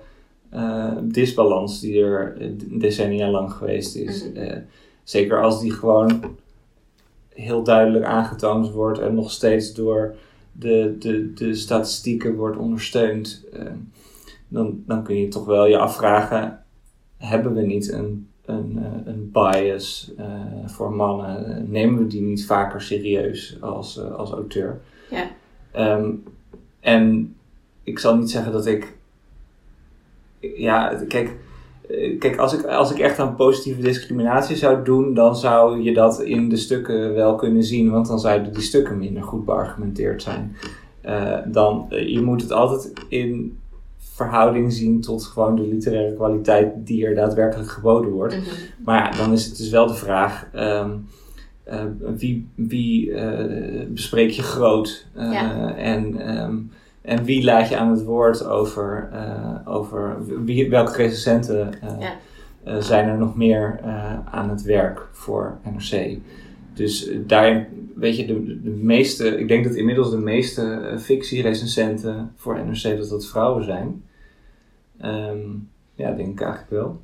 eh, 0.49 0.91
disbalans 1.01 1.79
die 1.79 2.03
er 2.03 2.37
decennia 2.67 3.29
lang 3.29 3.51
geweest 3.51 3.95
is. 3.95 4.23
Mhm. 4.23 4.37
Eh, 4.37 4.57
zeker 5.03 5.41
als 5.41 5.61
die 5.61 5.71
gewoon 5.71 6.37
heel 7.33 7.63
duidelijk 7.63 8.05
aangetoond 8.05 8.71
wordt 8.71 8.99
en 8.99 9.15
nog 9.15 9.31
steeds 9.31 9.73
door 9.73 10.15
de, 10.51 10.95
de, 10.99 11.33
de 11.33 11.55
statistieken 11.55 12.35
wordt 12.35 12.57
ondersteund, 12.57 13.43
dan, 14.49 14.83
dan 14.85 15.03
kun 15.03 15.15
je 15.15 15.27
toch 15.27 15.45
wel 15.45 15.65
je 15.65 15.77
afvragen, 15.77 16.63
hebben 17.17 17.53
we 17.53 17.61
niet 17.61 17.91
een, 17.91 18.29
een, 18.45 18.77
eh, 18.77 19.13
een 19.13 19.29
bias 19.31 20.11
eh, 20.17 20.25
voor 20.65 20.93
mannen? 20.93 21.65
Nemen 21.71 21.99
we 21.99 22.07
die 22.07 22.21
niet 22.21 22.45
vaker 22.45 22.81
serieus 22.81 23.57
als, 23.61 23.97
eh, 23.97 24.15
als 24.15 24.31
auteur? 24.31 24.81
Ja. 25.09 25.27
Ehm, 25.71 26.09
en 26.79 27.35
ik 27.83 27.99
zal 27.99 28.15
niet 28.17 28.31
zeggen 28.31 28.51
dat 28.51 28.65
ik. 28.65 28.97
Ja, 30.39 31.03
kijk. 31.07 31.37
Kijk, 32.19 32.37
als 32.37 32.53
ik, 32.53 32.65
als 32.65 32.91
ik 32.91 32.99
echt 32.99 33.19
aan 33.19 33.35
positieve 33.35 33.81
discriminatie 33.81 34.55
zou 34.55 34.83
doen, 34.83 35.13
dan 35.13 35.35
zou 35.35 35.81
je 35.81 35.93
dat 35.93 36.21
in 36.21 36.49
de 36.49 36.57
stukken 36.57 37.13
wel 37.13 37.35
kunnen 37.35 37.63
zien, 37.63 37.89
want 37.89 38.07
dan 38.07 38.19
zouden 38.19 38.53
die 38.53 38.61
stukken 38.61 38.97
minder 38.97 39.23
goed 39.23 39.45
beargumenteerd 39.45 40.21
zijn. 40.21 40.55
Dan, 41.51 41.85
je 41.89 42.21
moet 42.21 42.41
het 42.41 42.51
altijd 42.51 42.93
in 43.07 43.59
verhouding 44.25 44.73
zien 44.73 45.01
tot 45.01 45.23
gewoon 45.23 45.55
de 45.55 45.67
literaire 45.67 46.13
kwaliteit 46.15 46.67
die 46.77 47.05
er 47.05 47.15
daadwerkelijk 47.15 47.69
geboden 47.69 48.11
wordt. 48.11 48.37
Mhm. 48.37 48.45
Maar 48.85 48.97
ja, 49.03 49.17
dan 49.23 49.31
is 49.33 49.45
het 49.45 49.57
dus 49.57 49.69
wel 49.69 49.87
de 49.87 49.93
vraag: 49.93 50.47
ehm, 50.53 50.89
eh, 51.63 51.83
wie, 52.17 52.47
wie 52.55 53.13
eh, 53.13 53.87
bespreek 53.87 54.29
je 54.29 54.41
groot? 54.41 55.07
Eh, 55.13 55.31
Ja. 55.31 55.75
en, 55.75 56.21
ehm, 56.21 56.55
en 57.01 57.23
wie 57.23 57.43
laat 57.43 57.69
je 57.69 57.77
aan 57.77 57.91
het 57.91 58.03
woord 58.03 58.45
over, 58.45 59.09
over 59.65 60.17
wie, 60.45 60.69
welke 60.69 60.95
recensenten 60.95 61.69
Ja. 61.99 62.81
zijn 62.81 63.07
er 63.07 63.17
nog 63.17 63.35
meer 63.35 63.79
aan 64.31 64.49
het 64.49 64.61
werk 64.61 65.07
voor 65.11 65.57
NRC? 65.63 66.17
Dus 66.73 67.09
daarin, 67.27 67.65
weet 67.95 68.17
je, 68.17 68.25
de, 68.25 68.61
de 68.61 68.69
meeste, 68.69 69.37
ik 69.37 69.47
denk 69.47 69.63
dat 69.63 69.75
inmiddels 69.75 70.09
de 70.11 70.17
meeste 70.17 70.95
fictierecensenten 70.99 72.31
voor 72.35 72.59
NRC 72.65 72.97
dat 72.97 73.09
dat 73.09 73.25
vrouwen 73.27 73.63
zijn. 73.63 74.03
Ehm, 74.99 75.47
ja, 75.93 76.11
denk 76.11 76.29
ik 76.29 76.41
eigenlijk 76.41 76.71
wel. 76.71 77.01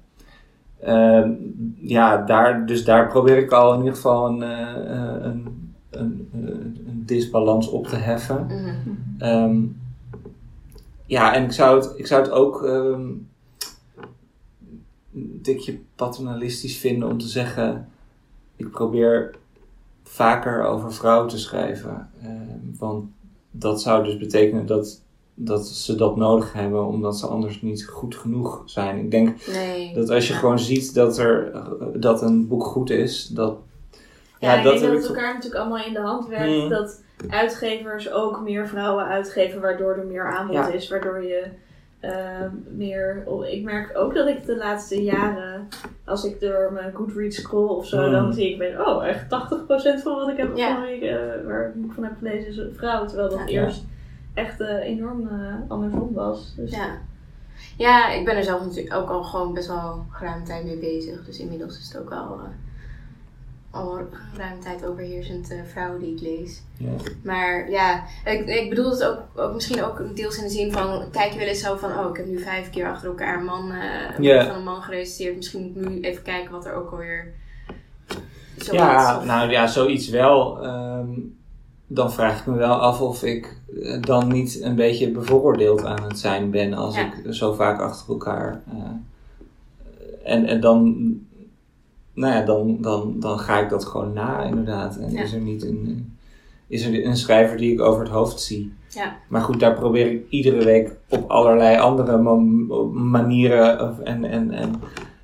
Ehm, 0.79 1.31
ja, 1.75 2.25
daar, 2.25 2.65
dus 2.65 2.85
daar 2.85 3.07
probeer 3.07 3.37
ik 3.37 3.51
al 3.51 3.73
in 3.73 3.79
ieder 3.79 3.95
geval 3.95 4.27
een, 4.27 4.43
eh, 4.43 4.91
eh, 4.91 5.23
een, 5.23 5.73
een, 5.89 6.29
een, 6.33 6.85
een 6.87 7.03
disbalans 7.05 7.69
op 7.69 7.87
te 7.87 7.95
heffen. 7.95 8.45
Mhm. 8.45 8.95
Ehm, 9.17 9.61
ja, 11.05 11.33
en 11.33 11.43
ik 11.43 11.51
zou 11.51 11.75
het, 11.79 11.93
ik 11.95 12.07
zou 12.07 12.21
het 12.21 12.31
ook 12.31 12.63
ehm, 12.63 13.11
een 15.13 15.39
tikje 15.41 15.79
paternalistisch 15.95 16.77
vinden 16.77 17.09
om 17.09 17.17
te 17.17 17.27
zeggen: 17.27 17.89
ik 18.55 18.71
probeer 18.71 19.35
vaker 20.03 20.63
over 20.63 20.93
vrouwen 20.93 21.29
te 21.29 21.37
schrijven. 21.37 22.09
Want 22.77 23.05
dat 23.51 23.81
zou 23.81 24.03
dus 24.03 24.17
betekenen 24.17 24.65
dat 24.65 25.05
dat 25.38 25.67
ze 25.67 25.95
dat 25.95 26.15
nodig 26.15 26.53
hebben, 26.53 26.86
omdat 26.86 27.17
ze 27.17 27.27
anders 27.27 27.61
niet 27.61 27.86
goed 27.86 28.15
genoeg 28.15 28.61
zijn. 28.65 28.97
Ik 28.97 29.11
denk 29.11 29.45
Nee. 29.47 29.93
dat 29.93 30.09
als 30.09 30.27
je 30.27 30.33
Ja. 30.33 30.39
gewoon 30.39 30.59
ziet 30.59 30.93
dat, 30.93 31.17
er, 31.17 31.51
dat 31.93 32.21
een 32.21 32.47
boek 32.47 32.63
goed 32.63 32.89
is, 32.89 33.27
dat. 33.27 33.57
Ja, 34.39 34.53
ik 34.55 34.63
denk 34.63 34.79
heb 34.79 34.91
dat 34.91 34.99
het 35.01 35.07
elkaar 35.07 35.33
natuurlijk 35.33 35.61
allemaal 35.61 35.86
in 35.86 35.93
de 35.93 35.99
hand 35.99 36.27
werkt. 36.27 36.63
Mm. 36.63 36.69
Dat 36.69 37.01
uitgevers 37.29 38.11
ook 38.11 38.41
meer 38.41 38.67
vrouwen 38.67 39.05
uitgeven, 39.05 39.61
waardoor 39.61 39.95
er 39.97 40.05
meer 40.05 40.36
aanbod 40.38 40.55
Ja. 40.55 40.67
is. 40.67 40.89
Waardoor 40.89 41.23
je 41.23 41.43
ehm, 41.99 42.49
meer... 42.69 43.23
oh, 43.25 43.45
Ik 43.47 43.63
merk 43.63 43.97
ook 43.97 44.13
dat 44.15 44.27
ik 44.27 44.45
de 44.45 44.57
laatste 44.57 45.03
jaren, 45.03 45.67
als 46.05 46.23
ik 46.25 46.39
door 46.39 46.69
mijn 46.73 46.93
Goodreads 46.93 47.36
scroll 47.36 47.67
of 47.69 47.88
zo, 47.88 48.05
Mm. 48.05 48.11
dan 48.11 48.33
zie 48.33 48.51
ik 48.51 48.57
ben, 48.57 48.88
oh, 48.88 49.05
echt 49.07 49.29
80% 49.29 50.01
van 50.03 50.15
wat 50.15 50.29
ik 50.29 50.38
heb 50.38 50.57
Ja. 50.57 50.75
van 50.75 50.86
eh, 50.86 51.15
waar 51.45 51.65
ik 51.86 51.91
van 51.93 52.03
heb 52.03 52.13
gelezen 52.17 52.47
is 52.47 52.57
een 52.57 52.73
vrouw. 52.75 53.05
Terwijl 53.05 53.29
dat 53.29 53.39
Ja. 53.45 53.61
eerst 53.61 53.83
echt 54.36 54.61
eh, 54.61 54.79
enorm 54.83 55.27
eh, 55.27 55.55
andersom 55.67 56.13
was. 56.13 56.53
Dus, 56.55 56.71
Ja. 56.71 56.97
ja, 57.77 58.09
ik 58.11 58.25
ben 58.25 58.36
er 58.38 58.43
zelf 58.43 58.61
natuurlijk 58.65 58.95
ook 58.95 59.09
al 59.09 59.23
gewoon 59.23 59.53
best 59.53 59.67
wel 59.67 60.05
ruim 60.19 60.43
tijd 60.43 60.65
mee 60.65 60.77
bezig. 60.77 61.25
Dus 61.25 61.39
inmiddels 61.39 61.77
is 61.79 61.88
het 61.93 62.01
ook 62.01 62.11
al, 62.11 62.33
eh, 62.39 62.49
al 63.71 63.99
ruim 64.38 64.59
tijd 64.59 64.86
overheersend 64.86 65.51
eh, 65.51 65.57
vrouwen 65.71 65.99
die 65.99 66.13
ik 66.15 66.21
lees. 66.21 66.61
Ja. 66.77 66.89
Maar 67.23 67.69
ja, 67.69 68.03
ik, 68.25 68.47
ik 68.47 68.69
bedoel 68.69 68.89
het 68.89 69.03
ook, 69.03 69.19
ook 69.36 69.53
misschien 69.53 69.83
ook 69.83 70.15
deels 70.15 70.38
in 70.38 70.43
de 70.43 70.49
zin 70.49 70.71
van, 70.71 71.03
kijk 71.11 71.31
je 71.31 71.39
wel 71.39 71.47
eens 71.47 71.61
zo 71.61 71.75
van, 71.75 71.99
oh 71.99 72.09
ik 72.09 72.17
heb 72.17 72.25
nu 72.25 72.39
vijf 72.39 72.69
keer 72.69 72.88
achter 72.89 73.07
elkaar 73.09 73.38
een 73.38 73.45
man, 73.45 73.71
eh, 73.71 74.45
van 74.47 74.55
een 74.55 74.63
man 74.63 74.81
geregistreerd. 74.81 75.36
Misschien 75.36 75.61
moet 75.61 75.83
ik 75.83 75.89
nu 75.89 76.01
even 76.01 76.23
kijken 76.23 76.51
wat 76.51 76.65
er 76.65 76.73
ook 76.73 76.91
alweer 76.91 77.33
zoiets 78.57 78.71
Ja, 78.83 79.17
of- 79.17 79.25
nou 79.25 79.49
ja, 79.49 79.67
zoiets 79.67 80.09
wel. 80.09 80.63
Ehm, 80.63 81.09
dan 81.88 82.11
vraag 82.11 82.39
ik 82.39 82.45
me 82.45 82.55
wel 82.55 82.73
af 82.75 83.01
of 83.01 83.23
ik 83.23 83.61
eh, 83.83 84.01
dan 84.01 84.27
niet 84.27 84.59
een 84.61 84.75
beetje 84.75 85.11
bevooroordeeld 85.11 85.86
aan 85.86 86.03
het 86.03 86.19
zijn 86.19 86.49
ben 86.51 86.73
als 86.73 86.95
Ja. 86.95 87.05
ik 87.05 87.33
zo 87.33 87.53
vaak 87.53 87.79
achter 87.81 88.09
elkaar. 88.09 88.61
eh, 88.71 88.81
en, 90.33 90.45
en 90.45 90.61
dan, 90.61 90.95
nou 92.13 92.33
ja, 92.33 92.41
dan, 92.41 92.77
dan, 92.81 93.15
dan 93.19 93.39
ga 93.39 93.59
ik 93.59 93.69
dat 93.69 93.86
gewoon 93.86 94.13
na, 94.13 94.43
inderdaad. 94.43 94.97
En 94.97 95.11
Ja. 95.11 95.21
is 95.23 95.33
er 95.33 95.41
niet 95.41 95.63
een, 95.63 96.13
is 96.67 96.86
er 96.86 97.05
een 97.05 97.17
schrijver 97.17 97.57
die 97.57 97.71
ik 97.73 97.81
over 97.81 98.01
het 98.01 98.11
hoofd 98.11 98.39
zie. 98.41 98.73
Ja. 98.89 99.15
Maar 99.27 99.41
goed, 99.41 99.59
daar 99.59 99.73
probeer 99.73 100.11
ik 100.11 100.25
iedere 100.29 100.63
week 100.63 100.91
op 101.09 101.29
allerlei 101.29 101.77
andere 101.77 102.17
manieren 102.93 104.05
en, 104.05 104.23
en, 104.25 104.51
en 104.51 104.75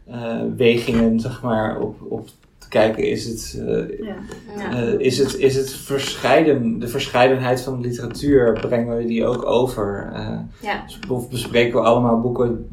eh, 0.05 0.39
wegingen, 0.57 1.19
zeg 1.19 1.41
maar, 1.41 1.79
op, 1.79 1.95
op 2.09 2.29
kijken. 2.71 3.03
Is 3.03 3.25
het, 3.25 3.61
eh, 3.67 4.05
ja. 4.05 4.15
ja. 4.57 4.71
eh, 4.71 4.99
is 4.99 5.17
het, 5.17 5.37
is 5.37 5.55
het 5.55 5.73
verscheiden, 5.73 6.79
de 6.79 6.87
verscheidenheid 6.87 7.61
van 7.61 7.81
de 7.81 7.87
literatuur, 7.87 8.59
brengen 8.67 8.97
we 8.97 9.05
die 9.05 9.25
ook 9.25 9.45
over? 9.45 10.11
Eh, 10.13 10.39
Ja. 10.61 10.83
Of 11.09 11.29
bespreken 11.29 11.79
we 11.79 11.85
allemaal 11.85 12.21
boeken 12.21 12.67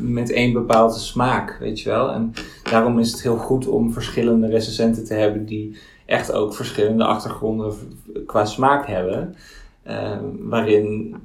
met 0.00 0.30
één 0.30 0.52
bepaalde 0.52 0.98
smaak, 0.98 1.56
weet 1.60 1.80
je 1.80 1.88
wel? 1.88 2.10
En 2.12 2.32
daarom 2.62 2.98
is 2.98 3.12
het 3.12 3.22
heel 3.22 3.36
goed 3.36 3.66
om 3.66 3.92
verschillende 3.92 4.48
recensenten 4.48 5.04
te 5.04 5.14
hebben 5.14 5.46
die 5.46 5.76
echt 6.06 6.32
ook 6.32 6.54
verschillende 6.54 7.04
achtergronden 7.04 7.74
qua 8.26 8.44
smaak 8.44 8.86
hebben. 8.86 9.34
Eh, 9.86 10.18
waarin, 10.38 11.16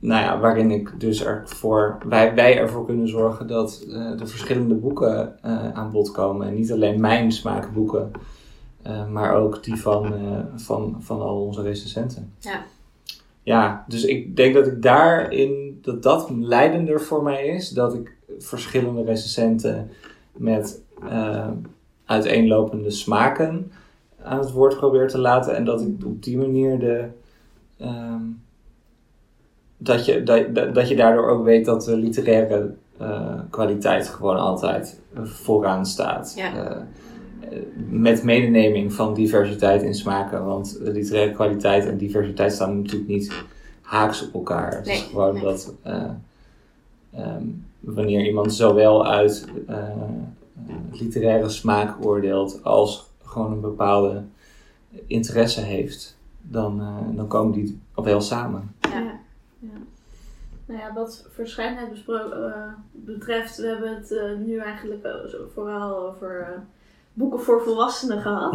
nou 0.00 0.22
ja, 0.22 0.40
waarin 0.40 0.70
ik 0.70 1.00
dus 1.00 1.24
ervoor, 1.24 1.98
wij, 2.08 2.34
wij 2.34 2.58
ervoor 2.58 2.86
kunnen 2.86 3.08
zorgen 3.08 3.46
dat 3.46 3.86
eh 3.90 4.18
de 4.18 4.26
verschillende 4.26 4.74
boeken 4.74 5.42
eh, 5.42 5.72
aan 5.72 5.90
bod 5.90 6.10
komen. 6.10 6.46
En 6.46 6.54
niet 6.54 6.72
alleen 6.72 7.00
mijn 7.00 7.32
smaakboeken, 7.32 8.10
eh, 8.82 9.08
maar 9.08 9.34
ook 9.34 9.64
die 9.64 9.76
van, 9.76 10.14
van, 10.56 10.96
van 11.00 11.20
al 11.20 11.44
onze 11.44 11.62
recensenten. 11.62 12.32
Ja. 12.38 12.64
Ja, 13.42 13.84
dus 13.88 14.04
ik 14.04 14.36
denk 14.36 14.54
dat 14.54 14.66
ik 14.66 14.82
daarin, 14.82 15.78
dat 15.82 16.02
dat 16.02 16.30
leidender 16.30 17.00
voor 17.00 17.22
mij 17.22 17.46
is. 17.46 17.68
Dat 17.68 17.94
ik 17.94 18.16
verschillende 18.38 19.04
recensenten 19.04 19.90
met 20.32 20.82
uiteenlopende 22.04 22.90
smaken 22.90 23.72
aan 24.22 24.38
het 24.38 24.52
woord 24.52 24.76
probeer 24.76 25.08
te 25.08 25.18
laten. 25.18 25.56
En 25.56 25.64
dat 25.64 25.80
ik 25.80 26.04
op 26.04 26.22
die 26.22 26.38
manier 26.38 26.78
de. 26.78 27.08
Ehm, 27.78 28.22
dat, 29.78 30.04
je, 30.04 30.22
dat, 30.22 30.54
dat- 30.74 30.88
je 30.88 30.96
daardoor 30.96 31.28
ook 31.28 31.44
weet 31.44 31.64
dat 31.64 31.84
de 31.84 31.96
literaire 31.96 32.74
eh, 32.98 33.34
kwaliteit 33.50 34.08
gewoon 34.08 34.36
altijd 34.38 35.00
vooraan 35.22 35.86
staat. 35.86 36.32
Ja. 36.36 36.54
Eh, 36.54 36.76
met 37.88 38.22
medeneming 38.22 38.92
van 38.92 39.14
diversiteit 39.14 39.82
in 39.82 39.94
smaken. 39.94 40.44
Want 40.44 40.78
literaire 40.82 41.32
kwaliteit 41.32 41.86
en 41.86 41.96
diversiteit 41.96 42.52
staan 42.52 42.76
natuurlijk 42.82 43.10
niet 43.10 43.32
haaks 43.80 44.26
op 44.26 44.34
elkaar. 44.34 44.74
Het 44.76 44.86
is 44.86 45.00
Nee, 45.00 45.08
gewoon 45.10 45.34
nee. 45.34 45.42
dat 45.42 45.74
eh, 45.82 46.02
ehm, 47.14 47.42
wanneer 47.80 48.26
iemand 48.26 48.54
zowel 48.54 49.06
uit 49.06 49.46
literaire 50.92 51.48
smaak 51.48 52.04
oordeelt 52.06 52.60
als 52.64 53.10
gewoon 53.24 53.52
een 53.52 53.60
bepaalde 53.60 54.22
interesse 55.06 55.60
heeft, 55.60 56.15
dan, 56.48 56.80
eh, 56.80 57.16
dan 57.16 57.26
komen 57.28 57.52
die 57.52 57.80
op 57.94 58.04
heel 58.04 58.20
samen. 58.20 58.74
Ja. 58.80 59.18
Ja. 59.58 59.68
Nou 60.66 60.80
ja, 60.80 60.92
wat 60.94 61.26
verscheidenheid 61.30 61.90
bespro- 61.90 62.30
eh, 62.30 62.68
betreft, 62.92 63.56
we 63.56 63.66
hebben 63.66 63.94
het 63.94 64.12
eh, 64.12 64.36
nu 64.46 64.58
eigenlijk 64.58 65.08
vooral 65.54 65.96
over 66.08 66.40
eh, 66.40 66.58
boeken 67.12 67.40
voor 67.40 67.62
volwassenen 67.62 68.20
gehad. 68.22 68.52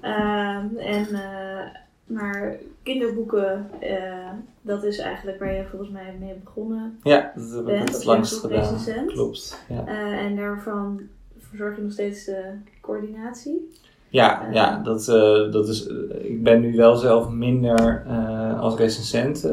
Ehm, 0.00 0.76
en, 0.76 1.06
eh, 1.14 1.66
maar 2.06 2.56
kinderboeken, 2.82 3.70
eh, 3.80 4.30
dat 4.62 4.84
is 4.84 4.98
eigenlijk 4.98 5.38
waar 5.38 5.52
je 5.54 5.64
volgens 5.70 5.90
mij 5.90 6.16
mee 6.18 6.28
hebt 6.28 6.44
begonnen. 6.44 6.98
Ja, 7.02 7.32
dat 7.34 7.50
heb 7.50 7.58
ik 7.60 7.64
Bent 7.66 7.94
het 7.94 8.04
langst 8.04 8.40
gedaan. 8.40 8.58
recensent? 8.58 9.12
Klopt. 9.12 9.64
Ja. 9.68 9.86
Eh, 9.86 10.24
en 10.24 10.36
daarvan 10.36 11.00
verzorg 11.38 11.76
je 11.76 11.82
nog 11.82 11.92
steeds 11.92 12.24
de 12.24 12.52
coördinatie. 12.80 13.70
Ja, 14.08 14.48
ja 14.52 14.82
dat, 14.82 15.08
eh, 15.08 15.52
dat 15.52 15.68
is, 15.68 15.86
eh, 15.86 15.94
ik 16.30 16.42
ben 16.42 16.60
nu 16.60 16.76
wel 16.76 16.96
zelf 16.96 17.30
minder 17.30 18.04
eh, 18.06 18.60
als 18.60 18.76
recensent 18.76 19.50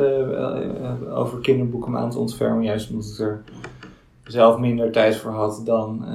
over 1.09 1.39
kinderboeken 1.41 1.97
aan 1.97 2.07
het 2.07 2.15
ontfermen. 2.15 2.63
Juist 2.63 2.89
omdat 2.91 3.05
ik 3.05 3.19
er 3.19 3.41
zelf 4.23 4.57
minder 4.59 4.91
tijd 4.91 5.15
voor 5.15 5.31
had 5.31 5.61
dan 5.65 6.05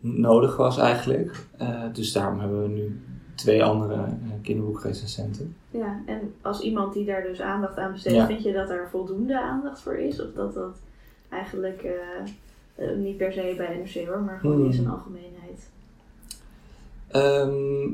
nodig 0.00 0.56
was 0.56 0.78
eigenlijk. 0.78 1.46
Dus 1.92 2.12
daarom 2.12 2.40
hebben 2.40 2.62
we 2.62 2.68
nu 2.68 3.00
twee 3.34 3.64
andere 3.64 3.96
kinderboekrecensenten. 4.42 5.56
Ja, 5.70 6.00
en 6.06 6.34
als 6.42 6.60
iemand 6.60 6.92
die 6.92 7.04
daar 7.04 7.22
dus 7.22 7.40
aandacht 7.40 7.78
aan 7.78 7.92
besteedt, 7.92 8.16
Ja. 8.16 8.26
vind 8.26 8.42
je 8.42 8.52
dat 8.52 8.68
daar 8.68 8.88
voldoende 8.90 9.40
aandacht 9.40 9.80
voor 9.80 9.96
is? 9.96 10.22
Of 10.22 10.32
dat 10.34 10.54
dat 10.54 10.76
eigenlijk 11.28 11.86
niet 12.96 13.16
per 13.16 13.32
se 13.32 13.54
bij 13.56 13.76
NRC 13.78 14.06
hoor, 14.08 14.20
maar 14.20 14.38
gewoon 14.40 14.56
Hmm. 14.56 14.64
in 14.64 14.72
zijn 14.72 14.88
algemeenheid? 14.88 15.33
Ehm, 17.14 17.86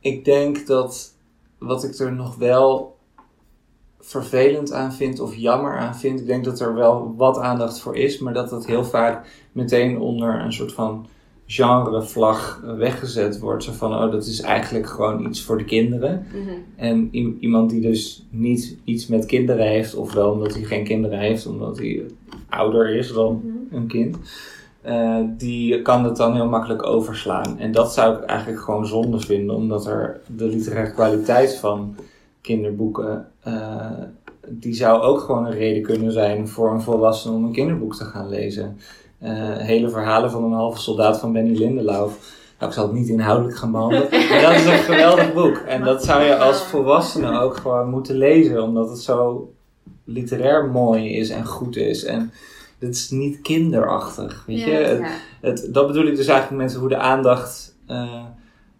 ik 0.00 0.24
denk 0.24 0.66
dat 0.66 1.14
wat 1.58 1.84
ik 1.84 1.98
er 1.98 2.12
nog 2.12 2.36
wel 2.36 2.96
vervelend 4.00 4.72
aan 4.72 4.92
vind 4.92 5.20
of 5.20 5.36
jammer 5.36 5.76
aan 5.78 5.96
vind, 5.96 6.20
ik 6.20 6.26
denk 6.26 6.44
dat 6.44 6.60
er 6.60 6.74
wel 6.74 7.14
wat 7.16 7.38
aandacht 7.38 7.80
voor 7.80 7.96
is, 7.96 8.18
maar 8.18 8.34
dat 8.34 8.50
dat 8.50 8.66
heel 8.66 8.84
vaak 8.84 9.46
meteen 9.52 9.98
onder 9.98 10.40
een 10.40 10.52
soort 10.52 10.72
van 10.72 11.06
genrevlag 11.46 12.62
eh, 12.64 12.76
weggezet 12.76 13.38
wordt. 13.38 13.64
Zo 13.64 13.72
van, 13.72 13.94
oh, 13.94 14.10
dat 14.12 14.26
is 14.26 14.40
eigenlijk 14.40 14.86
gewoon 14.86 15.26
iets 15.26 15.42
voor 15.42 15.58
de 15.58 15.64
kinderen. 15.64 16.26
Mhm. 16.32 16.50
En 16.76 17.08
iemand 17.40 17.70
die 17.70 17.80
dus 17.80 18.26
niet 18.30 18.76
iets 18.84 19.06
met 19.06 19.26
kinderen 19.26 19.66
heeft, 19.66 19.94
ofwel 19.94 20.30
omdat 20.32 20.54
hij 20.54 20.62
geen 20.62 20.84
kinderen 20.84 21.18
heeft, 21.18 21.46
omdat 21.46 21.78
hij 21.78 22.02
ouder 22.48 22.94
is 22.96 23.12
dan 23.12 23.40
Mhm. 23.44 23.76
een 23.76 23.86
kind, 23.86 24.16
eh, 24.82 25.18
die 25.36 25.82
kan 25.82 26.04
het 26.04 26.16
dan 26.16 26.34
heel 26.34 26.48
makkelijk 26.48 26.86
overslaan. 26.86 27.58
En 27.58 27.72
dat 27.72 27.92
zou 27.92 28.16
ik 28.16 28.22
eigenlijk 28.22 28.60
gewoon 28.60 28.86
zonde 28.86 29.20
vinden, 29.20 29.56
omdat 29.56 29.86
er 29.86 30.20
de 30.26 30.46
literaire 30.46 30.92
kwaliteit 30.92 31.56
van 31.56 31.96
kinderboeken, 32.40 33.28
eh, 33.40 33.90
die 34.48 34.74
zou 34.74 35.02
ook 35.02 35.20
gewoon 35.20 35.46
een 35.46 35.52
reden 35.52 35.82
kunnen 35.82 36.12
zijn 36.12 36.48
voor 36.48 36.70
een 36.70 36.82
volwassene 36.82 37.34
om 37.34 37.44
een 37.44 37.52
kinderboek 37.52 37.94
te 37.94 38.04
gaan 38.04 38.28
lezen. 38.28 38.78
Eh, 39.18 39.56
hele 39.56 39.90
verhalen 39.90 40.30
van 40.30 40.44
een 40.44 40.52
halve 40.52 40.80
soldaat 40.80 41.18
van 41.18 41.32
Benny 41.32 41.58
Lindelau. 41.58 42.10
Nou, 42.58 42.70
ik 42.70 42.72
zal 42.72 42.86
het 42.86 42.94
niet 42.94 43.08
inhoudelijk 43.08 43.56
gaan 43.56 43.72
behandelen. 43.72 44.08
Maar 44.10 44.40
dat 44.42 44.52
is 44.52 44.64
een 44.64 44.78
geweldig 44.92 45.32
boek. 45.32 45.56
En 45.56 45.84
dat 45.84 46.04
zou 46.04 46.22
je 46.22 46.36
als 46.36 46.62
volwassene 46.62 47.40
ook 47.40 47.56
gewoon 47.56 47.90
moeten 47.90 48.16
lezen. 48.16 48.62
Omdat 48.62 48.88
het 48.88 48.98
zo 48.98 49.50
literair 50.04 50.70
mooi 50.70 51.16
is 51.16 51.30
en 51.30 51.46
goed 51.46 51.76
is. 51.76 52.04
En 52.04 52.32
het 52.86 52.94
is 52.94 53.10
niet 53.10 53.40
kinderachtig. 53.40 54.44
Weet 54.46 54.60
je? 54.60 54.70
Ja, 54.70 55.08
Het- 55.40 55.68
dat 55.70 55.86
bedoel 55.86 56.06
ik 56.06 56.16
dus 56.16 56.26
eigenlijk 56.26 56.62
met 56.62 56.74
hoe 56.74 56.88
de 56.88 56.96
aandacht, 56.96 57.76
eh, 57.86 58.22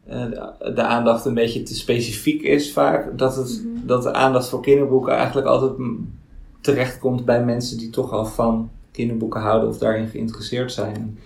eh, 0.06 0.30
de, 0.30 0.72
de 0.74 0.82
aandacht 0.82 1.24
een 1.24 1.34
beetje 1.34 1.62
te 1.62 1.74
specifiek 1.74 2.42
is 2.42 2.72
vaak. 2.72 3.18
Dat, 3.18 3.36
het, 3.36 3.62
Mhm. 3.64 3.86
dat 3.86 4.02
de 4.02 4.12
aandacht 4.12 4.48
voor 4.48 4.60
kinderboeken 4.62 5.12
eigenlijk 5.14 5.46
altijd 5.46 5.72
terechtkomt 6.60 7.24
bij 7.24 7.44
mensen 7.44 7.78
die 7.78 7.90
toch 7.90 8.12
al 8.12 8.24
van 8.26 8.70
kinderboeken 8.90 9.40
houden 9.40 9.68
of 9.68 9.78
daarin 9.78 10.06
geïnteresseerd 10.08 10.72
zijn. 10.72 11.18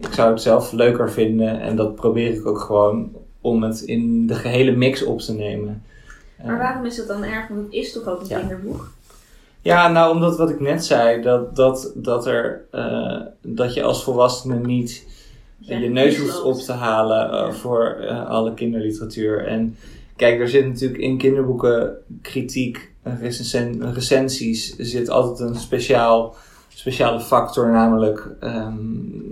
Ik 0.00 0.12
zou 0.12 0.30
het 0.32 0.42
zelf 0.42 0.72
leuker 0.72 1.10
vinden 1.10 1.60
en 1.60 1.76
dat 1.76 1.94
probeer 1.94 2.32
ik 2.34 2.46
ook 2.46 2.58
gewoon 2.60 3.12
om 3.40 3.62
het 3.62 3.80
in 3.80 4.26
de 4.26 4.34
gehele 4.34 4.70
mix 4.76 5.02
op 5.04 5.20
te 5.20 5.32
nemen. 5.34 5.82
Maar 6.44 6.52
Eh, 6.54 6.58
waarom 6.58 6.84
is 6.84 6.96
het 6.96 7.08
dan 7.08 7.22
erg? 7.22 7.48
Want 7.48 7.62
het 7.64 7.72
is 7.72 7.92
toch 7.92 8.06
ook 8.08 8.20
een 8.20 8.28
Ja. 8.28 8.38
kinderboek? 8.38 8.90
Ja, 9.64 9.88
nou, 9.88 10.14
omdat 10.14 10.36
wat 10.36 10.50
ik 10.50 10.60
net 10.60 10.84
zei, 10.84 11.22
dat, 11.22 11.56
dat, 11.56 11.92
dat, 11.94 12.26
er, 12.26 12.64
eh, 12.70 13.20
dat 13.42 13.74
je 13.74 13.82
als 13.82 14.04
volwassene 14.04 14.58
niet 14.58 15.06
Ja, 15.58 15.78
je 15.78 15.88
neus 15.88 16.18
hoeft 16.18 16.42
op 16.42 16.58
te 16.58 16.72
halen 16.72 17.30
eh, 17.30 17.52
voor 17.52 17.86
eh, 17.86 18.26
alle 18.28 18.54
kinderliteratuur. 18.54 19.46
En 19.46 19.76
kijk, 20.16 20.40
er 20.40 20.48
zit 20.48 20.66
natuurlijk 20.66 21.02
in 21.02 21.18
kinderboeken 21.18 21.96
kritiek, 22.22 22.92
en 23.02 23.18
recensen- 23.18 23.94
recensies, 23.94 24.76
zit 24.76 25.08
altijd 25.08 25.48
een 25.48 25.60
speciaal, 25.60 26.34
speciale 26.68 27.20
factor, 27.20 27.70
namelijk 27.70 28.28
ehm, 28.40 28.76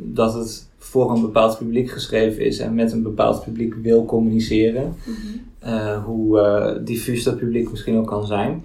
dat 0.05 0.35
het 0.35 0.69
voor 0.79 1.11
een 1.11 1.21
bepaald 1.21 1.59
publiek 1.59 1.91
geschreven 1.91 2.45
is 2.45 2.59
en 2.59 2.75
met 2.75 2.93
een 2.93 3.03
bepaald 3.03 3.45
publiek 3.45 3.75
wil 3.75 4.05
communiceren. 4.05 4.97
Mhm. 5.05 6.01
Hoe 6.05 6.81
diffuus 6.85 7.23
dat 7.23 7.37
publiek 7.37 7.71
misschien 7.71 7.99
ook 7.99 8.07
kan 8.07 8.27
zijn. 8.27 8.63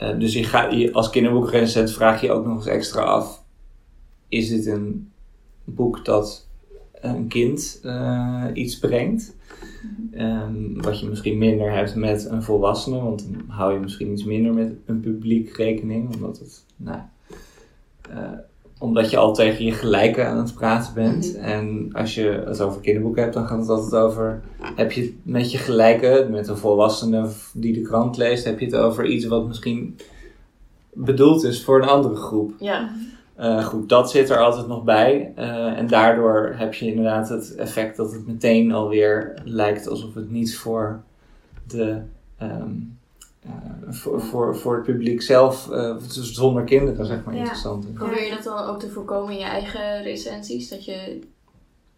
Eh, 0.00 0.18
dus 0.18 0.32
je 0.32 0.44
gaat, 0.44 0.72
je, 0.72 0.92
als 0.92 1.10
kinderboekrecensent 1.10 1.92
vraag 1.92 2.20
je 2.20 2.32
ook 2.32 2.46
nog 2.46 2.56
eens 2.56 2.66
extra 2.66 3.02
af: 3.02 3.42
is 4.28 4.48
dit 4.48 4.66
een 4.66 5.10
boek 5.64 6.04
dat 6.04 6.48
een 6.92 7.28
kind 7.28 7.80
eh, 7.82 8.46
iets 8.52 8.78
brengt? 8.78 9.36
Ehm, 10.12 10.80
wat 10.80 11.00
je 11.00 11.08
misschien 11.08 11.38
minder 11.38 11.72
hebt 11.72 11.94
met 11.94 12.24
een 12.30 12.42
volwassene, 12.42 13.02
want 13.02 13.32
dan 13.32 13.44
hou 13.48 13.72
je 13.72 13.78
misschien 13.78 14.12
iets 14.12 14.24
minder 14.24 14.54
met 14.54 14.72
een 14.86 15.00
publiek 15.00 15.56
rekening, 15.56 16.14
omdat 16.14 16.38
het, 16.38 16.64
nou, 16.76 17.00
eh, 18.10 18.32
omdat 18.78 19.10
je 19.10 19.16
al 19.16 19.34
tegen 19.34 19.64
je 19.64 19.72
gelijken 19.72 20.28
aan 20.28 20.38
het 20.38 20.54
praten 20.54 20.94
bent. 20.94 21.32
Mhm. 21.36 21.44
En 21.44 21.88
als 21.92 22.14
je 22.14 22.42
het 22.46 22.60
over 22.60 22.80
kinderboeken 22.80 23.22
hebt, 23.22 23.34
dan 23.34 23.46
gaat 23.46 23.58
het 23.58 23.68
altijd 23.68 24.02
over 24.02 24.42
heb 24.76 24.92
je 24.92 25.00
het 25.00 25.12
met 25.22 25.52
je 25.52 25.58
gelijke, 25.58 26.26
met 26.30 26.48
een 26.48 26.56
volwassene 26.56 27.28
die 27.52 27.72
de 27.72 27.82
krant 27.82 28.16
leest, 28.16 28.44
heb 28.44 28.58
je 28.58 28.66
het 28.66 28.74
over 28.74 29.06
iets 29.06 29.26
wat 29.26 29.46
misschien 29.46 29.96
bedoeld 30.92 31.44
is 31.44 31.64
voor 31.64 31.82
een 31.82 31.88
andere 31.88 32.16
groep. 32.16 32.52
Ja. 32.58 32.90
Eh, 33.34 33.64
goed, 33.64 33.88
dat 33.88 34.10
zit 34.10 34.30
er 34.30 34.38
altijd 34.38 34.66
nog 34.66 34.84
bij. 34.84 35.32
Eh, 35.36 35.78
en 35.78 35.86
daardoor 35.86 36.54
heb 36.56 36.74
je 36.74 36.86
inderdaad 36.86 37.28
het 37.28 37.54
effect 37.54 37.96
dat 37.96 38.12
het 38.12 38.26
meteen 38.26 38.72
alweer 38.72 39.34
lijkt 39.44 39.88
alsof 39.88 40.14
het 40.14 40.30
niet 40.30 40.56
voor, 40.56 41.02
de, 41.66 42.00
ehm, 42.38 42.70
eh, 43.42 43.50
voor, 43.88 44.20
voor, 44.20 44.56
voor 44.56 44.74
het 44.74 44.84
publiek 44.84 45.22
zelf, 45.22 45.66
dus 46.14 46.32
zonder 46.32 46.64
kinderen, 46.64 47.06
zeg 47.06 47.24
maar, 47.24 47.34
Ja. 47.34 47.40
interessant 47.40 47.84
is. 47.84 47.92
Probeer 47.94 48.24
je 48.24 48.30
dat 48.30 48.44
dan 48.44 48.58
ook 48.58 48.80
te 48.80 48.90
voorkomen 48.90 49.32
in 49.32 49.38
je 49.38 49.44
eigen 49.44 50.02
recensies? 50.02 50.68
Dat 50.68 50.84
je 50.84 51.20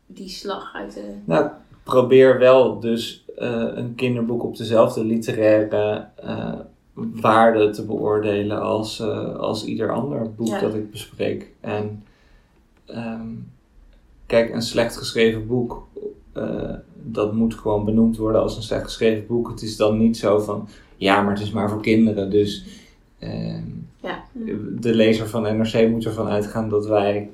die 0.06 0.28
slag 0.28 0.74
uit 0.74 0.94
de... 0.94 1.14
Nou, 1.24 1.50
probeer 1.84 2.38
wel 2.38 2.80
dus 2.80 3.24
eh, 3.36 3.66
een 3.74 3.94
kinderboek 3.94 4.42
op 4.44 4.56
dezelfde 4.56 5.04
literaire 5.04 6.06
eh, 6.16 6.52
waarde 6.94 7.70
te 7.70 7.84
beoordelen 7.84 8.60
als, 8.62 9.00
eh, 9.00 9.36
als 9.36 9.64
ieder 9.64 9.92
ander 9.92 10.34
boek 10.34 10.46
Ja. 10.46 10.60
dat 10.60 10.74
ik 10.74 10.90
bespreek. 10.90 11.50
En 11.60 12.04
ehm, 12.86 13.28
kijk, 14.26 14.54
een 14.54 14.62
slecht 14.62 14.96
geschreven 14.96 15.46
boek, 15.46 15.86
dat 17.04 17.32
moet 17.32 17.54
gewoon 17.54 17.84
benoemd 17.84 18.16
worden 18.16 18.40
als 18.42 18.56
een 18.56 18.62
slecht 18.62 18.84
geschreven 18.84 19.26
boek. 19.26 19.48
Het 19.48 19.62
is 19.62 19.76
dan 19.76 19.98
niet 19.98 20.16
zo 20.16 20.38
van, 20.38 20.68
ja, 20.96 21.22
maar 21.22 21.32
het 21.34 21.42
is 21.42 21.50
maar 21.50 21.70
voor 21.70 21.82
kinderen, 21.82 22.30
dus 22.30 22.64
ehm, 23.18 23.64
Ja. 24.02 24.24
de 24.80 24.94
lezer 24.94 25.28
van 25.28 25.42
NRC 25.42 25.88
moet 25.88 26.04
ervan 26.04 26.28
uitgaan 26.28 26.68
dat 26.68 26.86
wij 26.86 27.30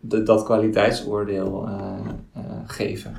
de, 0.00 0.22
dat 0.22 0.44
kwaliteitsoordeel 0.44 1.68
geven. 2.66 3.14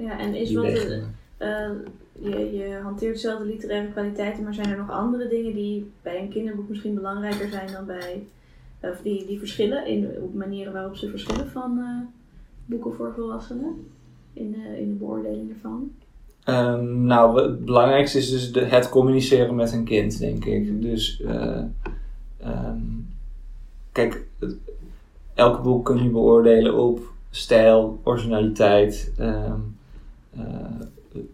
Ja, 0.00 0.18
en 0.18 0.34
is 0.34 0.54
wat 0.54 0.64
de, 0.64 1.02
eh, 1.36 1.70
je, 2.12 2.56
je 2.56 2.78
hanteert 2.82 3.14
dezelfde 3.14 3.44
literaire 3.44 3.90
kwaliteiten, 3.92 4.44
maar 4.44 4.54
zijn 4.54 4.68
er 4.70 4.76
nog 4.76 4.90
andere 4.90 5.28
dingen 5.28 5.54
die 5.54 5.90
bij 6.02 6.20
een 6.20 6.28
kinderboek 6.28 6.68
misschien 6.68 6.94
belangrijker 6.94 7.48
zijn 7.48 7.72
dan 7.72 7.86
bij, 7.86 8.22
of 8.80 9.00
die, 9.02 9.26
die 9.26 9.38
verschillen 9.38 9.86
in 9.86 10.08
op 10.20 10.34
manieren 10.34 10.72
waarop 10.72 10.96
ze 10.96 11.10
verschillen 11.10 11.48
van 11.48 11.78
eh, 11.78 12.08
boeken 12.66 12.94
voor 12.94 13.12
volwassenen? 13.16 13.86
In 14.32 14.50
de, 14.50 14.80
in 14.80 14.88
de 14.88 14.94
beoordeling 14.94 15.50
ervan? 15.50 15.90
Ehm, 16.44 17.04
nou, 17.04 17.42
het 17.42 17.64
belangrijkste 17.64 18.18
is 18.18 18.30
dus 18.30 18.52
de, 18.52 18.60
het 18.64 18.88
communiceren 18.88 19.54
met 19.54 19.72
een 19.72 19.84
kind, 19.84 20.18
denk 20.18 20.44
ik. 20.44 20.82
Dus, 20.82 21.20
eh, 21.20 21.62
ehm, 22.38 22.80
kijk, 23.92 24.26
het- 24.38 24.56
elk 25.34 25.62
boek 25.62 25.84
kun 25.84 26.02
je 26.02 26.08
beoordelen 26.08 26.74
op 26.78 27.00
stijl, 27.30 28.00
originaliteit, 28.02 29.12
ehm, 29.16 29.58
eh, 30.36 30.40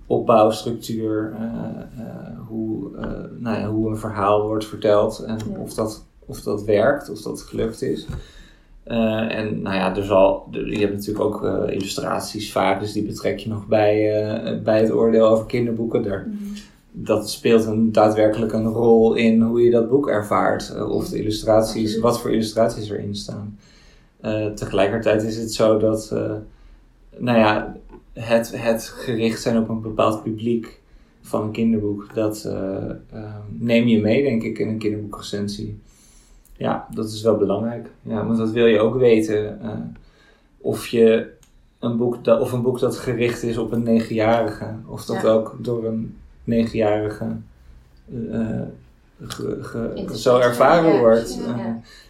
opbouw, 0.07 0.51
structuur, 0.51 1.34
eh, 1.38 1.44
eh, 2.05 2.38
hoe, 2.49 2.90
nou 3.38 3.59
ja, 3.61 3.68
hoe 3.68 3.90
een 3.90 3.97
verhaal 3.99 4.47
wordt 4.47 4.66
verteld 4.66 5.18
en 5.18 5.38
Ja. 5.53 5.59
of, 5.59 5.74
dat, 5.74 6.05
of 6.26 6.40
dat 6.40 6.64
werkt, 6.64 7.11
of 7.11 7.20
dat 7.22 7.40
gelukt 7.42 7.82
is. 7.82 8.07
En 8.84 9.62
nou 9.62 9.76
ja, 9.76 9.97
er 9.97 10.05
zal, 10.05 10.49
er- 10.53 10.70
je 10.72 10.78
hebt 10.78 10.92
natuurlijk 10.92 11.24
ook 11.24 11.42
illustraties 11.68 12.53
vaak, 12.53 12.80
dus 12.80 12.92
die 12.92 13.05
betrek 13.07 13.38
je 13.38 13.49
nog 13.49 13.66
bij, 13.66 14.61
bij 14.64 14.80
het 14.80 14.92
oordeel 14.92 15.26
over 15.26 15.47
kinderboeken. 15.47 16.03
Daar, 16.03 16.26
dat 16.92 17.30
speelt 17.30 17.64
een, 17.64 17.92
daadwerkelijk 17.92 18.53
een 18.53 18.66
rol 18.66 19.14
in 19.14 19.40
hoe 19.40 19.62
je 19.62 19.70
dat 19.70 19.88
boek 19.88 20.09
ervaart. 20.09 20.80
of 20.88 21.09
de 21.09 21.18
illustraties, 21.18 21.99
wat 21.99 22.20
voor 22.20 22.30
illustraties 22.32 22.90
erin 22.90 23.14
staan. 23.16 23.59
Tegelijkertijd 24.55 25.22
is 25.22 25.36
het 25.36 25.53
zo 25.55 25.78
dat, 25.78 26.14
nou 27.18 27.38
ja, 27.38 27.76
het, 28.20 28.52
het 28.62 28.82
gericht 28.84 29.40
zijn 29.42 29.58
op 29.58 29.68
een 29.68 29.80
bepaald 29.80 30.22
publiek 30.22 30.80
van 31.22 31.42
een 31.42 31.50
kinderboek, 31.50 32.14
dat 32.14 32.44
eh, 32.44 32.90
eh, 33.12 33.34
neem 33.48 33.86
je 33.86 34.00
mee, 34.00 34.22
denk 34.22 34.42
ik, 34.42 34.58
in 34.58 34.68
een 34.68 34.78
kinderboekrecensie. 34.78 35.78
Ja, 36.56 36.86
dat 36.94 37.08
is 37.08 37.22
wel 37.22 37.36
belangrijk. 37.36 37.90
Ja, 38.02 38.26
want 38.26 38.38
dat 38.38 38.50
wil 38.50 38.66
je 38.66 38.78
ook 38.80 38.96
weten. 38.96 39.60
eh, 39.62 39.70
of 40.58 40.86
je 40.86 41.34
een 41.78 41.96
boek, 41.96 42.24
dat, 42.24 42.40
of 42.40 42.52
een 42.52 42.62
boek 42.62 42.78
dat 42.80 42.96
gericht 42.96 43.42
is 43.42 43.58
op 43.58 43.72
een 43.72 43.82
negenjarige, 43.82 44.74
of 44.86 45.04
dat 45.04 45.22
Ja. 45.22 45.28
ook 45.28 45.56
door 45.60 45.84
een 45.84 46.16
negenjarige 46.44 47.26
ge- 49.22 49.58
ge- 49.60 49.92
Interessant, 49.94 50.42
zo 50.42 50.48
ervaren 50.48 50.98
wordt. 50.98 51.38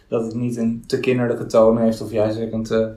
Dat 0.07 0.23
het 0.25 0.35
niet 0.35 0.57
een 0.57 0.83
te 0.87 0.99
kinderlijke 0.99 1.45
toon 1.45 1.77
heeft, 1.77 2.01
of 2.01 2.11
juist 2.11 2.37
weer 2.37 2.53
een 2.53 2.63
te 2.63 2.91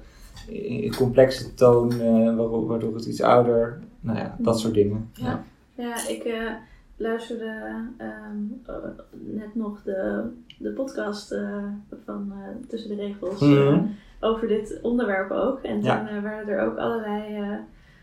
complexe 0.97 1.55
toon, 1.55 1.93
eh, 1.93 2.25
waardoor, 2.25 2.67
waardoor 2.67 2.95
het 2.95 3.07
iets 3.07 3.23
ouder, 3.23 3.79
nou 4.01 4.19
ja, 4.19 4.37
dat 4.39 4.59
soort 4.61 4.75
dingen. 4.75 5.11
Ja. 5.13 5.43
Ja, 5.75 6.09
ik 6.09 6.23
eh, 6.25 6.51
luisterde 6.97 7.53
ehm, 7.97 8.37
eh, 8.67 8.75
net 9.11 9.55
nog 9.55 9.83
de, 9.83 10.23
de 10.59 10.71
podcast 10.71 11.33
eh, 11.33 11.65
van 12.05 12.33
eh, 12.33 12.69
Tussen 12.69 12.89
de 12.97 13.03
Regels 13.03 13.41
Mhm. 13.41 13.81
over 14.21 14.49
dit 14.49 14.79
onderwerp 14.83 15.31
ook. 15.31 15.61
En 15.63 15.83
Ja. 15.83 15.99
toen 15.99 16.17
eh, 16.17 16.23
werden 16.23 16.55
er 16.55 16.67
ook 16.67 16.77
allerlei 16.79 17.37
eh, 17.37 17.57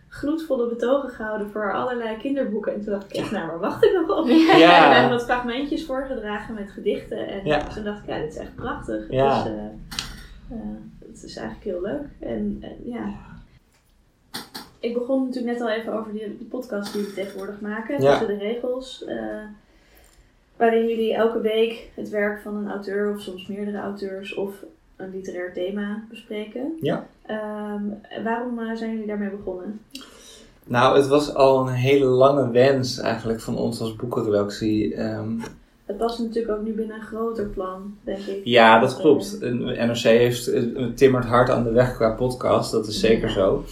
gloedvolle 0.08 0.70
betogen 0.70 1.10
gehouden 1.10 1.50
voor 1.50 1.74
allerlei 1.74 2.18
kinderboeken. 2.18 2.74
En 2.74 2.82
toen 2.82 2.94
dacht 2.94 3.06
ik 3.10 3.16
echt, 3.16 3.32
nou, 3.32 3.48
waar 3.48 3.60
wacht 3.60 3.84
ik 3.84 3.92
nog 3.94 4.18
op? 4.20 4.28
Ja. 4.58 4.78
En 4.78 4.84
er 4.84 4.90
werden 4.90 5.10
wat 5.10 5.24
fragmentjes 5.26 5.86
voorgedragen 5.86 6.54
met 6.56 6.70
gedichten. 6.72 7.28
En 7.28 7.46
Ja. 7.46 7.64
toen 7.64 7.84
dacht 7.84 8.00
ik, 8.04 8.08
ja, 8.10 8.20
dit 8.20 8.32
is 8.32 8.38
echt 8.38 8.56
prachtig. 8.56 9.12
Ja. 9.12 9.44
Dus, 9.44 9.52
het 11.22 11.30
is 11.30 11.36
eigenlijk 11.36 11.66
heel 11.68 11.82
leuk. 11.82 12.30
En, 12.30 12.58
en 12.62 12.76
ja... 12.84 13.14
Ik 14.80 14.94
begon 14.94 15.26
natuurlijk 15.26 15.54
net 15.58 15.62
al 15.68 15.70
even 15.76 15.94
over 15.94 16.12
die, 16.12 16.38
die 16.38 16.48
podcast 16.48 16.94
die 16.94 17.02
we 17.04 17.14
tegenwoordig 17.14 17.62
maken, 17.62 18.02
Ja. 18.02 18.10
tussen 18.10 18.28
de 18.38 18.44
regels. 18.44 19.04
eh, 19.06 19.44
waarin 20.56 20.88
jullie 20.88 21.14
elke 21.14 21.42
week 21.42 21.90
het 21.96 22.10
werk 22.10 22.42
van 22.42 22.56
een 22.56 22.70
auteur 22.70 23.14
of 23.14 23.22
soms 23.22 23.48
meerdere 23.48 23.78
auteurs 23.78 24.34
of 24.34 24.64
een 24.96 25.10
literair 25.10 25.54
thema 25.54 26.04
bespreken. 26.10 26.78
Ja. 26.82 27.08
Ehm, 27.26 27.84
waarom 28.24 28.60
eh, 28.60 28.76
zijn 28.76 28.92
jullie 28.92 29.08
daarmee 29.08 29.30
begonnen? 29.30 29.82
Nou, 30.64 30.98
het 30.98 31.08
was 31.08 31.34
al 31.34 31.68
een 31.68 31.74
hele 31.74 32.06
lange 32.06 32.52
wens 32.52 33.00
eigenlijk 33.00 33.40
van 33.42 33.58
ons 33.58 33.80
als 33.80 33.96
boekenredactie. 33.96 34.96
Ehm, 34.96 35.40
Het 35.88 35.98
past 35.98 36.20
natuurlijk 36.20 36.58
ook 36.60 36.66
nu 36.66 36.72
binnen 36.74 36.96
een 36.96 37.02
groter 37.06 37.46
plan, 37.46 37.96
denk 38.04 38.18
ik. 38.20 38.42
ja, 38.44 38.80
dat 38.80 38.98
klopt. 39.00 39.38
NRC 39.62 39.98
heeft 39.98 40.48
eh, 40.48 40.64
timmert 40.96 41.26
hard 41.26 41.50
aan 41.50 41.64
de 41.64 41.72
weg 41.72 41.96
qua 41.96 42.10
podcast, 42.12 42.72
dat 42.72 42.88
is 42.88 43.00
zeker 43.00 43.28
Ja. 43.28 43.34
zo. 43.34 43.64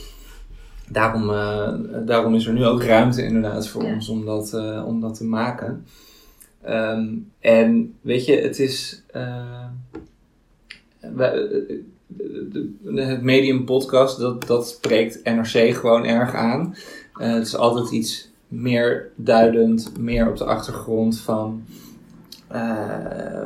Daarom, 0.89 1.29
eh, 1.29 1.73
daarom 2.05 2.35
is 2.35 2.45
er 2.47 2.53
nu 2.53 2.65
ook 2.65 2.83
ruimte 2.83 3.23
inderdaad 3.23 3.67
voor 3.67 3.83
Ja. 3.83 3.93
ons 3.93 4.09
om 4.09 4.25
dat, 4.25 4.53
eh, 4.53 4.83
om 4.87 5.01
dat 5.01 5.17
te 5.17 5.25
maken. 5.25 5.85
Ehm, 6.61 7.05
en 7.39 7.93
weet 8.01 8.25
je, 8.25 8.35
het 8.35 8.59
is. 8.59 9.03
de- 11.15 11.83
het 12.95 13.21
medium 13.21 13.65
podcast, 13.65 14.19
dat, 14.19 14.47
dat 14.47 14.67
spreekt 14.67 15.23
NRC 15.23 15.75
gewoon 15.75 16.05
erg 16.05 16.33
aan. 16.33 16.75
Het 17.13 17.45
is 17.45 17.55
altijd 17.55 17.91
iets 17.91 18.29
meer 18.47 19.09
duidend, 19.15 19.91
meer 19.99 20.29
op 20.29 20.37
de 20.37 20.43
achtergrond 20.45 21.19
van 21.19 21.63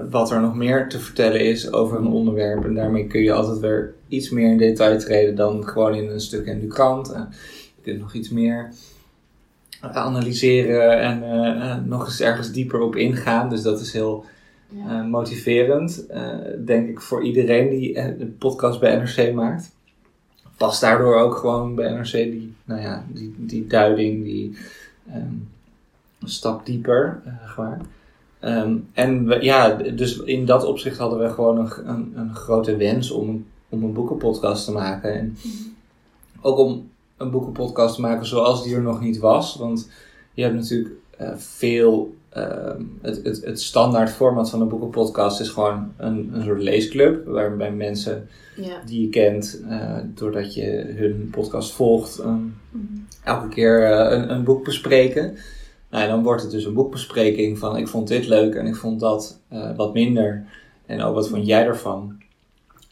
wat 0.09 0.31
er 0.31 0.41
nog 0.41 0.55
meer 0.55 0.89
te 0.89 0.99
vertellen 0.99 1.45
is 1.45 1.71
over 1.71 1.97
een 1.97 2.07
onderwerp. 2.07 2.65
En 2.65 2.73
daarmee 2.73 3.07
kun 3.07 3.21
je 3.21 3.33
altijd 3.33 3.59
weer 3.59 3.93
iets 4.07 4.29
meer 4.29 4.51
in 4.51 4.57
detail 4.57 4.99
treden 4.99 5.35
dan 5.35 5.67
gewoon 5.67 5.95
in 5.95 6.09
een 6.09 6.21
stuk 6.21 6.45
in 6.45 6.59
de 6.59 6.67
krant. 6.67 7.11
Eh, 7.11 7.21
je 7.75 7.81
kunt 7.81 7.99
nog 7.99 8.13
iets 8.13 8.29
meer 8.29 8.73
analyseren 9.81 10.99
en 10.99 11.23
eh, 11.23 11.71
eh, 11.71 11.83
nog 11.85 12.05
eens 12.05 12.21
ergens 12.21 12.51
dieper 12.51 12.79
op 12.79 12.95
ingaan. 12.95 13.49
Dus 13.49 13.61
dat 13.61 13.79
is 13.79 13.93
heel 13.93 14.25
uh, 14.73 15.05
motiverend. 15.05 16.05
Uh, 16.11 16.37
denk 16.65 16.89
ik 16.89 17.01
voor 17.01 17.23
iedereen 17.23 17.69
die 17.69 17.97
een 17.97 18.37
podcast 18.37 18.79
bij 18.79 18.95
NRC 18.95 19.33
maakt. 19.33 19.71
Past 20.57 20.81
daardoor 20.81 21.15
ook 21.15 21.35
gewoon 21.35 21.75
bij 21.75 21.91
NRC 21.91 22.11
die, 22.11 22.53
nou 22.65 22.81
ja, 22.81 23.05
die, 23.07 23.35
die 23.37 23.67
duiding, 23.67 24.23
die 24.23 24.57
um, 25.15 25.49
stap 26.23 26.65
dieper. 26.65 27.21
gewoon. 27.45 27.81
Um, 28.41 28.89
en 28.93 29.27
we, 29.27 29.43
ja, 29.43 29.69
dus 29.73 30.17
in 30.17 30.45
dat 30.45 30.65
opzicht 30.65 30.97
hadden 30.97 31.19
we 31.19 31.29
gewoon 31.29 31.57
een, 31.57 31.89
een, 31.89 32.13
een 32.15 32.35
grote 32.35 32.75
wens 32.75 33.11
om, 33.11 33.45
om 33.69 33.83
een 33.83 33.93
boekenpodcast 33.93 34.65
te 34.65 34.71
maken. 34.71 35.13
En 35.13 35.37
mhm. 35.37 35.53
ook 36.41 36.57
om 36.57 36.89
een 37.17 37.31
boekenpodcast 37.31 37.95
te 37.95 38.01
maken 38.01 38.25
zoals 38.25 38.63
die 38.63 38.75
er 38.75 38.81
nog 38.81 39.01
niet 39.01 39.17
was. 39.17 39.55
Want 39.55 39.89
je 40.33 40.43
hebt 40.43 40.55
natuurlijk 40.55 40.95
uh, 41.21 41.29
veel. 41.35 42.17
Uh, 42.37 42.71
het, 43.01 43.23
het, 43.23 43.45
het 43.45 43.61
standaard 43.61 44.09
format 44.09 44.49
van 44.49 44.61
een 44.61 44.67
boekenpodcast 44.67 45.39
is 45.39 45.49
gewoon 45.49 45.91
een, 45.97 46.29
een 46.33 46.43
soort 46.43 46.61
leesclub. 46.61 47.25
Waarbij 47.25 47.71
mensen 47.71 48.27
ja. 48.55 48.81
die 48.85 49.01
je 49.01 49.09
kent, 49.09 49.61
uh, 49.69 49.97
doordat 50.05 50.53
je 50.53 50.93
hun 50.95 51.29
podcast 51.31 51.71
volgt, 51.71 52.19
um, 52.19 52.55
mm 52.71 53.07
elke 53.23 53.47
keer 53.47 53.91
een, 53.91 54.31
een 54.31 54.43
boek 54.43 54.63
bespreken. 54.63 55.37
Nou, 55.89 56.07
dan 56.07 56.23
wordt 56.23 56.41
het 56.41 56.51
dus 56.51 56.65
een 56.65 56.73
boekbespreking 56.73 57.57
van 57.57 57.77
ik 57.77 57.87
vond 57.87 58.07
dit 58.07 58.27
leuk 58.27 58.55
en 58.55 58.65
ik 58.65 58.75
vond 58.75 58.99
dat 58.99 59.39
uh, 59.53 59.75
wat 59.75 59.93
minder. 59.93 60.45
En 60.85 61.01
ook 61.01 61.13
wat 61.13 61.29
vond 61.29 61.45
jij 61.45 61.65
ervan? 61.65 62.17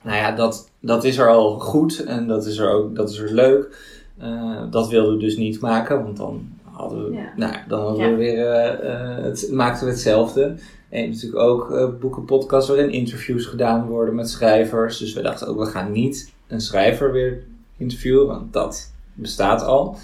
Nou 0.04 0.18
ja, 0.18 0.32
dat, 0.32 0.70
dat 0.80 1.04
is 1.04 1.18
er 1.18 1.30
al 1.30 1.60
goed 1.60 2.04
en 2.04 2.28
dat 2.28 2.46
is 2.46 2.58
er 2.58 2.70
ook 2.70 2.96
dat 2.96 3.10
is 3.10 3.18
er 3.18 3.34
leuk. 3.34 3.96
Uh, 4.22 4.62
dat 4.72 4.90
wilden 4.90 5.14
we 5.14 5.20
dus 5.20 5.38
niet 5.38 5.60
maken, 5.60 6.04
want 6.04 6.18
dan 6.18 6.50
hadden 6.64 7.10
we, 7.10 7.16
ja. 7.16 7.34
nou, 7.36 7.56
dan 7.68 7.80
hadden 7.80 8.06
ja. 8.06 8.10
we 8.10 8.16
weer, 8.16 8.84
uh, 8.84 9.24
het, 9.24 9.50
maakten 9.52 9.86
we 9.86 9.92
hetzelfde. 9.92 10.56
En 10.90 11.10
natuurlijk 11.10 11.42
ook 11.42 11.72
uh, 11.72 11.88
boekenpodcasts 12.00 12.70
waarin 12.70 12.92
interviews 12.92 13.46
gedaan 13.46 13.88
worden 13.88 14.16
met 14.16 14.30
schrijvers. 14.30 14.98
Dus 14.98 15.14
we 15.14 15.22
dachten 15.22 15.48
ook, 15.48 15.60
we 15.60 15.66
gaan 15.66 15.92
niet 15.92 16.34
een 16.48 16.62
schrijver 16.62 17.12
weer 17.12 17.44
interviewen, 17.78 18.28
want 18.28 18.54
dat 18.54 18.92
bestaat 19.14 19.64
al. 19.64 19.98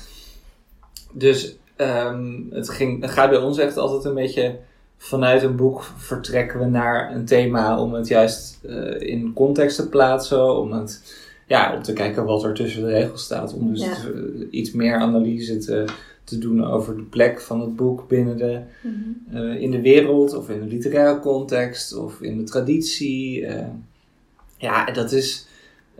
Dus 1.11 1.57
um, 1.78 2.47
het, 2.51 2.69
ging, 2.69 3.01
het 3.01 3.11
gaat 3.11 3.30
bij 3.30 3.39
ons 3.39 3.57
echt 3.57 3.78
altijd 3.78 4.03
een 4.03 4.13
beetje 4.13 4.55
vanuit 4.97 5.43
een 5.43 5.55
boek 5.55 5.84
vertrekken 5.97 6.59
we 6.59 6.65
naar 6.65 7.15
een 7.15 7.26
thema 7.26 7.80
om 7.80 7.93
het 7.93 8.07
juist 8.07 8.59
uh, 8.65 9.01
in 9.01 9.34
context 9.34 9.76
te 9.76 9.89
plaatsen, 9.89 10.57
om 10.57 10.71
het 10.71 11.21
ja, 11.47 11.76
om 11.76 11.82
te 11.82 11.93
kijken 11.93 12.26
wat 12.26 12.43
er 12.43 12.53
tussen 12.53 12.82
de 12.82 12.91
regels 12.91 13.24
staat, 13.24 13.53
om 13.53 13.69
dus 13.69 13.84
ja. 13.84 13.93
te, 13.93 14.47
iets 14.51 14.71
meer 14.71 14.95
analyse 14.95 15.57
te, 15.57 15.86
te 16.24 16.38
doen 16.38 16.65
over 16.65 16.95
de 16.95 17.03
plek 17.03 17.41
van 17.41 17.61
het 17.61 17.76
boek 17.76 18.07
binnen 18.07 18.38
de, 18.38 18.59
mm 18.82 19.17
-hmm. 19.32 19.38
uh, 19.39 19.61
in 19.61 19.71
de 19.71 19.82
wereld 19.82 20.36
of 20.36 20.49
in 20.49 20.59
de 20.59 20.65
literaire 20.65 21.19
context 21.19 21.95
of 21.95 22.21
in 22.21 22.38
de 22.38 22.43
traditie. 22.43 23.41
Uh, 23.41 23.65
ja, 24.57 24.86
dat 24.86 25.11
is 25.11 25.47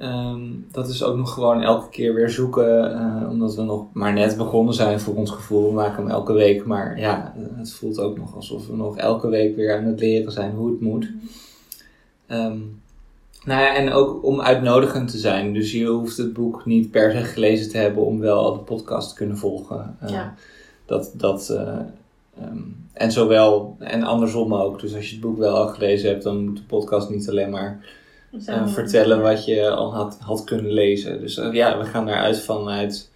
Um, 0.02 0.68
dat 0.72 0.90
is 0.90 1.04
ook 1.04 1.18
nog 1.18 1.34
gewoon 1.34 1.62
elke 1.62 1.90
keer 1.90 2.14
weer 2.14 2.30
zoeken, 2.30 2.92
uh, 2.92 3.30
omdat 3.30 3.56
we 3.56 3.62
nog 3.62 3.86
maar 3.94 4.14
net 4.14 4.38
begonnen 4.38 4.74
zijn 4.74 5.00
voor 5.00 5.16
ons 5.16 5.32
gevoel. 5.32 5.68
We 5.68 5.74
maken 5.74 6.04
hem 6.04 6.12
elke 6.12 6.34
week, 6.34 6.66
maar 6.66 7.00
ja, 7.00 7.34
het 7.56 7.74
voelt 7.74 8.00
ook 8.00 8.18
nog 8.18 8.36
alsof 8.36 8.68
we 8.68 8.76
nog 8.76 8.98
elke 8.98 9.28
week 9.28 9.56
weer 9.56 9.78
aan 9.78 9.84
het 9.84 10.00
leren 10.00 10.32
zijn 10.32 10.56
hoe 10.56 10.70
het 10.70 10.82
moet. 10.82 11.12
Um, 12.28 12.82
nou 13.46 13.62
ja, 13.62 13.76
en 13.76 13.92
ook 13.92 14.24
om 14.24 14.42
uitnodigend 14.42 15.12
te 15.12 15.18
zijn. 15.18 15.54
Dus 15.54 15.72
je 15.72 15.86
hoeft 15.86 16.18
het 16.18 16.34
boek 16.34 16.66
niet 16.66 16.92
per 16.92 17.12
se 17.12 17.24
gelezen 17.24 17.72
te 17.72 17.78
hebben 17.78 18.06
om 18.06 18.20
wel 18.20 18.54
de 18.54 18.60
podcast 18.60 19.10
te 19.10 19.16
kunnen 19.16 19.38
volgen. 19.38 19.98
Uh, 20.04 20.10
ja. 20.10 20.36
Dat, 20.86 21.14
dat, 21.18 21.50
uh, 21.52 21.80
um, 22.50 22.88
en 22.94 23.12
zowel, 23.12 23.76
en 23.80 24.04
andersom 24.04 24.54
ook. 24.54 24.80
Dus 24.80 24.96
als 24.96 25.06
je 25.06 25.12
het 25.12 25.22
boek 25.22 25.38
wel 25.38 25.56
al 25.56 25.68
gelezen 25.68 26.10
hebt, 26.10 26.24
dan 26.24 26.46
moet 26.46 26.58
de 26.58 26.64
podcast 26.64 27.10
niet 27.10 27.30
alleen 27.30 27.50
maar 27.50 28.02
uh, 28.34 28.68
vertellen 28.68 29.22
wat 29.22 29.46
je 29.46 29.70
al 29.70 29.94
had, 29.94 30.18
had 30.20 30.44
kunnen 30.44 30.72
lezen. 30.72 31.20
Dus 31.20 31.38
uh, 31.38 31.54
ja, 31.54 31.78
we 31.78 31.86
gaan 31.86 32.06
daaruit 32.06 32.42
vanuit 32.42 33.10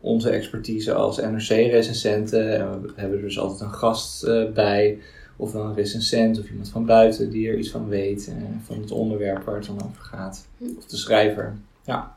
onze 0.00 0.30
expertise 0.30 0.92
als 0.92 1.16
NRC-recensenten. 1.16 2.42
We 2.82 2.92
hebben 2.94 3.18
er 3.18 3.24
dus 3.24 3.38
altijd 3.38 3.60
een 3.60 3.74
gast 3.74 4.24
uh, 4.24 4.50
bij, 4.52 4.98
of 5.36 5.54
een 5.54 5.74
recensent 5.74 6.38
of 6.38 6.50
iemand 6.50 6.68
van 6.68 6.86
buiten 6.86 7.30
die 7.30 7.48
er 7.48 7.58
iets 7.58 7.70
van 7.70 7.88
weet, 7.88 8.32
van 8.66 8.80
het 8.80 8.90
onderwerp 8.90 9.44
waar 9.44 9.54
het 9.54 9.66
dan 9.66 9.82
over 9.84 10.02
gaat. 10.02 10.46
Of 10.78 10.86
de 10.86 10.96
schrijver. 10.96 11.56
Ja. 11.84 12.14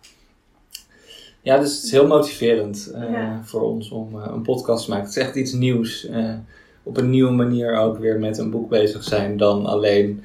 Ja, 1.41 1.57
dus 1.57 1.75
het 1.75 1.83
is 1.83 1.91
heel 1.91 2.07
motiverend 2.07 2.91
ja. 2.93 3.41
voor 3.43 3.61
ons 3.61 3.89
om 3.89 4.15
een 4.15 4.41
podcast 4.41 4.83
te 4.83 4.89
maken. 4.89 5.05
Het 5.05 5.15
is 5.17 5.23
echt 5.23 5.35
iets 5.35 5.53
nieuws. 5.53 6.07
op 6.83 6.97
een 6.97 7.09
nieuwe 7.09 7.31
manier 7.31 7.75
ook 7.75 7.97
weer 7.97 8.19
met 8.19 8.37
een 8.37 8.51
boek 8.51 8.69
bezig 8.69 9.03
zijn 9.03 9.37
dan 9.37 9.65
alleen 9.65 10.23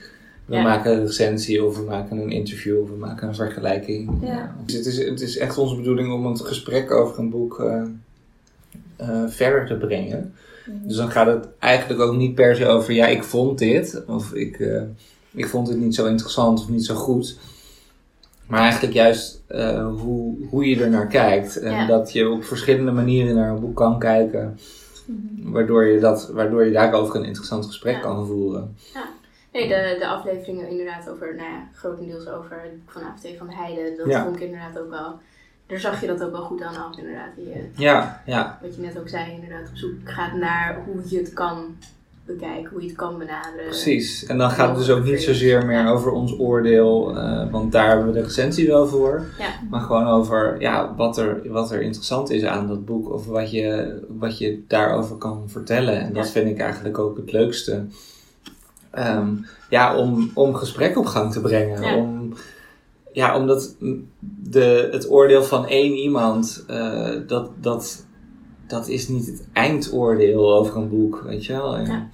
we 0.48 0.56
maken 0.56 0.92
een 0.92 1.06
recensie 1.06 1.64
of 1.64 1.76
we 1.76 1.82
maken 1.82 2.18
een 2.18 2.30
interview 2.30 2.80
of 2.80 2.88
we 2.88 2.96
maken 2.96 3.28
een 3.28 3.34
vergelijking. 3.34 4.10
Ja. 4.22 4.54
Dus 4.64 4.74
het, 4.74 4.86
is, 4.86 5.04
het 5.04 5.20
is 5.20 5.38
echt 5.38 5.58
onze 5.58 5.76
bedoeling 5.76 6.12
om 6.12 6.26
het 6.26 6.40
gesprek 6.40 6.90
over 6.90 7.18
een 7.18 7.30
boek 7.30 7.58
uh, 7.60 7.82
uh, 9.00 9.28
verder 9.28 9.66
te 9.66 9.74
brengen. 9.74 10.34
Mhm. 10.66 10.88
Dus 10.88 10.96
dan 10.96 11.10
gaat 11.10 11.26
het 11.26 11.48
eigenlijk 11.58 12.00
ook 12.00 12.16
niet 12.16 12.34
per 12.34 12.56
se 12.56 12.66
over, 12.66 12.94
ja, 12.94 13.06
ik 13.06 13.24
vond 13.24 13.58
dit 13.58 14.02
of 14.06 14.32
ik, 14.32 14.58
uh, 14.58 14.82
ik 15.30 15.46
vond 15.46 15.68
het 15.68 15.78
niet 15.78 15.94
zo 15.94 16.06
interessant 16.06 16.60
of 16.60 16.68
niet 16.68 16.84
zo 16.84 16.94
goed. 16.94 17.38
Maar 18.46 18.60
eigenlijk 18.60 18.94
juist 18.94 19.42
hoe, 20.00 20.36
hoe 20.50 20.68
je 20.68 20.82
er 20.82 20.90
naar 20.90 21.06
kijkt. 21.06 21.56
En 21.56 21.72
ja. 21.72 21.86
dat 21.86 22.12
je 22.12 22.28
op 22.28 22.44
verschillende 22.44 22.92
manieren 22.92 23.34
naar 23.34 23.50
een 23.50 23.60
boek 23.60 23.76
kan 23.76 23.98
kijken. 23.98 24.58
Mhm. 25.04 25.50
Waardoor, 25.50 25.84
je 25.84 26.00
dat, 26.00 26.30
waardoor 26.32 26.64
je 26.64 26.72
daarover 26.72 27.16
een 27.16 27.24
interessant 27.24 27.66
gesprek 27.66 27.94
ja. 27.94 28.00
kan 28.00 28.26
voeren. 28.26 28.76
Ja. 28.94 29.16
Nee, 29.52 29.68
de, 29.68 29.96
de 29.98 30.06
afleveringen 30.06 30.68
inderdaad 30.68 31.08
over, 31.08 31.34
nou 31.34 31.50
ja, 31.50 31.68
grotendeels 31.74 32.28
over 32.28 32.60
het 32.62 32.72
boek 32.72 32.92
van 32.92 33.02
AFT 33.02 33.28
van 33.38 33.46
de 33.46 33.54
Heide. 33.54 33.94
Dat 33.96 34.06
ja. 34.06 34.24
vond 34.24 34.36
ik 34.36 34.42
inderdaad 34.42 34.78
ook 34.78 34.90
wel. 34.90 35.18
Daar 35.66 35.80
zag 35.80 36.00
je 36.00 36.06
dat 36.06 36.22
ook 36.22 36.30
wel 36.30 36.42
goed 36.42 36.62
aan 36.62 36.76
af, 36.76 36.98
inderdaad. 36.98 37.34
Die, 37.36 37.70
ja, 37.76 38.22
ja. 38.26 38.58
Wat 38.62 38.74
je 38.74 38.80
net 38.80 38.98
ook 38.98 39.08
zei, 39.08 39.32
inderdaad, 39.32 39.68
op 39.68 39.76
zoek 39.76 39.92
gaat 40.04 40.34
naar 40.34 40.82
hoe 40.86 41.02
je 41.04 41.18
het 41.18 41.32
kan 41.32 41.76
bekijken, 42.28 42.70
hoe 42.72 42.80
je 42.80 42.86
het 42.86 42.96
kan 42.96 43.18
benaderen. 43.18 43.64
Precies. 43.64 44.26
En 44.26 44.38
dan 44.38 44.50
gaat 44.50 44.68
het 44.68 44.78
dus 44.78 44.90
ook 44.90 45.04
niet 45.04 45.22
zozeer 45.22 45.66
meer 45.66 45.82
ja. 45.82 45.90
over 45.90 46.12
ons 46.12 46.38
oordeel, 46.38 47.16
uh, 47.16 47.50
want 47.50 47.72
daar 47.72 47.88
hebben 47.88 48.06
we 48.06 48.12
de 48.12 48.22
recensie 48.22 48.66
wel 48.66 48.86
voor. 48.86 49.26
Ja. 49.38 49.48
Maar 49.70 49.80
gewoon 49.80 50.06
over 50.06 50.60
ja, 50.60 50.94
wat, 50.96 51.18
er, 51.18 51.40
wat 51.50 51.70
er 51.70 51.82
interessant 51.82 52.30
is 52.30 52.44
aan 52.44 52.68
dat 52.68 52.84
boek 52.84 53.12
of 53.12 53.26
wat 53.26 53.50
je, 53.50 53.98
wat 54.08 54.38
je 54.38 54.64
daarover 54.66 55.16
kan 55.16 55.44
vertellen. 55.46 56.00
En 56.00 56.12
dat 56.12 56.30
vind 56.30 56.50
ik 56.50 56.58
eigenlijk 56.58 56.98
ook 56.98 57.16
het 57.16 57.32
leukste. 57.32 57.86
Um, 58.98 59.46
ja, 59.70 59.96
om, 59.96 60.30
om 60.34 60.54
gesprek 60.54 60.98
op 60.98 61.06
gang 61.06 61.32
te 61.32 61.40
brengen. 61.40 61.82
Ja. 61.82 61.96
Om, 61.96 62.32
ja, 63.12 63.38
omdat 63.38 63.76
de, 64.42 64.88
het 64.92 65.10
oordeel 65.10 65.42
van 65.42 65.66
één 65.66 65.92
iemand, 65.92 66.64
uh, 66.70 67.10
dat, 67.26 67.50
dat, 67.60 68.04
dat 68.66 68.88
is 68.88 69.08
niet 69.08 69.26
het 69.26 69.44
eindoordeel 69.52 70.54
over 70.54 70.76
een 70.76 70.88
boek, 70.88 71.22
weet 71.26 71.44
je 71.44 71.52
wel. 71.52 71.76
En, 71.76 71.86
ja. 71.86 72.08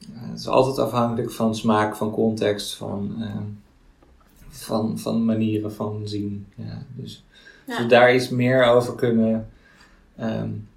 uh, 0.00 0.30
het 0.30 0.38
is 0.38 0.48
altijd 0.48 0.78
afhankelijk 0.78 1.32
van 1.32 1.54
smaak, 1.54 1.96
van 1.96 2.10
context, 2.10 2.74
van, 2.74 3.14
uh, 3.18 3.26
van, 4.48 4.98
van 4.98 5.24
manieren 5.24 5.72
van 5.72 6.00
zien. 6.04 6.46
Ja, 6.54 6.82
dus 6.94 7.24
als 7.68 7.78
we 7.78 7.86
daar 7.86 8.14
iets 8.14 8.28
meer 8.28 8.64
over 8.64 8.94
kunnen 8.94 9.48
um, 10.20 10.68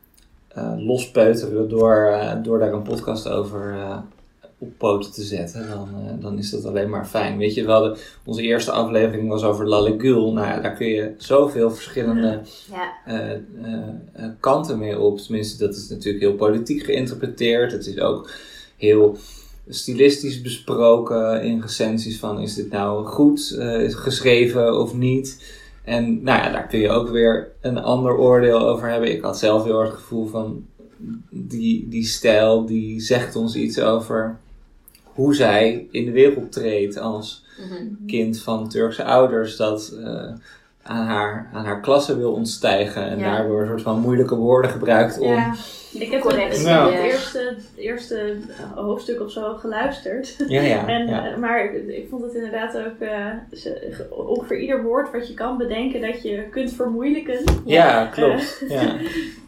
lospeuteren 0.78 1.70
door, 1.70 2.20
door 2.44 2.60
daar 2.60 2.74
een 2.74 2.82
podcast 2.82 3.28
over 3.28 3.78
op 4.62 4.78
poten 4.78 5.12
te 5.12 5.24
zetten, 5.24 5.68
dan, 5.68 5.90
uh, 6.06 6.22
dan 6.22 6.38
is 6.38 6.50
dat 6.50 6.66
alleen 6.66 6.90
maar 6.90 7.06
fijn. 7.06 7.38
Weet 7.38 7.54
je, 7.54 7.66
we 7.66 7.72
hadden, 7.72 7.98
onze 8.26 8.42
eerste 8.42 8.72
aflevering 8.72 9.30
was 9.30 9.44
over 9.44 9.68
Lalegul. 9.68 10.34
Nou 10.34 10.62
daar 10.62 10.76
kun 10.76 10.88
je 10.88 11.14
zoveel 11.18 11.72
verschillende 11.72 12.42
ja. 12.72 12.94
uh, 13.08 13.38
uh, 14.20 14.30
kanten 14.40 14.80
mee 14.80 15.00
op. 15.00 15.18
Tenminste, 15.18 15.66
dat 15.66 15.76
is 15.76 15.90
natuurlijk 15.90 16.24
heel 16.24 16.36
politiek 16.36 16.84
geïnterpreteerd. 16.84 17.72
Het 17.72 17.88
is 17.88 18.00
ook 18.00 18.32
heel 18.78 19.18
stilistisch 19.68 20.42
besproken 20.42 21.44
in 21.44 21.62
recensies 21.62 22.20
van 22.20 22.40
is 22.40 22.56
dit 22.56 22.72
nou 22.72 23.06
goed 23.06 23.56
geschreven 23.88 24.80
of 24.80 24.94
niet. 24.94 25.58
En 25.84 26.24
nou 26.24 26.40
ja, 26.44 26.52
daar 26.52 26.68
kun 26.68 26.80
je 26.80 26.90
ook 26.90 27.10
weer 27.10 27.52
een 27.62 27.78
ander 27.78 28.18
oordeel 28.18 28.68
over 28.68 28.90
hebben. 28.90 29.12
Ik 29.12 29.22
had 29.22 29.40
zelf 29.40 29.64
heel 29.64 29.80
erg 29.80 29.90
het 29.90 30.00
gevoel 30.00 30.28
van 30.28 30.66
die, 31.30 31.88
die 31.90 32.06
stijl 32.06 32.66
die 32.66 33.00
zegt 33.00 33.36
ons 33.36 33.56
iets 33.56 33.80
over 33.80 34.40
hoe 35.20 35.36
zij 35.36 35.88
in 35.92 36.06
de 36.06 36.12
wereld 36.12 36.52
treedt 36.52 36.98
als 36.98 37.46
mm-hmm. 37.62 37.98
kind 38.08 38.42
van 38.42 38.70
Turkse 38.70 39.04
ouders. 39.04 39.56
Dat 39.56 39.94
uh, 40.00 40.08
aan, 40.84 41.06
haar, 41.06 41.50
aan 41.54 41.66
haar 41.66 41.82
klasse 41.82 42.18
wil 42.18 42.32
ontstijgen. 42.32 43.04
En 43.10 43.20
ja. 43.20 43.36
daardoor 43.36 43.62
een 43.62 43.68
soort 43.68 43.82
van 43.82 44.00
moeilijke 44.00 44.36
woorden 44.36 44.72
gebruikt 44.72 45.20
om, 45.20 45.32
ja. 45.32 45.56
Ik 45.94 46.12
heb 46.12 46.22
Correct. 46.22 46.58
het, 46.58 46.66
Nou. 46.66 46.94
het 46.94 47.04
eerste, 47.04 47.40
het 47.56 47.66
eerste 47.76 48.16
eh, 48.18 48.72
hoofdstuk 48.76 49.22
of 49.22 49.32
zo 49.32 49.54
geluisterd. 49.54 50.36
Ja, 50.48 50.62
ja. 50.62 50.88
En, 50.96 51.08
ja. 51.08 51.32
eh, 51.32 51.38
maar 51.38 51.74
ik 51.88 52.08
vond 52.10 52.24
het 52.24 52.34
inderdaad 52.34 52.78
ook 52.78 53.00
eh, 53.00 53.26
ze- 53.54 54.06
ongeveer 54.10 54.60
ieder 54.60 54.84
woord 54.84 55.12
wat 55.12 55.28
je 55.28 55.34
kan 55.34 55.58
bedenken 55.58 56.02
dat 56.02 56.22
je 56.22 56.44
kunt 56.52 56.74
vermoeilijken. 56.74 57.44
Ja, 57.66 58.06
klopt. 58.06 58.64
Ja. 58.68 58.96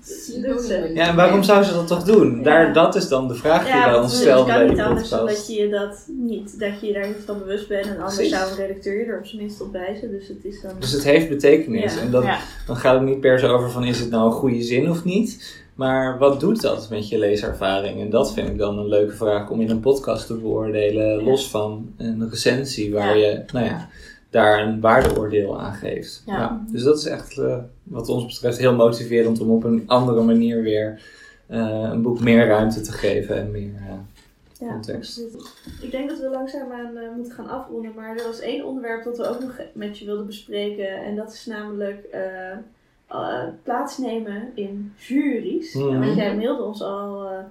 Synoniemen. 0.04 0.94
ja, 0.96 1.08
en 1.08 1.16
waarom 1.16 1.44
zou 1.44 1.64
ze 1.64 1.74
dat 1.74 1.88
toch 1.88 2.04
doen? 2.04 2.44
Daar, 2.44 2.68
Ja. 2.68 2.74
dat 2.74 2.96
is 2.96 3.08
dan 3.08 3.28
de 3.28 3.36
vraag 3.36 3.64
die 3.66 3.74
Ja, 3.74 3.90
wij 3.90 4.00
ons 4.00 4.12
het 4.12 4.22
stellen 4.22 4.46
kan 4.46 4.56
bij 4.58 4.68
niet 4.68 4.76
de 4.78 4.84
anders 4.84 5.10
dan 5.10 5.20
podcast. 5.20 5.48
dat 5.48 5.56
je 5.58 5.70
dat 5.70 6.04
niet, 6.08 6.60
dat 6.60 6.80
je 6.82 6.88
je 6.88 6.94
daar 6.94 7.08
niet 7.08 7.18
van 7.26 7.38
bewust 7.40 7.68
bent 7.68 7.86
en 7.86 7.96
anders 7.98 8.16
Precies. 8.16 8.34
zou 8.34 8.52
een 8.52 8.58
redacteur 8.58 8.98
je 9.00 9.06
er 9.06 9.18
op 9.20 9.26
zijn 9.26 9.42
minst 9.42 9.62
op 9.62 9.72
wijzen. 9.72 10.12
Dus 10.12 10.28
het 10.28 10.46
is 10.46 10.62
dan. 10.62 10.72
Dus 10.80 10.92
het 10.92 11.04
heeft 11.04 11.30
betekenis. 11.30 11.94
Ja. 11.96 12.02
En 12.02 12.12
dat, 12.12 12.24
Ja. 12.24 12.38
dan 12.68 12.76
gaat 12.76 12.94
het 12.94 13.04
niet 13.04 13.20
per 13.20 13.40
se 13.40 13.48
over 13.48 13.70
van 13.72 13.84
is 13.84 14.00
het 14.00 14.10
nou 14.10 14.26
een 14.26 14.32
goede 14.32 14.62
zin 14.62 14.90
of 14.90 15.04
niet. 15.04 15.60
Maar 15.82 16.18
wat 16.18 16.40
doet 16.40 16.62
dat 16.62 16.90
met 16.90 17.10
je 17.10 17.18
leeservaring? 17.18 18.02
En 18.02 18.10
dat 18.10 18.34
vind 18.34 18.50
ik 18.50 18.58
dan 18.58 18.78
een 18.78 18.88
leuke 18.88 19.16
vraag 19.16 19.50
om 19.50 19.62
in 19.62 19.70
een 19.70 19.80
podcast 19.80 20.28
te 20.28 20.34
beoordelen. 20.34 21.18
Ja. 21.18 21.24
Los 21.24 21.50
van 21.50 21.94
een 21.98 22.30
recensie 22.30 22.94
waar 22.94 23.18
Ja. 23.18 23.28
je 23.28 23.44
nou 23.54 23.66
ja, 23.66 23.88
daar 24.30 24.68
een 24.68 24.80
waardeoordeel 24.80 25.60
aan 25.60 25.74
geeft. 25.74 26.24
Ja. 26.26 26.64
dus 26.72 26.84
dat 26.84 26.98
is 26.98 27.06
echt 27.06 27.38
eh, 27.38 27.58
wat 27.84 28.10
ons 28.10 28.26
betreft 28.26 28.58
heel 28.58 28.76
motiverend 28.76 29.40
om 29.40 29.50
op 29.50 29.64
een 29.64 29.84
andere 29.88 30.22
manier 30.22 30.62
weer 30.62 31.02
eh, 31.48 31.90
een 31.92 32.02
boek 32.02 32.20
meer 32.20 32.48
ruimte 32.48 32.82
te 32.82 32.92
geven 32.92 33.36
en 33.38 33.52
meer 33.52 33.74
eh, 33.76 33.94
Ja, 34.60 34.72
context. 34.72 35.22
Ik 35.82 35.92
denk 35.92 36.10
dat 36.10 36.20
we 36.20 36.30
langzaamaan 36.30 36.98
eh 36.98 37.16
moeten 37.16 37.34
gaan 37.34 37.50
afronden, 37.50 37.92
maar 37.96 38.18
er 38.18 38.26
was 38.26 38.40
één 38.40 38.66
onderwerp 38.66 39.04
dat 39.04 39.18
we 39.18 39.28
ook 39.30 39.40
nog 39.40 39.62
met 39.74 39.98
je 39.98 40.06
wilden 40.06 40.26
bespreken. 40.26 41.04
En 41.04 41.16
dat 41.16 41.34
is 41.34 41.46
namelijk 41.46 42.08
eh, 43.12 43.44
plaatsnemen 43.64 44.52
in 44.56 44.94
juries. 44.98 45.74
Mhm. 45.74 46.00
Want 46.00 46.16
jij 46.16 46.36
mailde 46.36 46.64
ons 46.64 46.82
al 46.82 47.30
eh, 47.30 47.44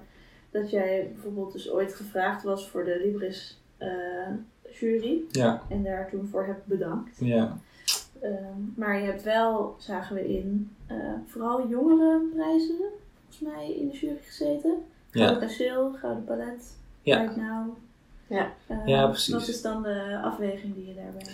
dat 0.51 0.69
jij 0.69 1.09
bijvoorbeeld 1.13 1.53
dus 1.53 1.71
ooit 1.71 1.93
gevraagd 1.93 2.43
was 2.43 2.69
voor 2.69 2.83
de 2.83 3.01
Libris 3.03 3.61
eh, 3.77 3.89
jury. 4.79 5.21
Ja, 5.29 5.61
En 5.69 5.83
daar 5.83 6.09
toen 6.09 6.27
voor 6.27 6.45
hebt 6.45 6.65
bedankt. 6.65 7.17
ja. 7.19 7.57
Ehm, 8.21 8.61
maar 8.75 8.99
je 8.99 9.05
hebt 9.05 9.23
wel, 9.23 9.75
zagen 9.77 10.15
we 10.15 10.33
in, 10.37 10.75
vooral 11.25 11.67
jongere 11.67 12.19
prijzen, 12.33 12.77
volgens 13.15 13.39
mij, 13.39 13.73
in 13.73 13.87
de 13.87 13.97
jury 13.97 14.17
gezeten. 14.21 14.83
Ja. 15.11 15.25
Gouden 15.25 15.47
Kasteel, 15.47 15.91
Gouden 15.93 16.23
Palet, 16.23 16.77
Ja. 17.01 17.21
Right 17.21 17.35
Now. 17.35 17.67
Ja. 18.31 18.51
Eh, 18.67 18.77
Ja, 18.85 19.07
precies. 19.07 19.33
Wat 19.33 19.47
is 19.47 19.61
dan 19.61 19.83
de 19.83 20.19
afweging 20.23 20.75
die 20.75 20.87
je 20.87 20.93
daarbij 20.93 21.25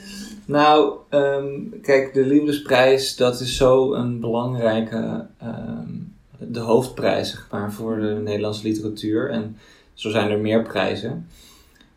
Nou, 0.46 0.98
ehm, 1.10 1.80
kijk, 1.82 2.14
de 2.14 2.26
Librisprijs, 2.26 3.16
dat 3.16 3.40
is 3.40 3.58
zo 3.58 3.94
een 3.94 4.20
belangrijke, 4.20 5.26
ehm, 5.38 5.90
de 6.38 6.60
hoofdprijs, 6.60 7.30
zeg 7.30 7.48
maar, 7.52 7.72
voor 7.72 8.00
de 8.00 8.20
Nederlandse 8.24 8.68
literatuur. 8.68 9.30
En 9.30 9.58
zo 9.94 10.10
zijn 10.10 10.30
er 10.30 10.40
meer 10.40 10.62
prijzen. 10.62 11.28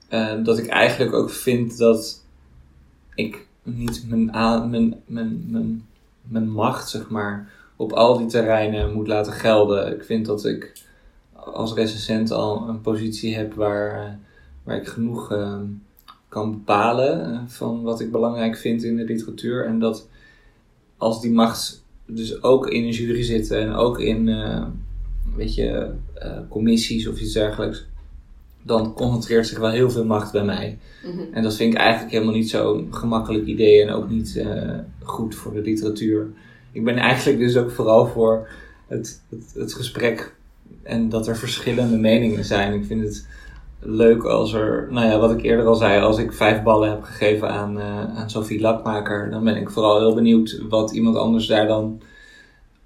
Eh, 0.08 0.44
dat 0.44 0.58
ik 0.58 0.66
eigenlijk 0.66 1.12
ook 1.14 1.30
vind 1.30 1.78
dat 1.78 2.24
ik 3.14 3.46
niet 3.62 4.04
mijn, 4.08 4.24
mijn, 4.70 5.02
mijn, 5.06 5.44
mijn, 5.50 5.86
mijn 6.22 6.50
macht, 6.50 6.88
zeg 6.88 7.08
maar, 7.10 7.50
op 7.76 7.92
al 7.92 8.18
die 8.18 8.26
terreinen 8.26 8.92
moet 8.92 9.06
laten 9.06 9.32
gelden. 9.32 9.94
Ik 9.94 10.04
vind 10.04 10.26
dat 10.26 10.44
ik 10.44 10.72
als 11.32 11.74
recensent 11.74 12.30
al 12.30 12.68
een 12.68 12.80
positie 12.80 13.36
heb 13.36 13.54
waar, 13.54 14.04
eh, 14.04 14.12
waar 14.70 14.78
ik 14.78 14.88
genoeg 14.88 15.32
ehm, 15.32 15.64
kan 16.28 16.50
bepalen 16.50 17.24
eh, 17.24 17.40
van 17.46 17.82
wat 17.82 18.00
ik 18.00 18.10
belangrijk 18.10 18.56
vind 18.56 18.82
in 18.82 18.96
de 18.96 19.04
literatuur. 19.04 19.64
En 19.64 19.78
dat 19.78 20.08
als 20.96 21.20
die 21.20 21.30
macht 21.30 21.84
dus 22.06 22.42
ook 22.42 22.68
in 22.68 22.84
een 22.84 22.90
jury 22.90 23.22
zit 23.22 23.50
en 23.50 23.72
ook 23.72 24.00
in 24.00 24.28
eh, 24.28 24.66
weet 25.36 25.54
je, 25.54 25.90
eh, 26.14 26.38
commissies 26.48 27.08
of 27.08 27.20
iets 27.20 27.32
dergelijks, 27.32 27.86
dan 28.62 28.94
concentreert 28.94 29.46
zich 29.46 29.58
wel 29.58 29.70
heel 29.70 29.90
veel 29.90 30.04
macht 30.04 30.32
bij 30.32 30.44
mij. 30.44 30.78
Mhm. 31.04 31.32
En 31.32 31.42
dat 31.42 31.56
vind 31.56 31.72
ik 31.72 31.78
eigenlijk 31.78 32.12
helemaal 32.12 32.34
niet 32.34 32.50
zo'n 32.50 32.86
gemakkelijk 32.90 33.46
idee 33.46 33.82
en 33.82 33.90
ook 33.90 34.10
niet 34.10 34.44
goed 35.02 35.34
voor 35.34 35.52
de 35.52 35.60
literatuur. 35.60 36.30
Ik 36.72 36.84
ben 36.84 36.96
eigenlijk 36.96 37.38
dus 37.38 37.56
ook 37.56 37.70
vooral 37.70 38.06
voor 38.06 38.48
het, 38.86 39.22
het, 39.28 39.52
het 39.54 39.74
gesprek 39.74 40.34
en 40.82 41.08
dat 41.08 41.28
er 41.28 41.36
verschillende 41.36 41.96
meningen 41.96 42.44
zijn. 42.44 42.74
Ik 42.74 42.84
vind 42.84 43.02
het 43.02 43.26
leuk 43.82 44.22
als 44.24 44.52
er, 44.52 44.86
nou 44.90 45.06
ja, 45.06 45.18
wat 45.18 45.30
ik 45.30 45.42
eerder 45.42 45.66
al 45.66 45.74
zei, 45.74 46.00
als 46.00 46.18
ik 46.18 46.32
vijf 46.32 46.62
ballen 46.62 46.90
heb 46.90 47.02
gegeven 47.02 47.50
aan, 47.50 47.80
eh, 47.80 48.16
aan 48.18 48.30
Sophie 48.30 48.60
Lakmaker, 48.60 49.30
dan 49.30 49.44
ben 49.44 49.56
ik 49.56 49.70
vooral 49.70 49.98
heel 49.98 50.14
benieuwd 50.14 50.60
wat 50.68 50.90
iemand 50.92 51.16
anders 51.16 51.46
daar 51.46 51.66
dan 51.66 52.00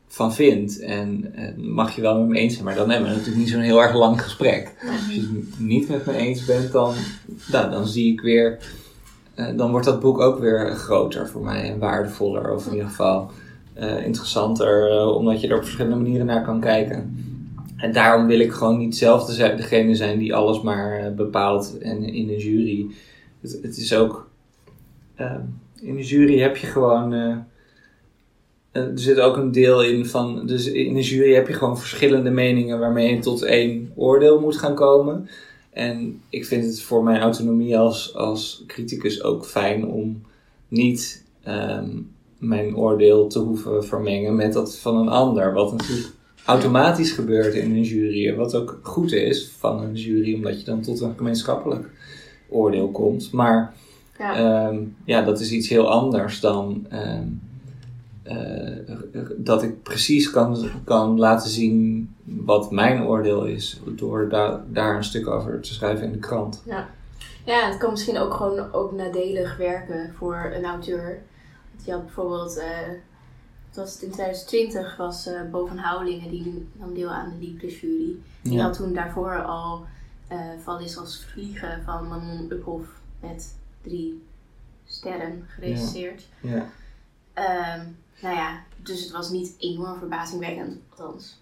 van 0.09 0.35
vindt. 0.35 0.81
En, 0.81 1.35
mag 1.57 1.95
je 1.95 2.01
wel 2.01 2.19
met 2.19 2.29
me 2.29 2.39
eens 2.39 2.53
zijn, 2.53 2.65
maar 2.65 2.75
dan 2.75 2.91
hebben 2.91 3.09
we 3.09 3.15
natuurlijk 3.15 3.43
niet 3.45 3.53
zo'n 3.53 3.61
heel 3.61 3.83
erg 3.83 3.95
lang 3.95 4.23
gesprek. 4.23 4.75
Als 4.91 5.15
je 5.15 5.21
het 5.21 5.59
niet 5.59 5.89
met 5.89 6.07
me 6.07 6.13
eens 6.13 6.45
bent, 6.45 6.73
dan, 6.73 6.95
nou, 7.53 7.71
dan 7.71 7.87
zie 7.87 8.13
ik 8.13 8.21
weer, 8.21 8.59
eh, 9.35 9.47
dan 9.57 9.71
wordt 9.71 9.87
dat 9.87 10.01
boek 10.01 10.21
ook 10.21 10.39
weer 10.39 10.75
groter 10.77 11.29
voor 11.29 11.43
mij 11.45 11.71
en 11.71 11.79
waardevoller, 11.79 12.55
of 12.55 12.67
in 12.67 12.73
ieder 12.73 12.89
geval 12.89 13.31
eh, 13.75 14.05
interessanter, 14.05 15.07
omdat 15.07 15.41
je 15.41 15.49
er 15.49 15.57
op 15.57 15.63
verschillende 15.63 15.97
manieren 15.97 16.27
naar 16.27 16.45
kan 16.45 16.61
kijken. 16.61 17.24
En 17.85 17.93
daarom 17.93 18.27
wil 18.27 18.39
ik 18.41 18.53
gewoon 18.53 18.79
niet 18.79 18.97
zelf 18.97 19.25
de- 19.25 19.55
degene 19.57 19.95
zijn 19.95 20.19
die 20.19 20.35
alles 20.35 20.61
maar 20.61 20.99
eh, 20.99 21.13
bepaalt 21.13 21.79
en 21.79 22.03
in 22.03 22.29
een 22.29 22.39
jury. 22.39 22.87
Het, 23.41 23.77
is 23.77 23.95
ook, 23.95 24.29
eh, 25.15 25.35
in 25.81 25.97
een 25.97 26.03
jury 26.03 26.39
heb 26.39 26.57
je 26.57 26.67
gewoon, 26.67 27.13
eh, 27.13 27.37
eh, 28.71 28.83
er 28.83 28.99
zit 28.99 29.21
ook 29.21 29.37
een 29.37 29.53
deel 29.53 29.83
in 29.83 30.07
van, 30.07 30.47
dus 30.47 30.67
in 30.67 30.97
een 30.97 31.03
jury 31.03 31.35
heb 31.35 31.49
je 31.49 31.53
gewoon 31.55 31.79
verschillende 31.79 32.31
meningen 32.31 32.79
waarmee 32.79 33.15
je 33.15 33.21
tot 33.21 33.43
één 33.43 33.93
oordeel 33.95 34.41
moet 34.41 34.57
gaan 34.57 34.75
komen. 34.75 35.29
En 35.71 36.21
ik 36.29 36.45
vind 36.47 36.65
het 36.65 36.81
voor 36.83 37.03
mijn 37.05 37.21
autonomie 37.21 37.79
als, 37.79 38.15
als 38.15 38.65
criticus 38.67 39.23
ook 39.23 39.47
fijn 39.47 39.87
om 39.87 40.23
niet 40.69 41.25
ehm, 41.43 41.89
mijn 42.39 42.77
oordeel 42.77 43.27
te 43.27 43.39
hoeven 43.39 43.85
vermengen 43.85 44.35
met 44.35 44.53
dat 44.53 44.79
van 44.79 44.97
een 44.97 45.09
ander. 45.09 45.53
Wat 45.53 45.73
natuurlijk 45.73 46.14
automatisch 46.47 47.13
gebeurt 47.13 47.55
in 47.55 47.71
een 47.71 47.83
jury. 47.83 48.29
En 48.29 48.37
wat 48.37 48.55
ook 48.55 48.79
goed 48.83 49.13
is 49.13 49.51
van 49.59 49.83
een 49.83 49.95
jury, 49.95 50.35
omdat 50.35 50.59
je 50.59 50.65
dan 50.65 50.81
tot 50.81 51.01
een 51.01 51.15
gemeenschappelijk 51.17 51.91
oordeel 52.49 52.91
komt. 52.91 53.33
Maar 53.33 53.75
Ja. 54.19 54.37
Ehm, 54.69 54.79
ja, 55.05 55.23
dat 55.23 55.41
is 55.41 55.51
iets 55.53 55.69
heel 55.69 55.91
anders 55.91 56.41
dan 56.41 56.87
ehm, 56.89 57.27
eh, 58.23 58.77
dat 59.37 59.63
ik 59.63 59.83
precies 59.83 60.31
kan, 60.31 60.69
kan 60.85 61.19
laten 61.19 61.51
zien 61.51 62.09
wat 62.25 62.71
mijn 62.71 63.03
oordeel 63.07 63.45
is 63.45 63.81
door 63.97 64.29
da- 64.29 64.65
daar 64.69 64.97
een 64.97 65.05
stuk 65.05 65.27
over 65.29 65.61
te 65.61 65.75
schrijven 65.75 66.07
in 66.07 66.13
de 66.13 66.19
krant. 66.19 66.63
Ja, 67.47 67.69
het 67.69 67.77
kan 67.79 67.91
misschien 67.91 68.19
ook 68.19 68.35
gewoon 68.35 68.73
ook 68.73 68.93
nadelig 68.93 69.57
werken 69.57 70.13
voor 70.17 70.53
een 70.55 70.65
auteur. 70.65 71.23
Je 71.85 71.93
had 71.93 72.05
bijvoorbeeld, 72.05 72.59
eh, 72.59 72.67
was 73.77 73.93
het 73.93 74.03
in 74.03 74.11
2020, 74.11 74.97
was 74.97 75.27
eh 75.27 75.41
Bo 75.51 75.67
van 75.67 75.77
Houwelingen, 75.79 76.31
die 76.31 76.67
nam 76.73 76.95
deel 76.95 77.09
aan 77.11 77.33
de 77.39 77.47
Libris 77.47 77.81
jury. 77.81 78.15
Die 78.43 78.53
Ja. 78.53 78.63
had 78.63 78.77
toen 78.77 78.93
daarvoor 78.93 79.43
al 79.45 79.85
Val 80.63 80.79
is 80.81 80.97
als 80.99 81.25
vliegen 81.33 81.83
van 81.85 82.09
Manon 82.09 82.47
Uphoff 82.53 82.89
met 83.21 83.55
drie 83.83 84.23
sterren 84.87 85.45
gerecenseerd. 85.49 86.23
Ja. 86.43 86.67
Ehm, 87.33 87.87
nou 88.23 88.35
ja, 88.37 88.63
dus 88.83 89.01
het 89.03 89.11
was 89.13 89.31
niet 89.31 89.55
enorm 89.59 89.99
verbazingwekkend, 89.99 90.77
althans. 90.97 91.41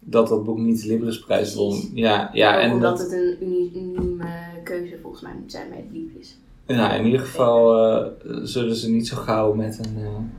Dat 0.00 0.28
dat 0.28 0.44
boek 0.44 0.58
niet 0.58 0.82
de 0.82 0.88
Librisprijs 0.88 1.54
won. 1.54 1.90
Ja, 1.94 2.30
ja 2.32 2.60
en 2.60 2.72
omdat 2.72 2.96
dat, 2.98 3.10
het 3.10 3.12
een 3.20 3.36
uni- 3.40 3.70
unieme 3.74 4.28
keuze 4.64 4.98
volgens 5.02 5.22
mij 5.22 5.32
moet 5.40 5.50
zijn 5.52 5.68
bij 5.68 5.84
de 5.92 5.98
Libris. 5.98 6.36
nou, 6.66 6.94
in 6.98 7.04
ieder 7.04 7.20
geval 7.20 7.86
eh, 7.88 8.06
zullen 8.42 8.76
ze 8.76 8.90
niet 8.90 9.08
zo 9.08 9.16
gauw 9.16 9.52
met 9.54 9.78
een. 9.86 10.30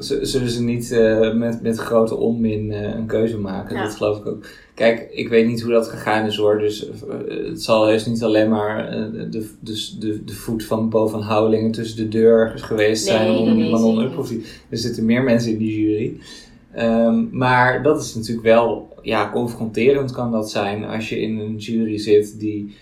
Zullen 0.00 0.50
ze 0.50 0.62
niet 0.62 0.92
eh, 0.92 1.34
met, 1.34 1.62
met 1.62 1.78
grote 1.78 2.16
onmin 2.16 2.72
eh, 2.72 2.94
een 2.94 3.06
keuze 3.06 3.38
maken. 3.38 3.76
Ja. 3.76 3.82
Dat 3.82 3.94
geloof 3.94 4.18
ik 4.18 4.26
ook. 4.26 4.46
Kijk, 4.74 5.08
ik 5.12 5.28
weet 5.28 5.46
niet 5.46 5.62
hoe 5.62 5.72
dat 5.72 5.88
gegaan 5.88 6.26
is 6.26 6.36
hoor. 6.36 6.58
Dus 6.58 6.88
eh, 6.88 7.48
het 7.48 7.62
zal 7.62 7.86
heus 7.86 8.06
niet 8.06 8.22
alleen 8.22 8.48
maar 8.48 8.90
de, 9.30 9.50
dus 9.60 9.96
de, 9.98 10.24
de 10.24 10.32
voet 10.32 10.64
van 10.64 10.88
Bo 10.88 11.06
van 11.06 11.22
Houwelingen 11.22 11.70
tussen 11.70 11.96
de 11.96 12.08
deur 12.08 12.52
geweest 12.56 13.08
Nee, 13.08 13.16
zijn 13.16 13.30
om 13.30 13.56
nee, 13.56 13.70
Manon 13.70 14.02
Uphoff. 14.02 14.32
Er 14.68 14.78
zitten 14.78 15.04
meer 15.04 15.22
mensen 15.22 15.52
in 15.52 15.58
die 15.58 15.80
jury. 15.80 16.16
Ehm, 16.72 17.24
maar 17.30 17.82
dat 17.82 18.02
is 18.02 18.14
natuurlijk 18.14 18.46
wel, 18.46 18.88
ja, 19.02 19.30
confronterend 19.30 20.12
kan 20.12 20.32
dat 20.32 20.50
zijn 20.50 20.84
als 20.84 21.08
je 21.08 21.20
in 21.20 21.38
een 21.38 21.56
jury 21.56 21.98
zit 21.98 22.38
die, 22.38 22.74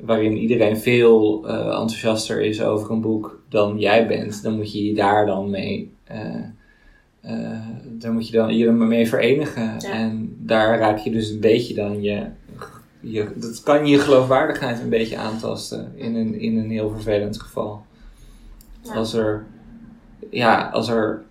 waarin 0.00 0.36
iedereen 0.36 0.76
veel 0.76 1.48
enthousiaster 1.48 2.40
is 2.40 2.62
over 2.62 2.90
een 2.90 3.00
boek 3.00 3.40
dan 3.48 3.78
jij 3.78 4.06
bent. 4.06 4.42
Dan 4.42 4.56
moet 4.56 4.72
je 4.72 4.84
je 4.84 4.94
daar 4.94 5.26
dan 5.26 5.50
mee, 5.50 5.90
eh, 7.26 7.58
daar 7.88 8.12
moet 8.12 8.26
je 8.26 8.32
dan 8.32 8.56
je 8.56 8.70
mee 8.70 9.08
verenigen. 9.08 9.74
Ja. 9.78 9.90
En 9.90 10.36
daar 10.38 10.78
raak 10.78 10.98
je 10.98 11.10
dus 11.10 11.30
een 11.30 11.40
beetje 11.40 11.74
dan 11.74 12.02
je, 12.02 12.26
je, 13.00 13.28
dat 13.34 13.62
kan 13.62 13.86
je 13.86 13.98
geloofwaardigheid 13.98 14.80
een 14.80 14.88
beetje 14.88 15.16
aantasten 15.16 15.92
in 15.94 16.14
een, 16.14 16.40
in 16.40 16.58
een 16.58 16.70
heel 16.70 16.90
vervelend 16.90 17.40
geval. 17.40 17.84
Ja. 18.82 18.94
Als 18.94 19.14
er, 19.14 19.44
ja, 20.30 20.68
als 20.72 20.88
er 20.88 21.24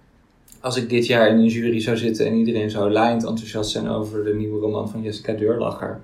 als 0.59 0.77
ik 0.77 0.89
dit 0.89 1.05
jaar 1.05 1.29
in 1.29 1.37
een 1.37 1.47
jury 1.47 1.79
zou 1.79 1.97
zitten 1.97 2.25
en 2.25 2.33
iedereen 2.33 2.69
zou 2.69 2.91
laaiend 2.91 3.25
enthousiast 3.25 3.71
zijn 3.71 3.87
over 3.89 4.23
de 4.23 4.33
nieuwe 4.33 4.59
roman 4.59 4.89
van 4.89 5.01
Jessica 5.01 5.33
Deurlacher, 5.33 6.01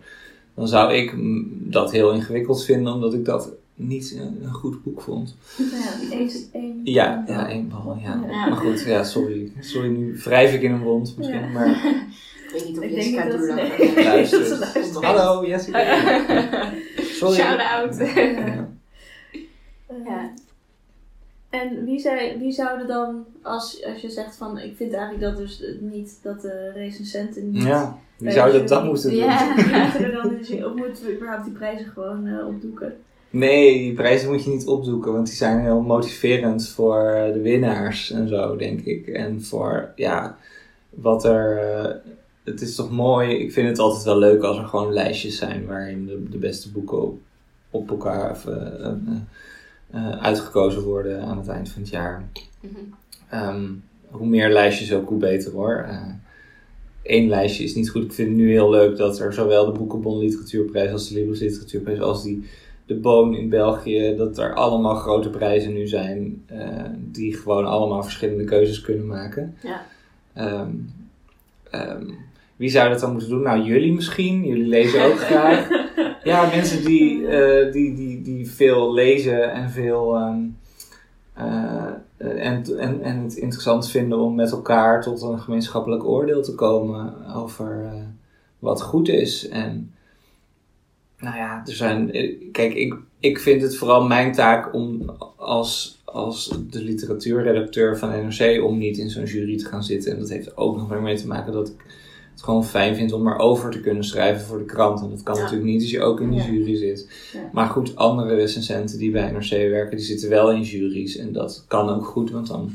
dan 0.56 0.68
zou 0.68 0.94
ik 0.94 1.14
dat 1.72 1.92
heel 1.92 2.12
ingewikkeld 2.12 2.66
vinden, 2.66 2.94
omdat 2.94 3.14
ik 3.14 3.26
dat 3.26 3.52
niet 3.88 4.16
een, 4.20 4.38
een 4.44 4.54
goed 4.54 4.84
boek 4.84 5.02
vond. 5.02 5.36
Ja, 5.58 6.16
één, 6.18 6.30
één, 6.52 6.82
Ja, 6.84 7.24
ja, 7.28 7.50
één 7.50 7.70
bal, 7.70 7.98
ja. 8.02 8.20
Ja. 8.30 8.48
Maar 8.50 8.58
goed, 8.58 8.82
ja, 8.82 9.04
sorry. 9.04 9.52
Sorry, 9.60 9.88
nu 9.90 10.18
wrijf 10.18 10.54
ik 10.54 10.62
in 10.62 10.72
een 10.72 10.82
wond 10.84 11.18
misschien, 11.18 11.40
Ja. 11.40 11.48
maar 11.48 11.68
Ik 11.68 12.52
weet 12.52 12.66
niet 12.68 12.78
of 12.78 12.84
Ik 12.84 12.92
Jessica 12.92 13.32
ze 13.38 14.58
luistert. 14.60 15.04
Hallo 15.04 15.48
Jessica. 15.48 15.80
Sorry. 17.20 17.36
Shout-out. 17.36 17.98
Ja. 17.98 18.06
Eh, 18.16 18.58
Ja. 20.06 20.34
En 21.50 21.86
wie, 21.86 22.00
zei, 22.00 22.38
wie 22.40 22.52
zouden 22.52 22.88
dan, 22.88 23.26
als, 23.42 23.86
als 23.86 24.02
je 24.02 24.10
zegt 24.10 24.36
van, 24.36 24.58
ik 24.60 24.76
vind 24.76 24.94
eigenlijk 24.94 25.24
dat 25.24 25.38
dus 25.38 25.64
niet, 25.80 26.20
dat 26.24 26.42
de 26.42 26.72
recensenten 26.74 27.52
niet... 27.52 27.64
Ja, 27.64 27.98
wie 28.18 28.32
zou 28.32 28.52
dat 28.52 28.68
dan 28.68 28.86
moeten 28.86 29.10
doen? 29.10 29.20
Ja. 29.20 29.56
Wie 29.56 29.78
moeten 29.82 30.04
er 30.04 30.12
dan 30.12 30.38
in 30.38 30.46
zien? 30.46 30.66
Of 30.66 30.74
moeten 30.76 31.06
we 31.06 31.16
überhaupt 31.16 31.44
die 31.44 31.54
prijzen 31.54 31.86
gewoon 31.86 32.28
eh, 32.28 32.48
opdoeken? 32.48 32.94
Nee, 33.32 33.78
die 33.80 33.94
prijzen 33.94 34.30
moet 34.30 34.44
je 34.44 34.50
niet 34.50 34.68
opdoeken, 34.68 35.14
want 35.14 35.26
die 35.28 35.36
zijn 35.36 35.60
heel 35.60 35.82
motiverend 35.82 36.68
voor 36.68 37.30
de 37.34 37.40
winnaars 37.42 38.12
en 38.12 38.28
zo, 38.28 38.56
denk 38.56 38.80
ik. 38.82 39.08
En 39.08 39.44
voor, 39.44 39.92
ja, 39.96 40.38
wat 40.90 41.24
er. 41.26 41.58
eh, 41.58 41.96
het 42.44 42.62
is 42.62 42.76
toch 42.76 42.92
mooi. 42.92 43.38
Ik 43.38 43.52
vind 43.52 43.68
het 43.68 43.80
altijd 43.80 44.04
wel 44.04 44.18
leuk 44.18 44.42
als 44.44 44.58
er 44.58 44.66
gewoon 44.66 44.94
lijstjes 44.94 45.38
zijn 45.38 45.66
waarin 45.66 46.06
de, 46.06 46.30
de 46.30 46.38
beste 46.38 46.72
boeken 46.72 47.02
op, 47.02 47.20
op 47.70 47.90
elkaar 47.90 48.32
of, 48.32 48.46
eh, 48.46 48.92
eh, 49.92 50.12
uitgekozen 50.12 50.82
worden 50.84 51.22
aan 51.22 51.38
het 51.38 51.48
eind 51.48 51.70
van 51.70 51.82
het 51.82 51.92
jaar. 51.92 52.30
Mhm. 52.60 52.74
Ehm, 53.30 53.66
hoe 54.10 54.28
meer 54.28 54.52
lijstjes 54.52 54.94
ook, 54.94 55.10
hoe 55.10 55.18
beter 55.18 55.52
hoor. 55.52 55.86
Eén 57.04 57.28
lijstje 57.30 57.64
is 57.64 57.76
niet 57.76 57.90
goed. 57.90 58.04
Ik 58.04 58.14
vind 58.14 58.28
het 58.28 58.38
nu 58.38 58.52
heel 58.52 58.70
leuk 58.70 58.98
dat 58.98 59.20
er 59.20 59.34
zowel 59.34 59.66
de 59.66 59.80
Boekenbon 59.80 60.18
Literatuurprijs 60.20 60.92
als 60.92 61.08
de 61.10 61.14
Libris 61.16 61.40
Literatuurprijs 61.40 62.00
als 62.00 62.24
die 62.24 62.44
de 62.94 63.00
Boon 63.00 63.36
in 63.36 63.50
België, 63.50 64.16
dat 64.18 64.38
er 64.38 64.54
allemaal 64.54 64.96
grote 64.96 65.30
prijzen 65.30 65.74
nu 65.74 65.88
zijn 65.88 66.44
eh, 66.46 66.86
die 66.98 67.36
gewoon 67.38 67.66
allemaal 67.66 68.04
verschillende 68.04 68.44
keuzes 68.44 68.82
kunnen 68.82 69.08
maken. 69.08 69.56
Ja. 69.64 69.86
Ehm, 70.34 70.70
ehm, 71.70 72.06
wie 72.56 72.70
zou 72.70 72.90
dat 72.90 73.00
dan 73.00 73.12
moeten 73.12 73.30
doen? 73.30 73.42
Nou, 73.42 73.62
jullie 73.64 73.94
misschien. 73.94 74.46
Jullie 74.46 74.68
lezen 74.68 75.06
ook 75.06 75.20
graag. 75.30 75.68
Ja, 76.24 76.50
mensen 76.56 76.86
die, 76.86 77.28
eh, 77.28 77.72
die, 77.72 77.96
die, 77.96 78.22
die 78.22 78.52
veel 78.52 78.94
lezen 78.94 79.52
en 79.52 79.70
veel. 79.70 80.16
ehm, 80.16 80.40
eh, 81.34 81.86
en, 82.18 82.64
en, 82.78 83.02
en 83.02 83.18
het 83.24 83.36
interessant 83.36 83.90
vinden 83.90 84.20
om 84.20 84.36
met 84.36 84.52
elkaar 84.52 85.02
tot 85.02 85.22
een 85.22 85.40
gemeenschappelijk 85.40 86.04
oordeel 86.04 86.42
te 86.42 86.56
komen 86.56 87.14
over 87.36 87.92
wat 88.60 88.82
goed 88.82 89.10
is. 89.10 89.50
En 89.50 89.94
nou 91.22 91.36
ja, 91.38 91.62
er 91.66 91.74
zijn. 91.74 92.12
eh, 92.12 92.36
Kijk, 92.52 92.74
ik, 92.74 92.94
ik 93.20 93.40
vind 93.40 93.62
het 93.62 93.76
vooral 93.78 94.04
mijn 94.04 94.32
taak 94.34 94.74
om 94.74 95.12
als, 95.38 96.02
als 96.06 96.58
de 96.70 96.84
literatuurredacteur 96.84 97.98
van 97.98 98.10
NRC 98.10 98.64
om 98.64 98.78
niet 98.78 98.98
in 98.98 99.10
zo'n 99.10 99.24
jury 99.26 99.58
te 99.58 99.66
gaan 99.66 99.84
zitten. 99.84 100.12
En 100.12 100.20
dat 100.20 100.30
heeft 100.30 100.58
ook 100.58 100.78
nog 100.78 100.90
weer 100.90 101.02
mee 101.02 101.16
te 101.18 101.28
maken 101.28 101.54
dat 101.54 101.68
ik 101.68 101.76
het 102.32 102.44
gewoon 102.44 102.66
fijn 102.66 102.96
vind 102.96 103.12
om 103.14 103.28
erover 103.28 103.72
te 103.72 103.80
kunnen 103.82 104.04
schrijven 104.04 104.46
voor 104.46 104.58
de 104.58 104.66
krant. 104.66 105.02
En 105.02 105.10
dat 105.10 105.24
kan 105.24 105.36
Ja. 105.36 105.42
natuurlijk 105.42 105.70
niet 105.70 105.82
als 105.82 105.92
je 105.92 106.02
ook 106.02 106.20
in 106.22 106.32
de 106.32 106.42
jury 106.44 106.76
zit. 106.76 107.10
Ja. 107.34 107.40
Maar 107.52 107.68
goed, 107.68 107.96
andere 107.96 108.36
recensenten 108.36 108.98
die 108.98 109.12
bij 109.12 109.32
NRC 109.32 109.50
werken, 109.50 109.98
die 109.98 110.06
zitten 110.06 110.30
wel 110.30 110.52
in 110.52 110.62
juries. 110.62 111.18
En 111.18 111.32
dat 111.32 111.66
kan 111.68 111.90
ook 111.90 112.06
goed, 112.06 112.32
want 112.32 112.48
dan 112.48 112.72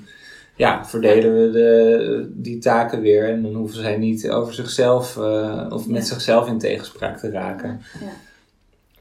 ja, 0.56 0.86
verdelen 0.86 1.34
we 1.34 1.50
de, 1.52 2.30
die 2.34 2.58
taken 2.58 3.00
weer. 3.00 3.28
En 3.28 3.42
dan 3.42 3.54
hoeven 3.54 3.80
zij 3.80 3.96
niet 3.96 4.30
over 4.30 4.54
zichzelf 4.54 5.16
eh, 5.16 5.66
of 5.70 5.88
met 5.88 6.06
zichzelf 6.06 6.48
in 6.48 6.58
tegenspraak 6.58 7.18
te 7.18 7.30
raken. 7.30 7.80
Ja. 8.00 8.06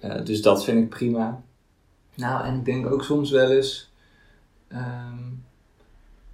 Eh, 0.05 0.25
dus 0.25 0.41
dat 0.41 0.63
vind 0.63 0.79
ik 0.79 0.89
prima. 0.89 1.43
Nou, 2.15 2.45
en 2.45 2.55
ik 2.55 2.65
denk 2.65 2.91
ook 2.91 3.03
soms 3.03 3.31
wel 3.31 3.51
eens. 3.51 3.93
ehm, 4.67 5.23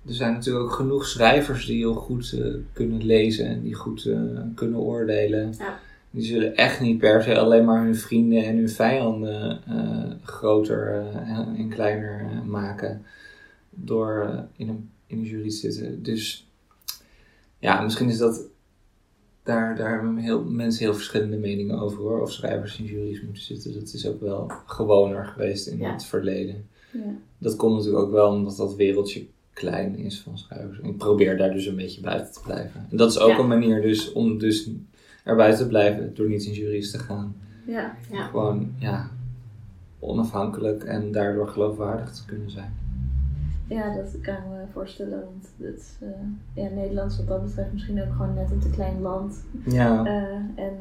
er 0.07 0.13
zijn 0.13 0.34
natuurlijk 0.34 0.65
ook 0.65 0.72
genoeg 0.72 1.05
schrijvers 1.05 1.65
die 1.65 1.78
heel 1.78 1.93
goed 1.93 2.32
eh, 2.32 2.53
kunnen 2.74 3.05
lezen 3.05 3.45
en 3.45 3.61
die 3.61 3.74
goed 3.74 4.05
eh, 4.05 4.19
kunnen 4.55 4.80
oordelen. 4.80 5.53
Ja. 5.57 5.80
Die 6.11 6.26
zullen 6.26 6.55
echt 6.55 6.80
niet 6.80 6.97
per 6.97 7.24
se 7.24 7.38
alleen 7.38 7.65
maar 7.65 7.84
hun 7.84 7.95
vrienden 7.95 8.43
en 8.43 8.57
hun 8.57 8.69
vijanden 8.69 9.61
groter 10.24 11.05
en, 11.55 11.69
kleiner 11.69 12.43
maken 12.45 13.05
door 13.69 14.45
in, 14.55 14.69
een, 14.69 14.89
in 15.07 15.17
een 15.17 15.24
jury 15.24 15.49
te 15.49 15.72
zitten. 15.72 16.03
Dus 16.03 16.47
ja, 17.59 17.82
misschien 17.82 18.09
is 18.09 18.17
dat. 18.17 18.41
Daar, 19.44 19.76
daar 19.76 19.92
hebben 19.92 20.18
heel, 20.18 20.44
mensen 20.44 20.84
heel 20.86 20.94
verschillende 20.94 21.38
meningen 21.38 21.80
over 21.80 22.00
hoor. 22.00 22.22
Of 22.22 22.32
schrijvers 22.32 22.80
in 22.80 22.86
juries 22.86 23.22
moeten 23.22 23.44
zitten. 23.44 23.74
Dat 23.74 23.94
is 23.94 24.08
ook 24.08 24.22
wel 24.22 24.52
gewoner 24.66 25.26
geweest 25.26 25.68
in 25.68 25.78
Ja. 25.78 25.92
het 25.92 26.06
verleden. 26.06 26.66
Ja. 26.92 27.00
Dat 27.38 27.56
komt 27.56 27.76
natuurlijk 27.78 28.04
ook 28.04 28.12
wel 28.12 28.32
omdat 28.32 28.58
dat 28.58 28.76
wereldje 28.76 29.26
klein 29.54 29.96
is 29.98 30.20
van 30.22 30.38
schrijvers. 30.38 30.80
En 30.80 30.89
ik 30.89 30.98
probeer 30.98 31.38
daar 31.38 31.52
dus 31.52 31.66
een 31.66 31.76
beetje 31.76 32.02
buiten 32.02 32.34
te 32.34 32.42
blijven. 32.44 32.88
En 32.89 32.98
dat 32.98 33.12
is 33.12 33.20
ook 33.20 33.30
Ja. 33.30 33.39
een 33.39 33.48
manier 33.48 33.82
dus 33.82 34.12
om 34.12 34.38
dus 34.38 34.70
er 35.24 35.36
buiten 35.36 35.64
te 35.64 35.68
blijven 35.70 36.16
door 36.16 36.30
niet 36.30 36.44
in 36.46 36.54
juries 36.54 36.92
te 36.92 37.00
gaan. 37.00 37.36
Ja. 37.68 37.96
Gewoon, 38.12 38.72
ja, 38.78 39.10
onafhankelijk 40.00 40.84
en 40.84 41.12
daardoor 41.12 41.48
geloofwaardig 41.48 42.14
te 42.14 42.26
kunnen 42.26 42.50
zijn. 42.52 42.74
Ja, 43.76 43.95
dat 43.95 44.22
kan 44.22 44.34
ik 44.34 44.39
me 44.49 44.63
voorstellen. 44.74 45.19
Want 45.24 45.49
het, 45.74 45.97
eh, 46.01 46.63
ja, 46.63 46.69
Nederland 46.76 47.11
is 47.11 47.17
wat 47.17 47.28
dat 47.28 47.43
betreft 47.45 47.74
misschien 47.74 48.01
ook 48.01 48.11
gewoon 48.11 48.34
net 48.34 48.51
een 48.51 48.59
te 48.59 48.69
klein 48.69 49.01
land. 49.01 49.43
Ja, 49.65 50.05
Eh, 50.05 50.13
en, 50.65 50.74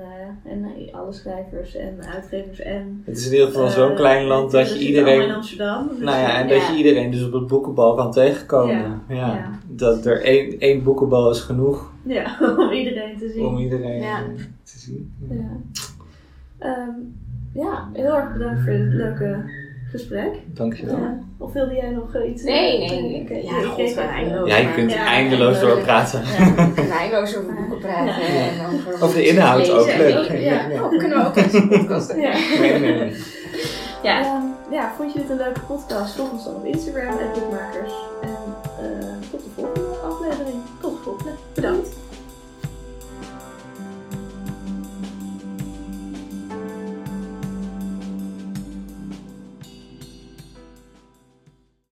eh, 0.44 0.52
en 0.52 0.92
alle 0.92 1.12
schrijvers 1.12 1.74
en 1.76 1.94
uitgevers 2.14 2.60
en... 2.60 3.02
het 3.04 3.16
is 3.16 3.26
in 3.26 3.32
ieder 3.32 3.46
geval 3.46 3.68
zo'n 3.68 3.94
klein 3.94 4.26
land 4.26 4.50
dat 4.50 4.66
je 4.68 4.74
allemaal 4.74 4.88
in 4.88 4.88
iedereen... 4.96 5.30
Amsterdam. 5.34 5.88
dus- 5.88 5.98
Nou 5.98 6.18
ja, 6.18 6.38
en 6.40 6.48
dat 6.48 6.66
je 6.66 6.76
iedereen 6.76 7.10
dus 7.10 7.24
op 7.26 7.32
het 7.32 7.46
boekenbal 7.46 7.94
kan 7.94 8.12
tegenkomen. 8.12 8.74
Ja, 9.08 9.14
Ja, 9.14 9.26
ja. 9.34 9.50
Dat 9.66 10.06
er 10.06 10.22
één, 10.22 10.58
één 10.58 10.82
boekenbal 10.82 11.30
is 11.30 11.40
genoeg 11.40 11.92
Ja, 12.06 12.36
om 12.58 12.70
iedereen 12.70 13.18
te 13.18 13.30
zien. 13.34 13.44
om 13.46 13.58
iedereen 13.58 14.00
Ja. 14.00 14.22
te 14.62 14.78
zien. 14.78 15.12
Ja. 15.28 15.56
Ehm, 16.58 16.90
ja, 17.54 17.88
heel 17.92 18.16
erg 18.16 18.32
bedankt 18.32 18.60
voor 18.60 18.72
dit 18.72 18.92
leuke 18.92 19.44
gesprek. 19.90 20.32
Dankjewel. 20.46 20.98
Of 21.38 21.52
wilde 21.52 21.74
jij 21.74 21.90
nog 21.90 22.14
eh, 22.14 22.30
iets 22.30 22.42
Nee, 22.42 22.84
eh, 22.84 22.90
nee. 22.90 23.44
Ja, 23.44 23.74
ik 23.76 23.96
eh, 23.96 24.06
eindeloos. 24.06 24.48
Ja, 24.48 24.56
je 24.56 24.72
kunt 24.74 24.94
eindeloos 24.94 25.60
door 25.60 25.78
praten. 25.78 26.22
Eindeloos 26.98 27.36
over 27.36 27.54
boeken 27.54 27.78
praten. 27.78 28.14
En 29.00 29.12
de 29.14 29.26
inhoud 29.26 29.70
ook, 29.70 29.86
leuk. 29.86 30.30
Ja. 30.40 30.66
Oh, 30.72 30.88
kunnen 30.88 31.18
we 31.18 31.26
ook 31.26 31.36
eens. 31.36 32.12
Ja. 32.16 32.32
Ja. 34.02 34.24
Ehm, 34.24 34.42
ja, 34.70 34.92
vond 34.96 35.12
je 35.12 35.18
dit 35.18 35.30
een 35.30 35.36
leuke 35.36 35.60
podcast? 35.60 36.14
Volg 36.14 36.32
ons 36.32 36.44
dan 36.44 36.54
op 36.54 36.64
Instagram, 36.64 37.18
en 37.18 37.28
Boekmakers. 37.34 37.92
En 38.22 39.20
tot 39.30 39.40
de 39.44 39.50
volgende 39.56 39.96
aflevering. 40.08 40.56
Tot 40.80 40.96
de 40.96 41.02
volgende. 41.02 41.30
Bedankt. 41.54 41.89